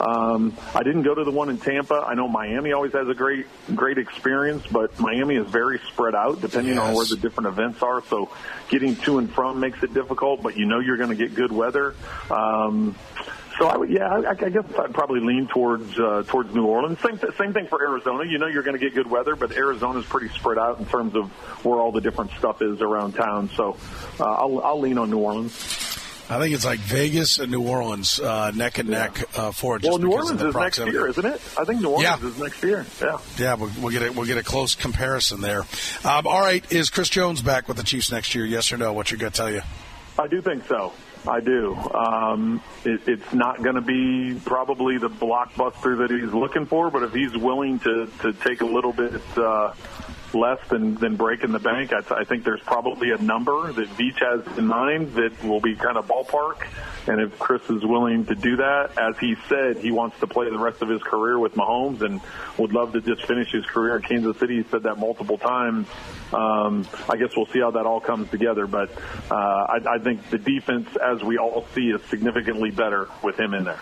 Um, 0.01 0.57
I 0.75 0.83
didn't 0.83 1.03
go 1.03 1.15
to 1.15 1.25
the 1.25 1.31
one 1.31 1.49
in 1.49 1.59
Tampa. 1.59 2.05
I 2.07 2.15
know 2.15 2.29
Miami 2.29 2.73
always 2.73 2.93
has 2.93 3.09
a 3.09 3.15
great 3.15 3.47
great 3.75 3.99
experience, 3.99 4.67
but 4.67 4.99
Miami 4.99 5.37
is 5.37 5.47
very 5.47 5.79
spread 5.93 6.15
out 6.15 6.41
depending 6.41 6.75
yes. 6.75 6.83
on 6.83 6.95
where 6.95 7.07
the 7.07 7.17
different 7.17 7.49
events 7.49 7.83
are. 7.83 8.03
So 8.07 8.31
getting 8.69 8.97
to 8.97 9.19
and 9.19 9.33
from 9.33 9.61
makes 9.61 9.83
it 9.83 9.95
difficult, 9.95 10.43
but 10.43 10.57
you 10.57 10.67
know 10.67 10.81
you're 10.81 10.97
going 10.97 11.11
to 11.11 11.17
get 11.17 11.35
good 11.35 11.53
weather. 11.53 11.95
Um, 12.31 12.97
so 13.61 13.67
I 13.67 13.77
would, 13.77 13.91
yeah, 13.91 14.09
I, 14.09 14.31
I 14.31 14.49
guess 14.49 14.65
I'd 14.79 14.95
probably 14.95 15.21
lean 15.21 15.47
towards 15.47 15.99
uh, 15.99 16.23
towards 16.27 16.55
New 16.55 16.65
Orleans. 16.65 16.99
Same 17.01 17.19
th- 17.19 17.37
same 17.37 17.53
thing 17.53 17.67
for 17.67 17.83
Arizona. 17.87 18.25
You 18.25 18.39
know, 18.39 18.47
you're 18.47 18.63
going 18.63 18.79
to 18.79 18.83
get 18.83 18.95
good 18.95 19.11
weather, 19.11 19.37
but 19.37 19.53
Arizona's 19.53 20.07
pretty 20.07 20.35
spread 20.35 20.57
out 20.57 20.79
in 20.79 20.87
terms 20.87 21.15
of 21.15 21.31
where 21.63 21.79
all 21.79 21.93
the 21.93 22.01
different 22.01 22.31
stuff 22.39 22.63
is 22.63 22.81
around 22.81 23.13
town. 23.13 23.51
So 23.57 23.77
uh, 24.19 24.25
I'll 24.25 24.63
I'll 24.63 24.81
lean 24.81 24.97
on 24.97 25.11
New 25.11 25.19
Orleans. 25.19 25.53
I 26.31 26.39
think 26.39 26.55
it's 26.55 26.65
like 26.65 26.79
Vegas 26.79 27.39
and 27.39 27.51
New 27.51 27.69
Orleans, 27.69 28.19
uh, 28.19 28.51
neck 28.53 28.79
and 28.79 28.89
yeah. 28.89 28.99
neck 28.99 29.25
uh, 29.37 29.51
for 29.51 29.79
just 29.79 29.91
well, 29.91 29.99
New 29.99 30.13
Orleans 30.13 30.41
is 30.41 30.55
next 30.55 30.79
year, 30.79 31.09
isn't 31.09 31.27
it? 31.27 31.43
I 31.59 31.65
think 31.65 31.83
New 31.83 31.91
Orleans 31.91 32.23
yeah. 32.23 32.29
is 32.29 32.39
next 32.39 32.63
year. 32.63 32.87
Yeah, 33.03 33.19
yeah, 33.37 33.55
we'll, 33.57 33.71
we'll, 33.79 33.91
get 33.91 34.03
a, 34.09 34.13
we'll 34.13 34.27
get 34.27 34.39
a 34.39 34.43
close 34.43 34.75
comparison 34.75 35.43
there. 35.43 35.65
Um, 36.03 36.27
all 36.27 36.41
right, 36.41 36.65
is 36.73 36.89
Chris 36.89 37.11
Jones 37.11 37.43
back 37.43 37.69
with 37.69 37.77
the 37.77 37.83
Chiefs 37.83 38.11
next 38.11 38.35
year? 38.35 38.47
Yes 38.47 38.73
or 38.73 38.79
no? 38.79 38.95
What's 38.95 39.11
your 39.11 39.19
gut 39.19 39.35
tell 39.35 39.51
you? 39.51 39.61
I 40.19 40.29
do 40.29 40.41
think 40.41 40.67
so. 40.67 40.93
I 41.27 41.41
do. 41.41 41.75
Um, 41.77 42.63
it, 42.85 43.03
it's 43.07 43.33
not 43.33 43.63
going 43.63 43.75
to 43.75 43.83
be 43.83 44.41
probably 44.45 44.99
the 44.99 45.11
blockbuster 45.11 45.99
that 45.99 46.11
he's 46.11 46.33
looking 46.33 46.67
for, 46.67 46.91
but 46.91 47.03
if 47.03 47.13
he's 47.13 47.37
willing 47.37 47.79
to 47.81 48.07
to 48.21 48.33
take 48.33 48.61
a 48.63 48.67
little 48.67 48.93
bit 48.93 49.21
uh, 49.37 49.75
less 50.35 50.59
than 50.69 50.95
than 50.97 51.17
breaking 51.17 51.53
the 51.53 51.59
bank, 51.59 51.93
I, 51.93 52.03
I 52.15 52.25
think 52.25 52.45
there's 52.45 52.63
probably 52.63 53.11
a 53.11 53.19
number 53.19 53.73
that 53.73 53.89
Veach 53.97 54.19
has 54.21 54.59
in 54.59 54.67
mind 54.67 55.15
that 55.15 55.43
will 55.43 55.61
be 55.61 55.75
kind 55.77 55.97
of 55.97 56.07
ballpark. 56.07 56.67
And 57.07 57.21
if 57.21 57.39
Chris 57.39 57.63
is 57.71 57.85
willing 57.85 58.27
to 58.27 58.35
do 58.35 58.57
that, 58.57 58.99
as 58.99 59.19
he 59.19 59.35
said, 59.49 59.79
he 59.79 59.91
wants 59.91 60.21
to 60.21 60.27
play 60.27 60.51
the 60.51 60.59
rest 60.59 60.83
of 60.83 60.89
his 60.89 61.03
career 61.03 61.39
with 61.39 61.55
Mahomes 61.55 62.03
and 62.03 62.21
would 62.59 62.73
love 62.73 62.93
to 62.93 63.01
just 63.01 63.27
finish 63.27 63.51
his 63.51 63.65
career 63.67 63.97
in 63.97 64.03
Kansas 64.03 64.39
City. 64.39 64.63
He 64.63 64.69
said 64.71 64.83
that 64.83 64.99
multiple 64.99 65.39
times. 65.39 65.89
Um, 66.33 66.87
I 67.09 67.17
guess 67.17 67.31
we'll 67.37 67.47
see 67.47 67.61
how 67.61 67.71
that 67.73 67.87
all 67.87 68.01
comes 68.01 68.31
together. 68.31 68.67
But 68.67 68.91
uh, 69.31 69.35
I, 69.35 69.79
I 69.95 69.99
think 69.99 70.29
the 70.31 70.39
defense, 70.39 70.89
as 71.03 71.23
we 71.23 71.39
all 71.39 71.67
see, 71.75 71.91
is 71.91 72.03
significantly 72.11 72.71
better 72.71 73.09
with 73.23 73.39
him 73.39 73.55
in 73.55 73.65
there. 73.65 73.81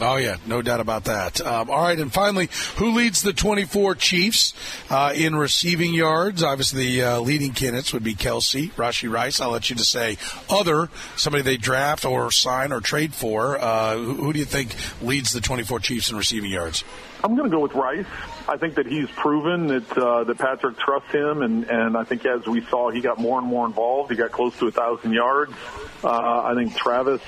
Oh 0.00 0.16
yeah, 0.16 0.38
no 0.46 0.60
doubt 0.60 0.80
about 0.80 1.04
that. 1.04 1.40
Um, 1.40 1.70
all 1.70 1.82
right, 1.82 1.98
and 1.98 2.12
finally, 2.12 2.48
who 2.76 2.92
leads 2.92 3.22
the 3.22 3.32
24 3.32 3.94
Chiefs 3.94 4.52
uh, 4.90 5.12
in 5.14 5.36
receiving 5.36 5.94
yards? 5.94 6.42
Obviously, 6.42 6.96
the 6.96 7.02
uh, 7.04 7.20
leading 7.20 7.52
candidates 7.52 7.92
would 7.92 8.02
be 8.02 8.14
Kelce, 8.14 8.72
Rashee 8.72 9.10
Rice. 9.10 9.40
I'll 9.40 9.50
let 9.50 9.70
you 9.70 9.76
to 9.76 9.84
say 9.84 10.18
other 10.50 10.88
somebody 11.16 11.42
they 11.42 11.56
draft 11.56 12.04
or 12.04 12.32
sign 12.32 12.72
or 12.72 12.80
trade 12.80 13.14
for. 13.14 13.56
Uh, 13.56 13.96
who, 13.96 14.14
who, 14.14 14.32
do 14.32 14.40
you 14.40 14.44
think 14.44 14.74
leads 15.00 15.32
the 15.32 15.40
24 15.40 15.78
Chiefs 15.78 16.10
in 16.10 16.16
receiving 16.16 16.50
yards? 16.50 16.82
I'm 17.22 17.36
going 17.36 17.48
to 17.48 17.56
go 17.56 17.62
with 17.62 17.74
Rice. 17.74 18.04
I 18.48 18.56
think 18.56 18.74
that 18.74 18.86
he's 18.86 19.08
proven 19.10 19.68
that 19.68 19.96
uh, 19.96 20.24
that 20.24 20.38
Patrick 20.38 20.76
trusts 20.76 21.12
him, 21.12 21.42
and 21.42 21.64
and 21.70 21.96
I 21.96 22.02
think 22.02 22.26
as 22.26 22.44
we 22.46 22.62
saw, 22.66 22.90
he 22.90 23.00
got 23.00 23.18
more 23.20 23.38
and 23.38 23.46
more 23.46 23.64
involved. 23.64 24.10
He 24.10 24.16
got 24.16 24.32
close 24.32 24.58
to 24.58 24.66
a 24.66 24.72
thousand 24.72 25.12
yards. 25.12 25.52
Uh, 26.02 26.42
I 26.44 26.54
think 26.54 26.76
Travis 26.76 27.22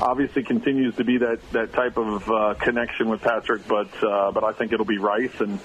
obviously 0.00 0.42
continues 0.42 0.94
to 0.96 1.04
be 1.04 1.18
that 1.18 1.38
that 1.52 1.72
type 1.72 1.96
of 1.96 2.28
uh, 2.30 2.54
connection 2.54 3.08
with 3.08 3.20
Patrick, 3.20 3.66
but 3.68 3.88
uh, 4.02 4.30
but 4.32 4.44
I 4.44 4.52
think 4.52 4.72
it'll 4.72 4.86
be 4.86 4.98
Rice, 4.98 5.40
and 5.40 5.58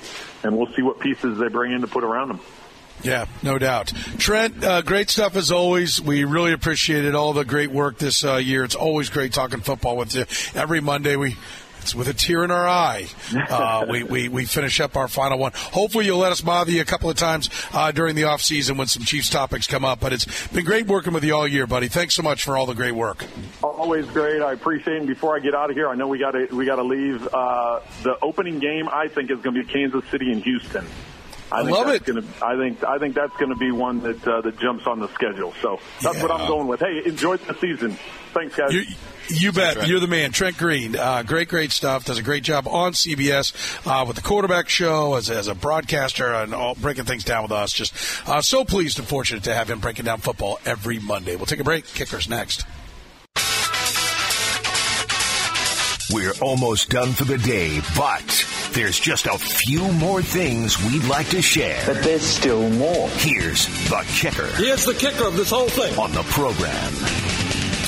and 0.43 0.57
we'll 0.57 0.71
see 0.73 0.81
what 0.81 0.99
pieces 0.99 1.37
they 1.39 1.47
bring 1.47 1.71
in 1.71 1.81
to 1.81 1.87
put 1.87 2.03
around 2.03 2.31
him. 2.31 2.39
Yeah, 3.03 3.25
no 3.43 3.57
doubt. 3.57 3.87
Trent, 4.17 4.63
uh, 4.63 4.81
great 4.81 5.09
stuff 5.09 5.35
as 5.35 5.51
always. 5.51 6.01
We 6.01 6.23
really 6.23 6.53
appreciated 6.53 7.13
all 7.13 7.33
the 7.33 7.43
great 7.43 7.69
work 7.69 7.97
this 7.97 8.23
uh, 8.23 8.37
year. 8.37 8.63
It's 8.63 8.75
always 8.75 9.09
great 9.09 9.33
talking 9.33 9.59
football 9.59 9.97
with 9.97 10.15
you. 10.15 10.25
Every 10.59 10.79
Monday 10.79 11.15
we 11.15 11.35
with 11.93 12.07
a 12.07 12.13
tear 12.13 12.43
in 12.43 12.51
our 12.51 12.67
eye. 12.67 13.07
Uh, 13.49 13.85
we, 13.89 14.03
we, 14.03 14.29
we 14.29 14.45
finish 14.45 14.79
up 14.79 14.95
our 14.95 15.07
final 15.07 15.37
one. 15.37 15.51
Hopefully, 15.55 16.05
you'll 16.05 16.19
let 16.19 16.31
us 16.31 16.41
bother 16.41 16.71
you 16.71 16.81
a 16.81 16.85
couple 16.85 17.09
of 17.09 17.17
times 17.17 17.49
uh, 17.73 17.91
during 17.91 18.15
the 18.15 18.23
off 18.23 18.41
season 18.41 18.77
when 18.77 18.87
some 18.87 19.03
Chiefs 19.03 19.29
topics 19.29 19.67
come 19.67 19.85
up. 19.85 19.99
But 19.99 20.13
it's 20.13 20.47
been 20.47 20.65
great 20.65 20.87
working 20.87 21.13
with 21.13 21.23
you 21.23 21.35
all 21.35 21.47
year, 21.47 21.67
buddy. 21.67 21.87
Thanks 21.87 22.15
so 22.15 22.23
much 22.23 22.43
for 22.43 22.57
all 22.57 22.65
the 22.65 22.73
great 22.73 22.93
work. 22.93 23.25
Always 23.61 24.05
great. 24.07 24.41
I 24.41 24.53
appreciate 24.53 25.03
it. 25.03 25.07
before 25.07 25.35
I 25.35 25.39
get 25.39 25.53
out 25.53 25.69
of 25.69 25.75
here, 25.75 25.89
I 25.89 25.95
know 25.95 26.07
we 26.07 26.17
got 26.17 26.31
to 26.31 26.47
we 26.55 26.65
got 26.65 26.77
to 26.77 26.83
leave. 26.83 27.27
Uh, 27.33 27.81
the 28.03 28.17
opening 28.21 28.59
game, 28.59 28.87
I 28.89 29.07
think, 29.07 29.29
is 29.29 29.41
going 29.41 29.55
to 29.55 29.63
be 29.63 29.71
Kansas 29.71 30.03
City 30.09 30.31
and 30.31 30.41
Houston. 30.43 30.85
I, 31.55 31.59
I 31.59 31.61
love 31.61 31.87
it. 31.89 32.05
Gonna, 32.05 32.23
I 32.41 32.57
think 32.57 32.83
I 32.83 32.97
think 32.97 33.15
that's 33.15 33.35
going 33.37 33.49
to 33.49 33.55
be 33.55 33.71
one 33.71 34.01
that 34.01 34.27
uh, 34.27 34.41
that 34.41 34.59
jumps 34.59 34.85
on 34.87 34.99
the 34.99 35.07
schedule. 35.09 35.53
So 35.61 35.79
that's 36.01 36.17
yeah. 36.17 36.21
what 36.21 36.31
I'm 36.31 36.47
going 36.47 36.67
with. 36.67 36.81
Hey, 36.81 37.01
enjoy 37.05 37.37
the 37.37 37.53
season. 37.55 37.97
Thanks, 38.33 38.55
guys. 38.55 38.73
You, 38.73 38.83
you 39.29 39.51
bet. 39.53 39.87
You're 39.87 40.01
the 40.01 40.07
man. 40.07 40.31
Trent 40.31 40.57
Green. 40.57 40.95
Uh, 40.97 41.23
great, 41.23 41.47
great 41.47 41.71
stuff. 41.71 42.03
Does 42.05 42.17
a 42.19 42.23
great 42.23 42.43
job 42.43 42.67
on 42.67 42.91
CBS 42.91 43.53
uh, 43.87 44.05
with 44.05 44.17
the 44.17 44.21
quarterback 44.21 44.67
show 44.67 45.15
as, 45.15 45.29
as 45.29 45.47
a 45.47 45.55
broadcaster 45.55 46.33
and 46.33 46.53
all, 46.53 46.75
breaking 46.75 47.05
things 47.05 47.23
down 47.23 47.43
with 47.43 47.53
us. 47.53 47.71
Just 47.71 47.93
uh, 48.27 48.41
so 48.41 48.65
pleased 48.65 48.99
and 48.99 49.07
fortunate 49.07 49.43
to 49.43 49.53
have 49.53 49.69
him 49.69 49.79
breaking 49.79 50.05
down 50.05 50.19
football 50.19 50.59
every 50.65 50.99
Monday. 50.99 51.37
We'll 51.37 51.45
take 51.45 51.61
a 51.61 51.63
break. 51.63 51.85
Kickers 51.85 52.27
next. 52.27 52.65
We're 56.11 56.33
almost 56.41 56.89
done 56.89 57.13
for 57.13 57.23
the 57.23 57.37
day, 57.37 57.81
but 57.97 58.45
there's 58.75 58.99
just 58.99 59.25
a 59.25 59.37
few 59.37 59.89
more 59.93 60.21
things 60.21 60.77
we'd 60.83 61.05
like 61.05 61.29
to 61.29 61.41
share. 61.41 61.81
But 61.85 62.03
there's 62.03 62.23
still 62.23 62.69
more. 62.71 63.07
Here's 63.09 63.67
the 63.89 64.03
kicker. 64.09 64.47
Here's 64.57 64.83
the 64.83 64.93
kicker 64.93 65.25
of 65.25 65.37
this 65.37 65.49
whole 65.49 65.69
thing. 65.69 65.97
On 65.97 66.11
the 66.11 66.23
program. 66.23 67.14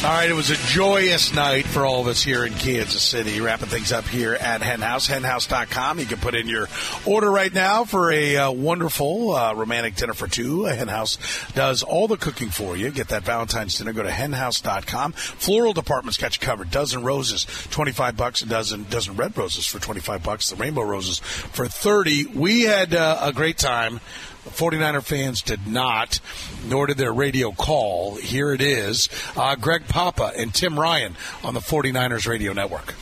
All 0.03 0.13
right, 0.13 0.29
it 0.29 0.35
was 0.35 0.51
a 0.51 0.55
joyous 0.55 1.33
night 1.33 1.65
for 1.65 1.83
all 1.83 2.01
of 2.01 2.07
us 2.07 2.21
here 2.21 2.45
in 2.45 2.53
Kansas 2.53 3.01
City. 3.01 3.41
Wrapping 3.41 3.67
things 3.67 3.91
up 3.91 4.05
here 4.05 4.35
at 4.35 4.61
Henhouse, 4.61 5.07
henhouse.com. 5.07 5.97
You 5.97 6.05
can 6.05 6.19
put 6.19 6.35
in 6.35 6.47
your 6.47 6.69
order 7.03 7.31
right 7.31 7.51
now 7.51 7.83
for 7.83 8.11
a 8.11 8.37
uh, 8.37 8.51
wonderful 8.51 9.31
uh, 9.31 9.55
romantic 9.55 9.95
dinner 9.95 10.13
for 10.13 10.27
two. 10.27 10.65
Henhouse 10.65 11.17
does 11.53 11.81
all 11.81 12.07
the 12.07 12.15
cooking 12.15 12.49
for 12.49 12.77
you. 12.77 12.91
Get 12.91 13.07
that 13.07 13.23
Valentine's 13.23 13.75
dinner. 13.75 13.91
Go 13.91 14.03
to 14.03 14.09
henhouse.com. 14.09 15.13
Floral 15.13 15.73
department's 15.73 16.17
got 16.17 16.39
you 16.39 16.45
covered. 16.45 16.69
Dozen 16.69 17.03
roses, 17.03 17.45
25 17.71 18.15
bucks. 18.15 18.43
A 18.43 18.45
dozen, 18.45 18.85
dozen 18.91 19.15
red 19.15 19.35
roses 19.35 19.65
for 19.65 19.79
25 19.79 20.21
bucks. 20.21 20.51
The 20.51 20.57
rainbow 20.57 20.83
roses 20.83 21.17
for 21.17 21.67
30. 21.67 22.27
We 22.35 22.61
had 22.61 22.93
uh, 22.93 23.17
a 23.23 23.33
great 23.33 23.57
time 23.57 23.99
49er 24.47 25.03
fans 25.03 25.41
did 25.41 25.67
not, 25.67 26.19
nor 26.65 26.87
did 26.87 26.97
their 26.97 27.13
radio 27.13 27.51
call. 27.51 28.15
Here 28.15 28.53
it 28.53 28.61
is 28.61 29.09
uh, 29.35 29.55
Greg 29.55 29.87
Papa 29.87 30.33
and 30.37 30.53
Tim 30.53 30.79
Ryan 30.79 31.15
on 31.43 31.53
the 31.53 31.59
49ers 31.59 32.27
radio 32.27 32.53
network. 32.53 32.95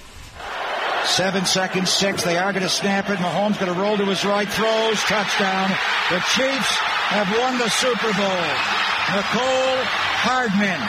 Seven 1.06 1.46
seconds, 1.46 1.92
six. 1.92 2.24
They 2.24 2.38
are 2.38 2.52
going 2.52 2.64
to 2.64 2.70
snap 2.70 3.10
it. 3.10 3.20
Mahomes 3.20 3.60
going 3.60 3.72
to 3.72 3.80
roll 3.80 3.96
to 3.96 4.06
his 4.06 4.26
right, 4.26 4.50
throws, 4.50 5.00
touchdown. 5.04 5.70
The 6.10 6.20
Chiefs 6.34 6.72
have 7.14 7.30
won 7.30 7.58
the 7.60 7.70
Super 7.70 8.12
Bowl. 8.18 8.46
Mecole 9.14 9.86
Hardman. 10.26 10.82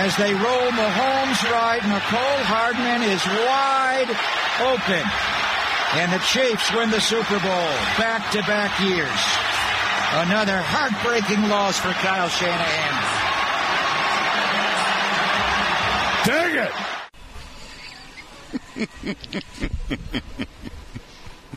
As 0.00 0.16
they 0.16 0.32
roll 0.32 0.72
Mahomes 0.72 1.40
right, 1.52 1.80
Mecole 1.84 2.42
Hardman 2.48 3.02
is 3.04 3.20
wide 3.28 4.08
open. 4.64 5.04
And 5.94 6.12
the 6.12 6.18
Chiefs 6.18 6.72
win 6.74 6.90
the 6.90 7.00
Super 7.00 7.38
Bowl 7.40 7.72
back 7.96 8.30
to 8.32 8.42
back 8.42 8.78
years. 8.80 9.08
Another 10.10 10.58
heartbreaking 10.60 11.48
loss 11.48 11.78
for 11.78 11.92
Kyle 11.92 12.28
Shanahan. 12.28 12.94
Dang 16.24 16.56
it! 16.56 16.72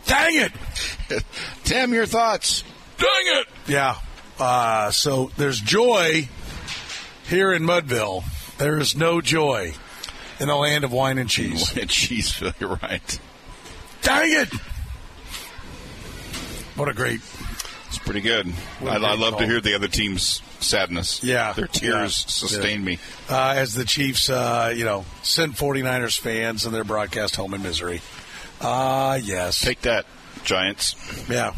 Dang 0.05 0.35
it! 0.35 1.23
Tim, 1.63 1.93
your 1.93 2.05
thoughts? 2.05 2.63
Dang 2.97 3.07
it! 3.07 3.47
Yeah. 3.67 3.95
Uh, 4.39 4.91
so 4.91 5.29
there's 5.37 5.59
joy 5.59 6.29
here 7.27 7.51
in 7.53 7.63
Mudville. 7.63 8.23
There 8.57 8.79
is 8.79 8.95
no 8.95 9.21
joy 9.21 9.73
in 10.39 10.47
the 10.47 10.55
land 10.55 10.83
of 10.83 10.91
wine 10.91 11.17
and 11.17 11.29
cheese. 11.29 11.69
Wine 11.71 11.81
and 11.81 11.89
cheese, 11.89 12.41
you're 12.59 12.75
right. 12.81 13.19
Dang 14.01 14.31
it! 14.31 14.53
What 16.75 16.89
a 16.89 16.93
great. 16.93 17.21
It's 17.87 17.97
pretty 17.97 18.21
good. 18.21 18.51
I, 18.81 18.95
I, 18.95 19.15
love 19.15 19.37
to 19.39 19.45
hear 19.45 19.59
the 19.59 19.75
other 19.75 19.89
team's 19.89 20.41
sadness. 20.61 21.21
Yeah. 21.21 21.51
Their 21.51 21.67
tears 21.67 22.23
yeah. 22.25 22.31
sustain 22.31 22.79
yeah. 22.79 22.85
me. 22.85 22.99
Uh, 23.29 23.53
as 23.57 23.73
the 23.73 23.83
Chiefs, 23.83 24.29
uh, 24.29 24.73
you 24.75 24.85
know, 24.85 25.05
send 25.23 25.55
49ers 25.55 26.17
fans 26.17 26.65
and 26.65 26.73
their 26.73 26.85
broadcast 26.85 27.35
home 27.35 27.53
in 27.53 27.61
misery. 27.61 28.01
Ah, 28.61 29.11
uh, 29.11 29.15
yes. 29.15 29.59
Take 29.59 29.81
that, 29.81 30.05
Giants. 30.43 30.95
Yeah. 31.29 31.53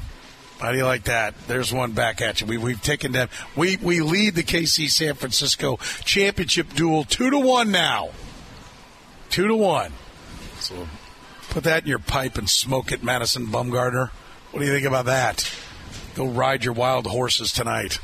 How 0.59 0.71
do 0.71 0.77
you 0.77 0.85
like 0.85 1.03
that? 1.03 1.35
There's 1.47 1.73
one 1.73 1.91
back 1.91 2.21
at 2.21 2.41
you. 2.41 2.47
We, 2.47 2.57
we've 2.57 2.81
taken 2.81 3.11
them. 3.11 3.27
We 3.55 3.77
we 3.77 3.99
lead 3.99 4.35
the 4.35 4.43
KC 4.43 4.89
San 4.89 5.13
Francisco 5.15 5.77
championship 6.05 6.73
duel 6.73 7.03
two 7.03 7.29
to 7.29 7.37
one 7.39 7.71
now. 7.71 8.11
Two 9.29 9.47
to 9.47 9.55
one. 9.55 9.91
So 10.59 10.87
put 11.49 11.63
that 11.63 11.83
in 11.83 11.89
your 11.89 11.99
pipe 11.99 12.37
and 12.37 12.49
smoke 12.49 12.91
it, 12.91 13.03
Madison 13.03 13.47
Bumgarner. 13.47 14.09
What 14.51 14.59
do 14.59 14.65
you 14.65 14.71
think 14.71 14.85
about 14.85 15.05
that? 15.05 15.51
Go 16.15 16.27
ride 16.27 16.63
your 16.63 16.73
wild 16.73 17.07
horses 17.07 17.51
tonight. 17.51 17.99